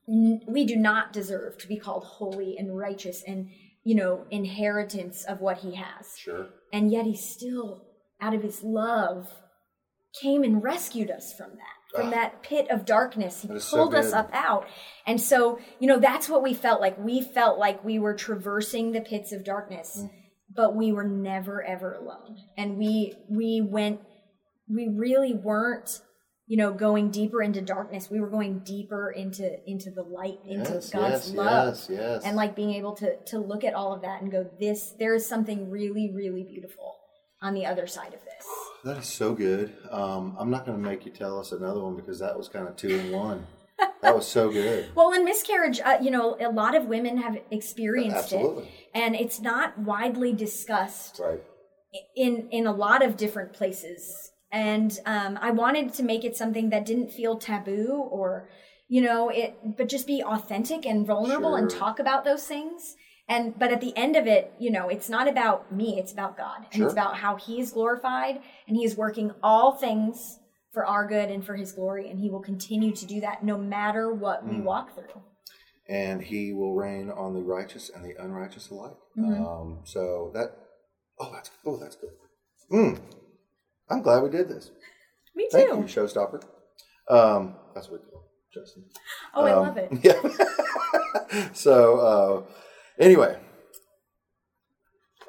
we 0.07 0.65
do 0.65 0.77
not 0.77 1.13
deserve 1.13 1.59
to 1.59 1.69
be 1.69 1.77
called 1.77 2.05
holy 2.05 2.57
and 2.57 2.79
righteous 2.79 3.23
and, 3.27 3.51
you 3.85 3.97
know, 3.97 4.25
inheritance 4.31 5.25
of 5.25 5.41
what 5.41 5.59
he 5.59 5.75
has. 5.75 6.17
Sure. 6.17 6.47
And 6.73 6.91
yet 6.91 7.07
he 7.07 7.17
still, 7.17 7.83
out 8.21 8.35
of 8.35 8.43
his 8.43 8.63
love, 8.63 9.29
came 10.23 10.43
and 10.43 10.63
rescued 10.63 11.11
us 11.11 11.33
from 11.33 11.51
that, 11.53 11.97
from 11.99 12.09
Ah. 12.09 12.11
that 12.11 12.43
pit 12.43 12.67
of 12.71 12.85
darkness. 12.85 13.43
He 13.43 13.53
is 13.53 13.65
so 13.65 13.77
pulled 13.79 13.95
us 13.95 14.13
up 14.13 14.31
out. 14.33 14.67
And 15.07 15.21
so, 15.21 15.59
you 15.79 15.87
know, 15.87 15.99
that's 15.99 16.29
what 16.29 16.43
we 16.43 16.55
felt 16.55 16.81
like. 16.81 16.99
We 16.99 17.21
felt 17.21 17.59
like 17.59 17.85
we 17.85 17.99
were 17.99 18.15
traversing 18.15 18.93
the 18.93 19.01
pits 19.01 19.33
of 19.33 19.45
darkness, 19.45 19.99
Mm. 20.03 20.11
but 20.55 20.75
we 20.75 20.93
were 20.93 21.05
never 21.07 21.63
ever 21.63 21.93
alone. 21.95 22.37
And 22.57 22.79
we 22.79 23.15
we 23.29 23.61
went 23.61 24.01
we 24.69 24.89
really 24.89 25.33
weren't 25.33 26.01
you 26.49 26.57
know 26.57 26.73
going 26.73 27.11
deeper 27.11 27.43
into 27.43 27.61
darkness 27.61 28.09
we 28.09 28.21
were 28.21 28.29
going 28.31 28.61
deeper 28.61 29.11
into 29.11 29.59
into 29.69 29.91
the 29.91 30.03
light 30.03 30.39
into 30.47 30.75
Yes, 30.75 30.91
god's 30.91 31.27
yes, 31.29 31.35
love 31.35 31.67
yes, 31.75 31.89
yes. 31.91 32.23
and 32.25 32.37
like 32.37 32.55
being 32.57 32.73
able 32.75 32.95
to 32.97 33.17
to 33.27 33.39
look 33.39 33.65
at 33.65 33.75
all 33.75 33.93
of 33.93 34.03
that 34.03 34.23
and 34.23 34.31
go 34.31 34.49
this 34.61 34.93
there 34.99 35.15
is 35.15 35.27
something 35.27 35.71
really 35.71 36.13
really 36.15 36.45
beautiful 36.45 36.95
on 37.43 37.55
the 37.55 37.67
other 37.67 37.87
side 37.87 38.15
of 38.15 38.21
this 38.25 38.47
That 38.85 38.99
is 38.99 39.07
so 39.07 39.35
good. 39.35 39.75
Um, 39.91 40.37
I'm 40.39 40.51
not 40.51 40.65
going 40.67 40.81
to 40.83 40.89
make 40.91 41.05
you 41.05 41.13
tell 41.13 41.39
us 41.39 41.53
another 41.53 41.81
one 41.83 41.97
because 41.97 42.19
that 42.21 42.37
was 42.37 42.49
kind 42.49 42.67
of 42.69 42.77
two 42.77 42.89
in 42.91 43.13
one. 43.13 43.47
that 44.03 44.15
was 44.15 44.27
so 44.27 44.51
good. 44.51 44.89
well 44.95 45.13
in 45.13 45.25
miscarriage 45.25 45.81
uh, 45.81 45.99
you 46.01 46.11
know 46.11 46.37
a 46.41 46.49
lot 46.51 46.75
of 46.75 46.87
women 46.87 47.19
have 47.19 47.37
experienced 47.51 48.33
it 48.33 48.47
and 48.95 49.15
it's 49.15 49.41
not 49.41 49.79
widely 49.79 50.33
discussed 50.33 51.21
Right. 51.23 51.43
in 52.15 52.49
in 52.51 52.67
a 52.67 52.73
lot 52.73 53.05
of 53.05 53.17
different 53.19 53.53
places 53.53 54.31
and 54.51 54.99
um, 55.05 55.39
i 55.43 55.51
wanted 55.51 55.93
to 55.95 56.03
make 56.03 56.25
it 56.25 56.35
something 56.37 56.71
that 56.71 56.87
didn't 56.87 57.11
feel 57.11 57.37
taboo 57.37 58.09
or 58.11 58.49
you 58.89 59.03
know 59.03 59.29
it 59.29 59.59
but 59.77 59.89
just 59.91 60.07
be 60.07 60.23
authentic 60.23 60.87
and 60.87 61.07
vulnerable 61.07 61.55
and 61.55 61.69
talk 61.69 61.99
about 61.99 62.25
those 62.25 62.45
things 62.47 62.97
and 63.29 63.59
but 63.59 63.73
at 63.73 63.81
the 63.81 63.93
end 63.97 64.17
of 64.17 64.27
it 64.27 64.53
you 64.59 64.71
know 64.71 64.89
it's 64.89 65.09
not 65.09 65.27
about 65.29 65.71
me 65.73 65.99
it's 65.99 66.13
about 66.13 66.37
god 66.37 66.59
and 66.65 66.75
Sure. 66.75 66.85
it's 66.85 66.93
about 66.93 67.17
how 67.17 67.37
he 67.37 67.61
is 67.61 67.73
glorified 67.73 68.41
and 68.69 68.77
he 68.77 68.85
is 68.85 68.97
working 68.97 69.33
all 69.43 69.73
things 69.73 70.39
for 70.73 70.85
our 70.87 71.07
good 71.07 71.31
and 71.31 71.45
for 71.45 71.57
his 71.57 71.73
glory 71.73 72.09
and 72.11 72.19
he 72.21 72.29
will 72.31 72.43
continue 72.43 72.93
to 72.95 73.07
do 73.07 73.21
that 73.21 73.43
no 73.43 73.57
matter 73.59 74.13
what 74.13 74.45
Mm. 74.45 74.51
we 74.51 74.61
walk 74.61 74.95
through 74.95 75.23
And 75.89 76.21
he 76.23 76.53
will 76.53 76.75
rain 76.75 77.11
on 77.11 77.33
the 77.35 77.43
righteous 77.43 77.91
and 77.95 78.05
the 78.05 78.15
unrighteous 78.23 78.71
alike. 78.71 78.97
Mm-hmm. 79.17 79.45
Um, 79.47 79.79
so 79.85 80.33
that, 80.35 80.49
oh, 81.21 81.31
that's, 81.33 81.51
oh, 81.65 81.77
that's 81.77 81.95
good. 81.97 82.11
Mm. 82.73 83.01
I'm 83.89 84.03
glad 84.03 84.23
we 84.25 84.31
did 84.31 84.49
this. 84.49 84.73
me 85.37 85.47
Thank 85.53 85.71
too 85.71 85.77
you, 85.79 85.85
Showstopper. 85.85 86.43
Um, 87.09 87.55
that's 87.75 87.89
what 87.89 88.01
we 88.03 88.11
call 88.11 88.25
Justin. 88.53 88.85
oh 89.35 89.45
i 89.45 89.53
Um, 89.53 89.63
love 89.67 89.77
it 89.77 89.89
Yeah. 90.03 91.49
so 91.53 91.75
uh, 92.11 92.51
anyway, 92.99 93.39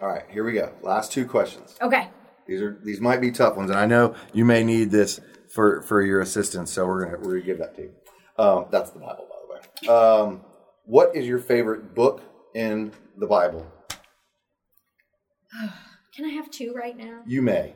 all 0.02 0.08
right, 0.08 0.24
here 0.30 0.44
we 0.44 0.54
go. 0.54 0.74
Last 0.82 1.12
two 1.12 1.26
questions. 1.26 1.76
okay 1.82 2.10
These 2.48 2.62
are 2.62 2.80
these 2.84 3.02
might 3.02 3.22
be 3.22 3.32
tough 3.32 3.58
ones, 3.58 3.72
and 3.72 3.80
I 3.80 3.86
know 3.86 4.16
you 4.34 4.46
may 4.46 4.64
need 4.64 4.92
this 4.92 5.20
for 5.50 5.82
for 5.82 6.02
your 6.02 6.22
assistance. 6.22 6.72
So 6.72 6.86
we're 6.86 7.06
gonna 7.06 7.18
we're 7.18 7.40
gonna 7.40 7.46
give 7.46 7.60
that 7.60 7.76
to 7.76 7.82
you. 7.84 7.92
Um, 8.38 8.66
that's 8.70 8.92
the 8.92 9.00
Bible, 9.00 9.28
by 9.30 9.36
the 9.42 9.92
way. 9.92 9.96
Um, 9.96 10.42
what 10.86 11.16
is 11.16 11.26
your 11.26 11.40
favorite 11.40 11.96
book 11.96 12.22
in 12.54 12.92
the 13.18 13.28
Bible? 13.28 13.66
can 16.16 16.26
i 16.26 16.30
have 16.30 16.50
two 16.52 16.74
right 16.74 16.98
now 16.98 17.22
You 17.26 17.42
may. 17.42 17.74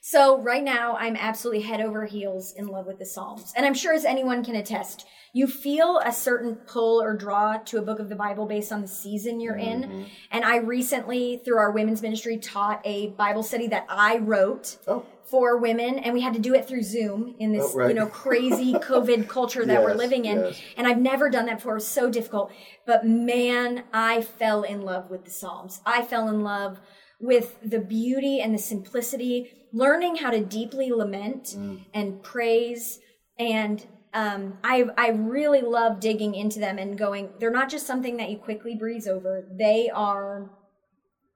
So 0.00 0.40
right 0.40 0.62
now, 0.62 0.96
I'm 0.96 1.16
absolutely 1.16 1.62
head 1.62 1.80
over 1.80 2.06
heels 2.06 2.52
in 2.56 2.66
love 2.68 2.86
with 2.86 2.98
the 2.98 3.06
Psalms, 3.06 3.52
and 3.56 3.64
I'm 3.66 3.74
sure 3.74 3.92
as 3.94 4.04
anyone 4.04 4.44
can 4.44 4.54
attest, 4.56 5.06
you 5.32 5.46
feel 5.46 5.98
a 6.04 6.12
certain 6.12 6.54
pull 6.54 7.02
or 7.02 7.14
draw 7.16 7.56
to 7.58 7.78
a 7.78 7.82
book 7.82 7.98
of 7.98 8.08
the 8.08 8.14
Bible 8.16 8.46
based 8.46 8.70
on 8.70 8.82
the 8.82 8.88
season 8.88 9.40
you're 9.40 9.56
in. 9.56 9.82
Mm-hmm. 9.82 10.02
And 10.30 10.44
I 10.44 10.56
recently, 10.58 11.40
through 11.44 11.58
our 11.58 11.72
women's 11.72 12.02
ministry, 12.02 12.36
taught 12.38 12.80
a 12.84 13.08
Bible 13.08 13.42
study 13.42 13.66
that 13.68 13.84
I 13.88 14.18
wrote 14.18 14.76
Oh, 14.86 15.04
for 15.24 15.56
women, 15.56 15.98
and 15.98 16.12
we 16.14 16.20
had 16.20 16.34
to 16.34 16.38
do 16.38 16.54
it 16.54 16.68
through 16.68 16.82
Zoom 16.82 17.34
in 17.40 17.50
this 17.52 17.72
Oh, 17.74 17.78
right. 17.78 17.88
you 17.88 17.94
know 17.94 18.06
crazy 18.06 18.74
COVID 18.74 19.26
culture 19.28 19.64
that 19.66 19.82
we're 19.82 19.94
living 19.94 20.24
in. 20.26 20.36
yes. 20.38 20.60
And 20.76 20.86
I've 20.86 20.98
never 20.98 21.28
done 21.30 21.46
that 21.46 21.56
before. 21.56 21.72
It 21.72 21.76
was 21.76 21.88
so 21.88 22.10
difficult. 22.10 22.52
But 22.86 23.04
man, 23.06 23.84
I 23.92 24.20
fell 24.22 24.62
in 24.62 24.82
love 24.82 25.10
with 25.10 25.24
the 25.24 25.30
Psalms. 25.30 25.80
I 25.84 26.02
fell 26.02 26.28
in 26.28 26.42
love 26.44 26.78
with 27.20 27.56
the 27.64 27.80
beauty 27.80 28.40
and 28.40 28.54
the 28.54 28.58
simplicity, 28.58 29.50
learning 29.72 30.16
how 30.16 30.30
to 30.30 30.44
deeply 30.44 30.90
lament 30.90 31.54
Mm. 31.56 31.84
and 31.94 32.22
praise. 32.22 33.00
And 33.38 33.84
um, 34.12 34.58
I, 34.62 34.84
I 34.96 35.08
really 35.08 35.62
love 35.62 36.00
digging 36.00 36.34
into 36.34 36.60
them 36.60 36.78
and 36.78 36.96
going, 36.96 37.30
they're 37.38 37.50
not 37.50 37.68
just 37.68 37.86
something 37.86 38.16
that 38.18 38.30
you 38.30 38.38
quickly 38.38 38.76
breeze 38.76 39.08
over, 39.08 39.44
they 39.58 39.90
are 39.90 40.50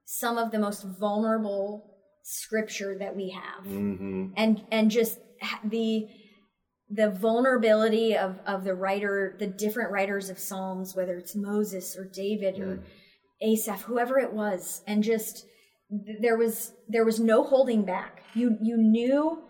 some 0.05 0.39
of 0.39 0.51
the 0.53 0.59
most 0.59 0.85
vulnerable 0.85 1.85
scripture 2.23 2.97
that 2.99 3.17
we 3.17 3.31
have 3.31 3.65
mm-hmm. 3.65 4.27
and 4.37 4.63
and 4.71 4.91
just 4.91 5.19
the 5.65 6.07
the 6.91 7.11
vulnerability 7.11 8.15
of 8.15 8.39
of 8.47 8.65
the 8.65 8.75
writer 8.75 9.35
the 9.39 9.47
different 9.47 9.91
writers 9.91 10.29
of 10.29 10.39
psalms 10.39 10.95
whether 10.95 11.17
it's 11.17 11.35
moses 11.35 11.97
or 11.97 12.05
david 12.05 12.59
or 12.61 12.83
asaph 13.43 13.83
whoever 13.83 14.19
it 14.19 14.31
was 14.33 14.83
and 14.87 15.03
just 15.03 15.47
there 15.91 16.37
was 16.37 16.73
there 16.89 17.05
was 17.05 17.19
no 17.19 17.43
holding 17.45 17.85
back 17.85 18.23
you 18.35 18.57
you 18.61 18.77
knew 18.77 19.43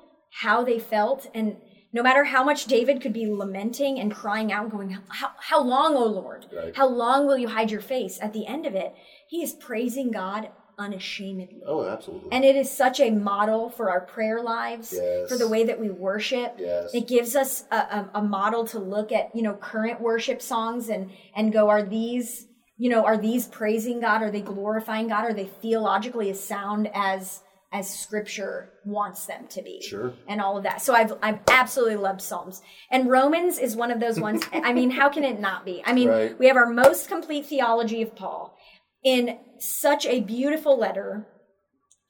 how 0.43 0.63
they 0.63 0.79
felt 0.79 1.27
and 1.35 1.57
no 1.93 2.03
matter 2.03 2.25
how 2.25 2.45
much 2.45 2.67
david 2.67 3.01
could 3.01 3.13
be 3.13 3.27
lamenting 3.27 3.99
and 3.99 4.15
crying 4.15 4.53
out 4.53 4.71
going 4.71 4.91
how, 5.09 5.31
how 5.41 5.61
long 5.63 5.97
o 5.97 6.05
lord 6.05 6.47
Right. 6.55 6.77
how 6.77 6.87
long 6.89 7.27
will 7.27 7.39
you 7.39 7.49
hide 7.49 7.71
your 7.71 7.81
face 7.81 8.19
at 8.23 8.33
the 8.33 8.47
end 8.47 8.67
of 8.67 8.75
it 8.77 8.95
he 9.29 9.43
is 9.43 9.53
praising 9.55 10.13
god 10.13 10.51
unashamedly 10.79 11.61
Oh, 11.67 11.85
absolutely. 11.89 12.29
and 12.31 12.45
it 12.45 12.55
is 12.55 12.71
such 12.71 13.01
a 13.01 13.11
model 13.11 13.69
for 13.69 13.91
our 13.91 14.01
prayer 14.03 14.41
lives, 14.41 14.93
Yes. 14.95 15.29
for 15.29 15.37
the 15.37 15.49
way 15.49 15.65
that 15.65 15.81
we 15.81 15.91
worship. 15.91 16.55
Yes. 16.57 16.95
It 16.95 17.09
gives 17.09 17.35
us 17.35 17.65
a, 17.73 17.77
a, 17.77 18.11
a 18.15 18.23
model 18.23 18.65
to 18.69 18.79
look 18.79 19.11
at, 19.11 19.35
you 19.35 19.43
know, 19.43 19.55
current 19.55 20.01
worship 20.01 20.41
songs 20.41 20.89
and 20.89 21.11
and 21.35 21.53
go, 21.53 21.69
are 21.69 21.83
these, 21.83 22.47
you 22.79 22.89
know, 22.89 23.05
are 23.05 23.17
these 23.19 23.47
praising 23.47 24.01
God? 24.01 24.23
Are 24.23 24.31
they 24.31 24.41
glorifying 24.41 25.09
God? 25.09 25.25
Are 25.25 25.35
they 25.35 25.47
theologically 25.47 26.31
as 26.31 26.43
sound 26.43 26.89
as 26.95 27.43
as 27.71 27.91
Scripture 27.91 28.71
wants 28.87 29.27
them 29.27 29.47
to 29.49 29.61
be? 29.63 29.83
Sure. 29.83 30.15
And 30.27 30.41
all 30.41 30.57
of 30.57 30.63
that. 30.63 30.81
So 30.81 30.95
I've 30.95 31.13
I've 31.21 31.41
absolutely 31.51 31.97
loved 31.97 32.23
Psalms, 32.23 32.63
and 32.91 33.11
Romans 33.11 33.59
is 33.59 33.77
one 33.77 33.91
of 33.91 34.01
those 34.01 34.19
ones. 34.29 34.45
I 34.53 34.73
mean, 34.73 34.91
how 34.91 35.09
can 35.09 35.25
it 35.25 35.41
not 35.41 35.65
be? 35.65 35.83
I 35.85 35.93
mean, 35.93 36.09
Right. 36.09 36.39
we 36.39 36.47
have 36.47 36.57
our 36.57 36.71
most 36.71 37.09
complete 37.09 37.47
theology 37.47 38.01
of 38.01 38.15
Paul 38.17 38.57
in 39.05 39.39
such 39.59 40.07
a 40.07 40.21
beautiful 40.21 40.79
letter 40.79 41.27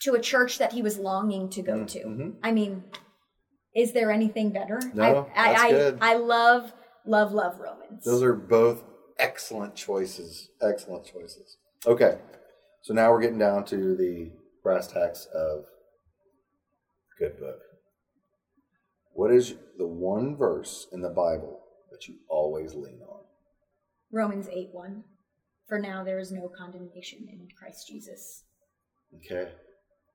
to 0.02 0.14
a 0.14 0.20
church 0.20 0.58
that 0.58 0.72
he 0.72 0.82
was 0.82 0.98
longing 0.98 1.48
to 1.50 1.62
go 1.62 1.84
to. 1.84 2.34
I 2.42 2.52
mean, 2.52 2.84
is 3.74 3.92
there 3.92 4.10
anything 4.12 4.50
better? 4.50 4.76
Mm-hmm. 4.76 4.96
No, 4.98 5.28
I, 5.34 5.52
that's 5.52 5.62
I, 5.62 5.66
I, 5.66 5.70
good. 5.70 5.98
I 6.00 6.14
love, 6.14 6.72
love, 7.06 7.32
love 7.32 7.58
Romans. 7.58 8.04
Those 8.04 8.22
are 8.22 8.34
both 8.34 8.82
excellent 9.18 9.74
choices. 9.74 10.50
Excellent 10.62 11.04
choices. 11.04 11.56
Okay, 11.86 12.18
so 12.82 12.94
now 12.94 13.10
we're 13.12 13.20
getting 13.20 13.38
down 13.38 13.64
to 13.66 13.96
the 13.96 14.30
brass 14.62 14.86
tacks 14.88 15.26
of 15.34 15.64
good 17.18 17.38
book. 17.38 17.58
What 19.12 19.32
is 19.32 19.54
the 19.76 19.86
one 19.86 20.36
verse 20.36 20.86
in 20.92 21.00
the 21.00 21.08
Bible 21.08 21.60
that 21.90 22.06
you 22.08 22.16
always 22.28 22.74
lean 22.74 23.00
on? 23.08 23.20
Romans 24.12 24.48
8 24.52 24.68
1. 24.72 25.04
For 25.68 25.78
now, 25.78 26.02
there 26.02 26.18
is 26.18 26.32
no 26.32 26.48
condemnation 26.48 27.26
in 27.30 27.46
Christ 27.58 27.86
Jesus. 27.88 28.44
Okay. 29.16 29.50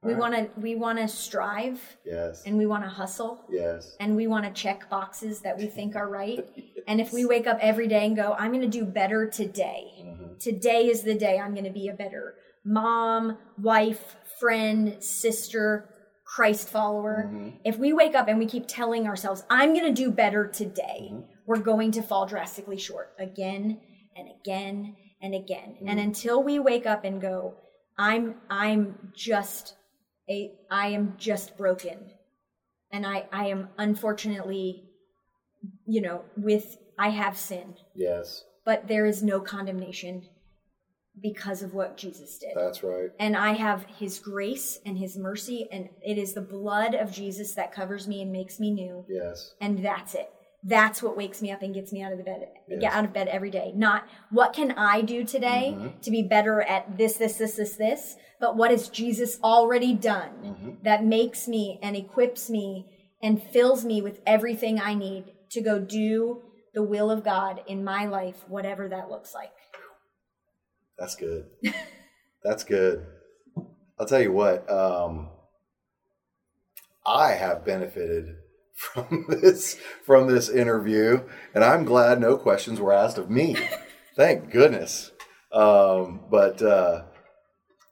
We 0.01 0.13
All 0.13 0.19
right. 0.19 0.31
want 0.33 0.55
to 0.55 0.59
we 0.59 0.75
want 0.75 0.99
to 0.99 1.07
strive 1.07 1.79
Yes. 2.05 2.43
and 2.45 2.57
we 2.57 2.65
want 2.65 2.83
to 2.83 2.89
hustle 2.89 3.45
Yes. 3.49 3.95
and 3.99 4.15
we 4.15 4.27
want 4.27 4.43
to 4.45 4.51
check 4.51 4.89
boxes 4.89 5.41
that 5.41 5.57
we 5.57 5.67
think 5.67 5.95
are 5.95 6.09
right. 6.09 6.45
And 6.87 6.99
if 7.01 7.11
we 7.13 7.25
wake 7.25 7.47
up 7.47 7.57
every 7.61 7.87
day 7.87 8.05
and 8.05 8.15
go, 8.15 8.35
I'm 8.37 8.51
going 8.51 8.61
to 8.61 8.67
do 8.79 8.85
better 8.85 9.27
today. 9.27 9.87
Mm-hmm. 10.01 10.37
Today 10.39 10.87
is 10.87 11.03
the 11.03 11.15
day 11.15 11.39
I'm 11.39 11.53
going 11.53 11.65
to 11.65 11.71
be 11.71 11.87
a 11.87 11.93
better 11.93 12.35
mom, 12.65 13.37
wife, 13.61 14.15
friend, 14.39 14.95
sister, 15.03 15.89
Christ 16.25 16.69
follower. 16.69 17.25
Mm-hmm. 17.27 17.49
If 17.65 17.77
we 17.77 17.93
wake 17.93 18.15
up 18.15 18.27
and 18.27 18.39
we 18.39 18.45
keep 18.45 18.65
telling 18.67 19.07
ourselves, 19.07 19.43
I'm 19.49 19.73
going 19.73 19.93
to 19.93 20.01
do 20.03 20.11
better 20.11 20.47
today, 20.47 21.09
Mm-hmm. 21.11 21.21
we're 21.45 21.59
going 21.59 21.91
to 21.91 22.01
fall 22.01 22.25
drastically 22.25 22.77
short 22.77 23.13
again 23.19 23.79
and 24.15 24.29
again 24.39 24.95
and 25.21 25.35
again. 25.35 25.75
And 25.81 25.89
Mm-hmm. 25.89 25.99
until 25.99 26.41
we 26.43 26.59
wake 26.59 26.85
up 26.85 27.03
and 27.03 27.21
go, 27.21 27.55
I'm 27.97 28.35
I'm 28.49 29.11
just 29.15 29.75
a 30.29 30.51
I 30.71 30.87
am 30.87 31.13
just 31.17 31.57
broken. 31.57 31.97
And 32.91 33.05
I 33.05 33.25
I 33.31 33.47
am 33.47 33.67
unfortunately 33.77 34.83
you 35.85 36.01
know, 36.01 36.21
with 36.37 36.77
I 36.97 37.09
have 37.09 37.37
sin, 37.37 37.75
Yes. 37.95 38.43
but 38.65 38.87
there 38.87 39.05
is 39.05 39.23
no 39.23 39.39
condemnation 39.39 40.23
because 41.21 41.61
of 41.61 41.73
what 41.73 41.95
Jesus 41.97 42.39
did. 42.39 42.51
That's 42.55 42.83
right. 42.83 43.09
and 43.19 43.37
I 43.37 43.53
have 43.53 43.85
his 43.99 44.17
grace 44.19 44.79
and 44.85 44.97
his 44.97 45.15
mercy 45.17 45.67
and 45.71 45.89
it 46.03 46.17
is 46.17 46.33
the 46.33 46.41
blood 46.41 46.95
of 46.95 47.11
Jesus 47.11 47.53
that 47.53 47.71
covers 47.71 48.07
me 48.07 48.21
and 48.23 48.31
makes 48.31 48.59
me 48.59 48.71
new 48.71 49.05
Yes. 49.07 49.53
and 49.61 49.83
that's 49.85 50.15
it. 50.15 50.29
That's 50.63 51.03
what 51.03 51.15
wakes 51.17 51.41
me 51.41 51.51
up 51.51 51.61
and 51.61 51.73
gets 51.73 51.91
me 51.91 52.01
out 52.01 52.13
of 52.13 52.17
the 52.17 52.23
bed 52.23 52.47
Yes. 52.67 52.79
get 52.81 52.93
out 52.93 53.05
of 53.05 53.13
bed 53.13 53.27
every 53.27 53.51
day. 53.51 53.73
Not 53.75 54.07
what 54.31 54.53
can 54.53 54.71
I 54.71 55.01
do 55.01 55.23
today 55.23 55.75
Mm-hmm. 55.77 55.99
to 56.01 56.09
be 56.11 56.23
better 56.23 56.61
at 56.63 56.97
this 56.97 57.17
this 57.17 57.37
this 57.37 57.55
this 57.57 57.75
this, 57.75 58.15
but 58.39 58.55
what 58.57 58.71
has 58.71 58.89
Jesus 58.89 59.39
already 59.43 59.93
done 59.93 60.31
Mm-hmm. 60.43 60.69
that 60.83 61.03
makes 61.05 61.47
me 61.47 61.79
and 61.83 61.95
equips 61.95 62.49
me 62.49 62.87
and 63.21 63.41
fills 63.41 63.85
me 63.85 64.01
with 64.01 64.19
everything 64.25 64.79
I 64.81 64.95
need 64.95 65.25
to 65.53 65.61
go 65.61 65.79
do 65.79 66.41
the 66.73 66.83
will 66.83 67.11
of 67.11 67.23
God 67.23 67.61
in 67.67 67.83
my 67.83 68.05
life, 68.05 68.43
whatever 68.47 68.89
that 68.89 69.09
looks 69.09 69.33
like. 69.33 69.51
That's 70.97 71.15
good. 71.15 71.45
That's 72.43 72.63
good. 72.63 73.05
I'll 73.99 74.05
tell 74.05 74.21
you 74.21 74.31
what, 74.31 74.69
um, 74.69 75.29
I 77.05 77.31
have 77.33 77.65
benefited 77.65 78.35
from 78.73 79.25
this 79.29 79.77
from 80.05 80.27
this 80.27 80.49
interview, 80.49 81.21
and 81.53 81.63
I'm 81.63 81.85
glad 81.85 82.19
no 82.19 82.37
questions 82.37 82.79
were 82.79 82.93
asked 82.93 83.17
of 83.17 83.29
me. 83.29 83.55
Thank 84.15 84.51
goodness. 84.51 85.11
Um, 85.51 86.21
but 86.29 86.61
uh, 86.61 87.03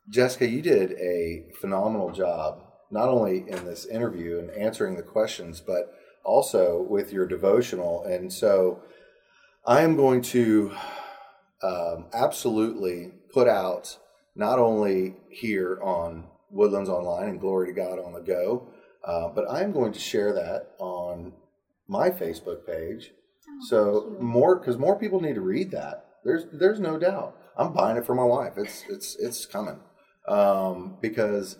Jessica, 0.10 0.48
you 0.48 0.62
did 0.62 0.94
a 0.94 1.52
phenomenal 1.60 2.12
job, 2.12 2.64
not 2.90 3.10
only 3.10 3.46
in 3.48 3.66
this 3.66 3.86
interview 3.86 4.40
and 4.40 4.50
answering 4.52 4.96
the 4.96 5.04
questions, 5.04 5.62
but 5.62 5.94
also 6.24 6.86
with 6.90 7.12
your 7.12 7.26
devotional. 7.26 8.04
And 8.04 8.32
so, 8.32 8.82
I 9.66 9.82
am 9.82 9.96
going 9.96 10.22
to 10.24 10.72
um, 11.62 12.06
absolutely 12.14 13.12
put 13.34 13.48
out 13.48 13.98
not 14.36 14.60
only 14.60 15.16
here 15.30 15.80
on 15.84 16.26
Woodlands 16.50 16.90
Online 16.90 17.30
and 17.30 17.40
Glory 17.40 17.68
to 17.68 17.74
God 17.74 18.00
on 18.00 18.14
the 18.14 18.22
Go, 18.22 18.68
uh, 19.04 19.30
but 19.30 19.50
I'm 19.50 19.72
going 19.72 19.94
to 19.94 20.00
share 20.00 20.34
that 20.34 20.72
on 20.80 21.34
my 21.88 22.10
Facebook 22.10 22.66
page. 22.66 23.12
so 23.68 24.16
more 24.20 24.56
because 24.56 24.78
more 24.78 24.98
people 24.98 25.22
need 25.22 25.36
to 25.36 25.42
read 25.42 25.72
that. 25.72 26.06
There's 26.24 26.46
there's 26.52 26.80
no 26.80 26.98
doubt. 26.98 27.36
I'm 27.58 27.74
buying 27.74 27.98
it 27.98 28.06
for 28.06 28.16
my 28.16 28.24
wife. 28.24 28.54
It's 28.58 28.84
it's 28.90 29.16
it's 29.20 29.46
coming 29.46 29.80
um, 30.28 30.98
because 31.02 31.58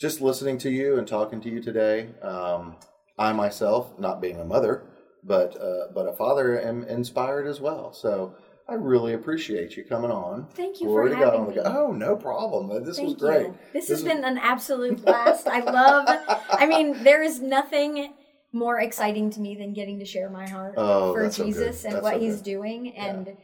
just 0.00 0.20
listening 0.20 0.58
to 0.58 0.70
you 0.70 0.98
and 0.98 1.06
talking 1.06 1.40
to 1.42 1.48
you 1.50 1.60
today, 1.62 2.10
um, 2.22 2.76
I 3.18 3.32
myself, 3.32 3.98
not 3.98 4.20
being 4.20 4.40
a 4.40 4.44
mother, 4.44 4.82
but 5.22 5.56
uh, 5.60 5.92
but 5.94 6.06
a 6.08 6.12
father, 6.12 6.60
am 6.60 6.84
inspired 6.84 7.46
as 7.46 7.60
well. 7.60 7.92
So 7.92 8.34
I 8.68 8.74
really 8.74 9.12
appreciate 9.14 9.76
you 9.76 9.84
coming 9.84 10.10
on. 10.10 10.46
Thank 10.54 10.80
you 10.80 10.86
Glory 10.86 11.10
for 11.10 11.16
God 11.16 11.24
having 11.24 11.40
on 11.40 11.48
me. 11.48 11.54
go. 11.54 11.62
Oh, 11.64 11.92
no 11.92 12.16
problem. 12.16 12.84
This 12.84 12.96
Thank 12.96 13.08
was 13.10 13.16
great. 13.16 13.46
you. 13.46 13.58
This, 13.72 13.88
This 13.88 14.00
has 14.00 14.04
was- 14.04 14.12
been 14.14 14.24
an 14.24 14.38
absolute 14.38 15.04
blast. 15.04 15.46
I 15.46 15.60
love. 15.60 16.06
I 16.50 16.66
mean, 16.66 17.02
there 17.04 17.22
is 17.22 17.40
nothing 17.40 18.12
more 18.52 18.80
exciting 18.80 19.30
to 19.30 19.40
me 19.40 19.54
than 19.56 19.72
getting 19.74 19.98
to 19.98 20.04
share 20.04 20.30
my 20.30 20.48
heart 20.48 20.74
Oh, 20.76 21.12
for 21.12 21.22
that's 21.24 21.36
so. 21.36 21.44
Jesus 21.44 21.84
and 21.84 22.02
what 22.02 22.14
so 22.14 22.20
He's 22.20 22.36
good. 22.36 22.44
doing, 22.44 22.96
and 22.96 23.36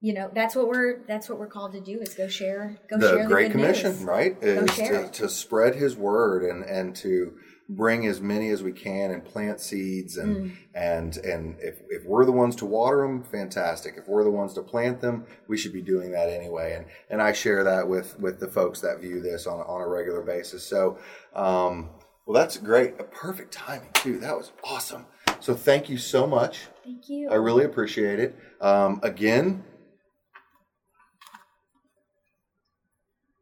you 0.00 0.14
know 0.14 0.30
that's 0.34 0.54
what 0.54 0.68
we're 0.68 1.00
that's 1.06 1.28
what 1.28 1.38
we're 1.38 1.46
called 1.48 1.72
to 1.72 1.80
do 1.80 2.00
is 2.00 2.14
go 2.14 2.28
share 2.28 2.76
go 2.88 2.98
the 2.98 3.08
share 3.08 3.22
the 3.24 3.28
Great 3.28 3.46
good 3.52 3.60
Commission, 3.60 3.92
news. 3.92 4.02
right? 4.04 4.36
Is 4.42 4.70
share 4.74 5.04
to, 5.04 5.10
to 5.10 5.28
spread 5.28 5.74
His 5.74 5.96
word 5.96 6.42
and 6.44 6.64
and 6.64 6.94
to 6.96 7.32
bring 7.70 8.06
as 8.06 8.18
many 8.20 8.48
as 8.48 8.62
we 8.62 8.72
can 8.72 9.10
and 9.10 9.22
plant 9.22 9.60
seeds 9.60 10.16
and 10.16 10.36
Mm. 10.36 10.56
and 10.74 11.16
and 11.18 11.56
if, 11.60 11.82
if 11.90 12.04
we're 12.06 12.24
the 12.24 12.32
ones 12.32 12.56
to 12.56 12.64
water 12.64 13.02
them, 13.02 13.22
fantastic. 13.22 13.94
If 13.98 14.08
we're 14.08 14.24
the 14.24 14.30
ones 14.30 14.54
to 14.54 14.62
plant 14.62 15.00
them, 15.02 15.26
we 15.48 15.58
should 15.58 15.74
be 15.74 15.82
doing 15.82 16.10
that 16.12 16.30
anyway. 16.30 16.74
And 16.74 16.86
and 17.10 17.20
I 17.20 17.32
share 17.32 17.64
that 17.64 17.86
with 17.86 18.18
with 18.18 18.40
the 18.40 18.48
folks 18.48 18.80
that 18.80 19.00
view 19.00 19.20
this 19.20 19.46
on 19.46 19.60
on 19.60 19.82
a 19.82 19.86
regular 19.88 20.22
basis. 20.22 20.62
So, 20.64 20.98
um, 21.34 21.90
well, 22.26 22.34
that's 22.40 22.56
great. 22.56 22.94
A 22.98 23.04
perfect 23.04 23.52
timing 23.52 23.90
too. 23.92 24.18
That 24.18 24.36
was 24.36 24.50
awesome. 24.64 25.04
So 25.40 25.54
thank 25.54 25.90
you 25.90 25.98
so 25.98 26.26
much. 26.26 26.68
Thank 26.84 27.08
you. 27.10 27.28
I 27.30 27.34
really 27.34 27.64
appreciate 27.64 28.18
it. 28.18 28.34
Um, 28.62 28.98
again, 29.02 29.62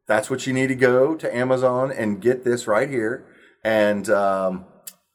that's 0.07 0.29
what 0.31 0.47
you 0.47 0.53
need 0.53 0.67
to 0.69 0.75
go 0.75 1.15
to 1.15 1.35
Amazon 1.35 1.93
and 1.93 2.21
get 2.21 2.45
this 2.45 2.67
right 2.67 2.89
here. 2.89 3.25
And 3.67 4.09
um, 4.11 4.67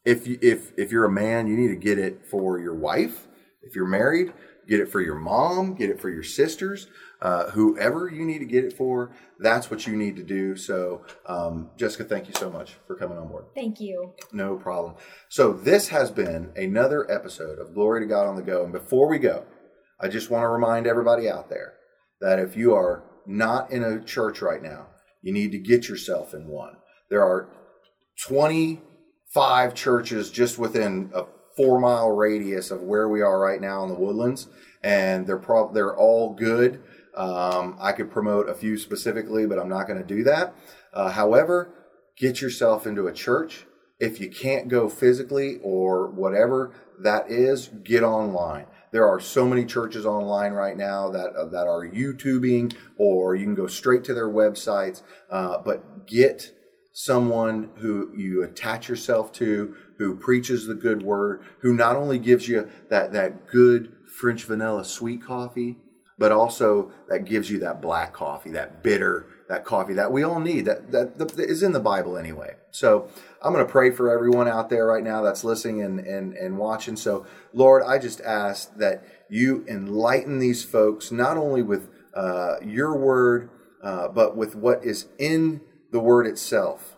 if 0.03 0.27
you, 0.27 0.37
if 0.41 0.77
if 0.77 0.91
you're 0.91 1.05
a 1.05 1.11
man, 1.11 1.47
you 1.47 1.55
need 1.55 1.69
to 1.69 1.77
get 1.77 1.97
it 1.97 2.25
for 2.29 2.59
your 2.59 2.75
wife. 2.75 3.25
If 3.63 3.77
you're 3.77 3.87
married, 3.87 4.33
get 4.67 4.81
it 4.81 4.91
for 4.91 4.99
your 4.99 5.15
mom. 5.15 5.73
Get 5.73 5.89
it 5.89 6.01
for 6.01 6.09
your 6.09 6.23
sisters. 6.23 6.87
Uh, 7.21 7.49
whoever 7.51 8.09
you 8.09 8.25
need 8.25 8.39
to 8.39 8.45
get 8.45 8.65
it 8.65 8.73
for, 8.73 9.15
that's 9.39 9.71
what 9.71 9.87
you 9.87 9.95
need 9.95 10.17
to 10.17 10.23
do. 10.23 10.57
So, 10.57 11.05
um, 11.27 11.69
Jessica, 11.77 12.03
thank 12.03 12.27
you 12.27 12.33
so 12.35 12.49
much 12.49 12.73
for 12.87 12.97
coming 12.97 13.17
on 13.17 13.29
board. 13.29 13.45
Thank 13.55 13.79
you. 13.79 14.15
No 14.33 14.57
problem. 14.57 14.95
So 15.29 15.53
this 15.53 15.87
has 15.87 16.11
been 16.11 16.51
another 16.57 17.09
episode 17.09 17.57
of 17.57 17.73
Glory 17.73 18.01
to 18.01 18.07
God 18.07 18.27
on 18.27 18.35
the 18.35 18.41
Go. 18.41 18.63
And 18.65 18.73
before 18.73 19.07
we 19.07 19.17
go, 19.17 19.45
I 19.97 20.09
just 20.09 20.29
want 20.29 20.43
to 20.43 20.49
remind 20.49 20.87
everybody 20.87 21.29
out 21.29 21.47
there 21.47 21.75
that 22.19 22.39
if 22.39 22.57
you 22.57 22.73
are 22.73 23.03
not 23.25 23.71
in 23.71 23.83
a 23.83 24.03
church 24.03 24.41
right 24.41 24.61
now, 24.61 24.87
you 25.21 25.31
need 25.31 25.53
to 25.53 25.59
get 25.59 25.87
yourself 25.87 26.33
in 26.33 26.47
one. 26.47 26.75
There 27.09 27.23
are 27.23 27.49
25 28.21 29.73
churches 29.73 30.29
just 30.29 30.59
within 30.59 31.11
a 31.13 31.23
four 31.57 31.79
mile 31.79 32.11
radius 32.11 32.71
of 32.71 32.81
where 32.81 33.09
we 33.09 33.21
are 33.21 33.39
right 33.39 33.61
now 33.61 33.83
in 33.83 33.89
the 33.89 33.95
woodlands, 33.95 34.47
and 34.83 35.25
they're 35.27 35.37
prob- 35.37 35.73
they're 35.73 35.95
all 35.95 36.33
good. 36.33 36.81
Um, 37.15 37.77
I 37.79 37.91
could 37.91 38.11
promote 38.11 38.47
a 38.47 38.53
few 38.53 38.77
specifically, 38.77 39.45
but 39.45 39.59
I'm 39.59 39.69
not 39.69 39.87
going 39.87 39.99
to 39.99 40.05
do 40.05 40.23
that. 40.23 40.55
Uh, 40.93 41.09
however, 41.09 41.73
get 42.17 42.41
yourself 42.41 42.87
into 42.87 43.07
a 43.07 43.13
church. 43.13 43.65
If 43.99 44.19
you 44.19 44.29
can't 44.29 44.67
go 44.67 44.89
physically 44.89 45.59
or 45.61 46.09
whatever 46.09 46.73
that 47.01 47.29
is, 47.29 47.69
get 47.83 48.03
online. 48.03 48.65
There 48.91 49.07
are 49.07 49.19
so 49.19 49.47
many 49.47 49.65
churches 49.65 50.05
online 50.05 50.53
right 50.53 50.75
now 50.77 51.09
that 51.09 51.33
uh, 51.33 51.45
that 51.45 51.67
are 51.67 51.87
YouTubing, 51.87 52.75
or 52.97 53.35
you 53.35 53.45
can 53.45 53.55
go 53.55 53.67
straight 53.67 54.03
to 54.05 54.13
their 54.13 54.29
websites. 54.29 55.01
Uh, 55.29 55.57
but 55.59 56.05
get 56.07 56.51
someone 56.93 57.69
who 57.77 58.11
you 58.15 58.43
attach 58.43 58.89
yourself 58.89 59.31
to, 59.31 59.75
who 59.97 60.15
preaches 60.15 60.67
the 60.67 60.75
good 60.75 61.01
word, 61.03 61.43
who 61.59 61.73
not 61.73 61.95
only 61.95 62.19
gives 62.19 62.47
you 62.47 62.69
that 62.89 63.13
that 63.13 63.47
good 63.47 63.93
French 64.07 64.43
vanilla 64.43 64.83
sweet 64.83 65.23
coffee, 65.23 65.77
but 66.17 66.31
also 66.31 66.91
that 67.09 67.25
gives 67.25 67.49
you 67.49 67.59
that 67.59 67.81
black 67.81 68.13
coffee, 68.13 68.51
that 68.51 68.83
bitter, 68.83 69.27
that 69.47 69.65
coffee 69.65 69.93
that 69.93 70.11
we 70.11 70.21
all 70.21 70.39
need. 70.39 70.65
That 70.65 70.91
that, 70.91 71.17
that 71.17 71.39
is 71.39 71.63
in 71.63 71.71
the 71.71 71.79
Bible 71.79 72.17
anyway. 72.17 72.55
So 72.71 73.09
I'm 73.41 73.53
going 73.53 73.65
to 73.65 73.71
pray 73.71 73.91
for 73.91 74.11
everyone 74.11 74.47
out 74.47 74.69
there 74.69 74.85
right 74.85 75.03
now 75.03 75.21
that's 75.21 75.43
listening 75.43 75.81
and 75.81 75.99
and 75.99 76.33
and 76.33 76.57
watching. 76.57 76.95
So 76.95 77.25
Lord, 77.53 77.83
I 77.83 77.97
just 77.97 78.21
ask 78.21 78.75
that 78.75 79.05
you 79.29 79.65
enlighten 79.67 80.39
these 80.39 80.63
folks 80.63 81.11
not 81.11 81.37
only 81.37 81.63
with 81.63 81.89
uh, 82.13 82.57
your 82.63 82.97
word, 82.97 83.49
uh, 83.81 84.09
but 84.09 84.35
with 84.35 84.55
what 84.55 84.83
is 84.83 85.07
in 85.17 85.61
the 85.91 85.99
word 85.99 86.27
itself, 86.27 86.95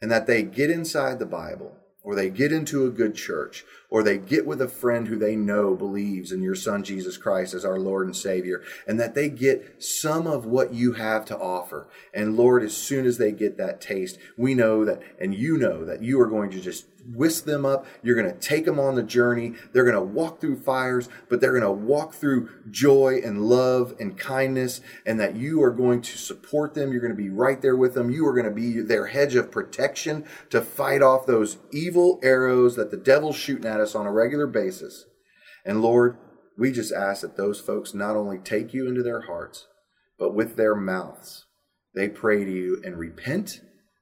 and 0.00 0.10
that 0.10 0.26
they 0.26 0.42
get 0.42 0.70
inside 0.70 1.18
the 1.18 1.26
Bible 1.26 1.76
or 2.04 2.14
they 2.14 2.28
get 2.28 2.52
into 2.52 2.84
a 2.84 2.90
good 2.90 3.14
church, 3.14 3.64
or 3.88 4.02
they 4.02 4.18
get 4.18 4.44
with 4.44 4.60
a 4.60 4.68
friend 4.68 5.06
who 5.06 5.16
they 5.16 5.36
know 5.36 5.76
believes 5.76 6.32
in 6.32 6.42
your 6.42 6.54
Son 6.54 6.82
Jesus 6.82 7.16
Christ 7.16 7.54
as 7.54 7.64
our 7.64 7.78
Lord 7.78 8.06
and 8.06 8.16
Savior, 8.16 8.62
and 8.88 8.98
that 8.98 9.14
they 9.14 9.28
get 9.28 9.82
some 9.82 10.26
of 10.26 10.44
what 10.44 10.74
you 10.74 10.94
have 10.94 11.24
to 11.26 11.38
offer. 11.38 11.86
And 12.12 12.36
Lord, 12.36 12.64
as 12.64 12.76
soon 12.76 13.06
as 13.06 13.18
they 13.18 13.30
get 13.30 13.56
that 13.58 13.80
taste, 13.80 14.18
we 14.36 14.54
know 14.54 14.84
that, 14.84 15.00
and 15.20 15.32
you 15.34 15.56
know 15.56 15.84
that 15.84 16.02
you 16.02 16.20
are 16.20 16.26
going 16.26 16.50
to 16.50 16.60
just 16.60 16.86
whisk 17.06 17.44
them 17.44 17.64
up. 17.64 17.86
You're 18.02 18.20
going 18.20 18.32
to 18.32 18.40
take 18.40 18.64
them 18.64 18.78
on 18.78 18.94
the 18.94 19.02
journey. 19.02 19.54
They're 19.72 19.84
going 19.84 19.96
to 19.96 20.02
walk 20.02 20.40
through 20.40 20.60
fires, 20.60 21.08
but 21.28 21.40
they're 21.40 21.58
going 21.58 21.62
to 21.62 21.70
walk 21.70 22.14
through 22.14 22.48
joy 22.70 23.20
and 23.24 23.42
love 23.42 23.94
and 23.98 24.16
kindness, 24.16 24.80
and 25.06 25.18
that 25.20 25.36
you 25.36 25.62
are 25.62 25.70
going 25.70 26.02
to 26.02 26.18
support 26.18 26.74
them. 26.74 26.92
You're 26.92 27.00
going 27.00 27.16
to 27.16 27.22
be 27.22 27.30
right 27.30 27.60
there 27.60 27.76
with 27.76 27.94
them. 27.94 28.10
You 28.10 28.26
are 28.26 28.34
going 28.34 28.44
to 28.44 28.50
be 28.50 28.80
their 28.80 29.06
hedge 29.06 29.34
of 29.34 29.50
protection 29.50 30.24
to 30.50 30.60
fight 30.60 31.02
off 31.02 31.26
those 31.26 31.58
evil 31.72 32.20
arrows 32.22 32.76
that 32.76 32.90
the 32.90 32.96
devil's 32.96 33.36
shooting 33.36 33.66
at 33.66 33.80
us 33.80 33.94
on 33.94 34.06
a 34.06 34.12
regular 34.12 34.46
basis. 34.46 35.04
And 35.64 35.82
Lord, 35.82 36.18
we 36.58 36.72
just 36.72 36.92
ask 36.92 37.22
that 37.22 37.36
those 37.36 37.60
folks 37.60 37.94
not 37.94 38.16
only 38.16 38.38
take 38.38 38.74
you 38.74 38.86
into 38.86 39.02
their 39.02 39.22
hearts, 39.22 39.66
but 40.18 40.34
with 40.34 40.56
their 40.56 40.74
mouths, 40.74 41.46
they 41.94 42.08
pray 42.08 42.44
to 42.44 42.50
you 42.50 42.80
and 42.84 42.98
repent 42.98 43.60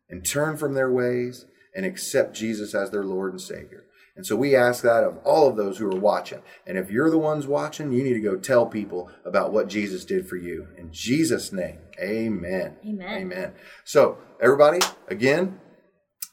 and 0.08 0.26
turn 0.26 0.56
from 0.56 0.74
their 0.74 0.90
ways 0.90 1.46
and 1.74 1.84
accept 1.84 2.34
Jesus 2.34 2.74
as 2.74 2.90
their 2.90 3.04
Lord 3.04 3.32
and 3.32 3.40
Savior. 3.40 3.84
And 4.16 4.26
so 4.26 4.36
we 4.36 4.54
ask 4.54 4.82
that 4.82 5.04
of 5.04 5.18
all 5.24 5.48
of 5.48 5.56
those 5.56 5.78
who 5.78 5.86
are 5.86 5.98
watching. 5.98 6.42
And 6.66 6.76
if 6.76 6.90
you're 6.90 7.10
the 7.10 7.18
ones 7.18 7.46
watching, 7.46 7.92
you 7.92 8.02
need 8.02 8.14
to 8.14 8.20
go 8.20 8.36
tell 8.36 8.66
people 8.66 9.10
about 9.24 9.52
what 9.52 9.68
Jesus 9.68 10.04
did 10.04 10.28
for 10.28 10.36
you. 10.36 10.68
In 10.76 10.92
Jesus' 10.92 11.52
name, 11.52 11.78
amen. 11.98 12.76
Amen. 12.84 13.22
Amen. 13.22 13.52
So, 13.84 14.18
everybody, 14.40 14.80
again, 15.08 15.60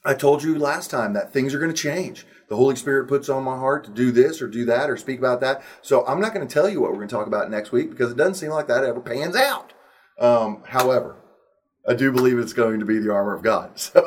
I 0.04 0.14
told 0.14 0.44
you 0.44 0.58
last 0.58 0.90
time 0.90 1.14
that 1.14 1.34
things 1.34 1.54
are 1.54 1.60
going 1.60 1.74
to 1.74 1.82
change. 1.82 2.26
The 2.50 2.56
Holy 2.56 2.76
Spirit 2.76 3.08
puts 3.10 3.30
on 3.30 3.44
my 3.44 3.58
heart 3.58 3.84
to 3.86 3.92
do 3.92 4.12
this 4.12 4.42
or 4.42 4.48
do 4.48 4.64
that 4.66 4.90
or 4.90 4.96
speak 4.96 5.20
about 5.20 5.42
that. 5.42 5.62
So 5.82 6.06
I'm 6.08 6.22
not 6.22 6.34
going 6.34 6.48
to 6.48 6.54
tell 6.54 6.70
you 6.70 6.80
what 6.80 6.92
we're 6.92 6.98
going 6.98 7.10
to 7.10 7.16
talk 7.16 7.28
about 7.28 7.52
next 7.52 7.72
week 7.72 7.90
because 7.90 8.12
it 8.12 8.18
doesn't 8.18 8.36
seem 8.36 8.52
like 8.52 8.68
that 8.68 8.86
ever 8.86 9.02
pans 9.02 9.36
out. 9.36 9.74
Um, 10.20 10.64
however, 10.66 11.18
I 11.88 11.94
do 11.94 12.12
believe 12.12 12.38
it's 12.38 12.54
going 12.54 12.80
to 12.82 12.86
be 12.86 13.00
the 13.00 13.14
armor 13.14 13.34
of 13.34 13.44
God. 13.44 13.72
So, 13.80 14.04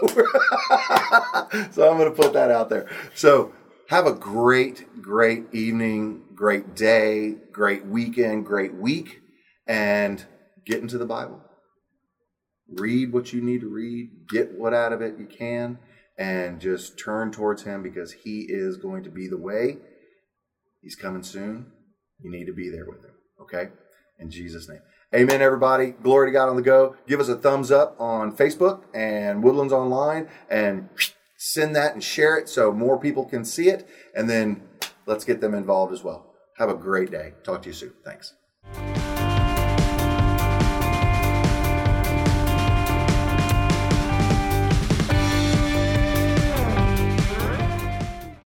so 1.72 1.90
I'm 1.90 1.96
going 1.98 2.14
to 2.14 2.22
put 2.22 2.34
that 2.34 2.50
out 2.50 2.68
there. 2.68 2.88
So 3.14 3.52
have 3.88 4.06
a 4.06 4.12
great, 4.12 5.02
great 5.02 5.52
evening, 5.52 6.22
great 6.34 6.76
day, 6.76 7.36
great 7.50 7.86
weekend, 7.86 8.46
great 8.46 8.74
week, 8.74 9.20
and 9.66 10.24
get 10.64 10.80
into 10.80 10.98
the 10.98 11.06
Bible. 11.06 11.42
Read 12.68 13.12
what 13.12 13.32
you 13.32 13.40
need 13.40 13.62
to 13.62 13.68
read, 13.68 14.28
get 14.28 14.52
what 14.52 14.74
out 14.74 14.92
of 14.92 15.00
it 15.00 15.18
you 15.18 15.26
can, 15.26 15.78
and 16.18 16.60
just 16.60 16.98
turn 16.98 17.32
towards 17.32 17.62
Him 17.62 17.82
because 17.82 18.12
He 18.12 18.46
is 18.48 18.76
going 18.76 19.02
to 19.04 19.10
be 19.10 19.26
the 19.26 19.38
way. 19.38 19.78
He's 20.82 20.94
coming 20.94 21.22
soon. 21.22 21.72
You 22.20 22.30
need 22.30 22.46
to 22.46 22.52
be 22.52 22.68
there 22.68 22.86
with 22.86 23.02
Him. 23.02 23.14
Okay? 23.40 23.70
In 24.18 24.30
Jesus' 24.30 24.68
name. 24.68 24.82
Amen, 25.12 25.42
everybody. 25.42 25.88
Glory 25.88 26.28
to 26.28 26.32
God 26.32 26.48
on 26.48 26.54
the 26.54 26.62
go. 26.62 26.94
Give 27.08 27.18
us 27.18 27.28
a 27.28 27.34
thumbs 27.34 27.72
up 27.72 28.00
on 28.00 28.36
Facebook 28.36 28.82
and 28.94 29.42
Woodlands 29.42 29.72
Online 29.72 30.28
and 30.48 30.88
send 31.36 31.74
that 31.74 31.94
and 31.94 32.04
share 32.04 32.38
it 32.38 32.48
so 32.48 32.70
more 32.70 32.96
people 32.96 33.24
can 33.24 33.44
see 33.44 33.68
it. 33.68 33.88
And 34.14 34.30
then 34.30 34.62
let's 35.06 35.24
get 35.24 35.40
them 35.40 35.52
involved 35.52 35.92
as 35.92 36.04
well. 36.04 36.26
Have 36.58 36.68
a 36.68 36.74
great 36.74 37.10
day. 37.10 37.32
Talk 37.42 37.62
to 37.62 37.70
you 37.70 37.74
soon. 37.74 37.92
Thanks. 38.04 38.34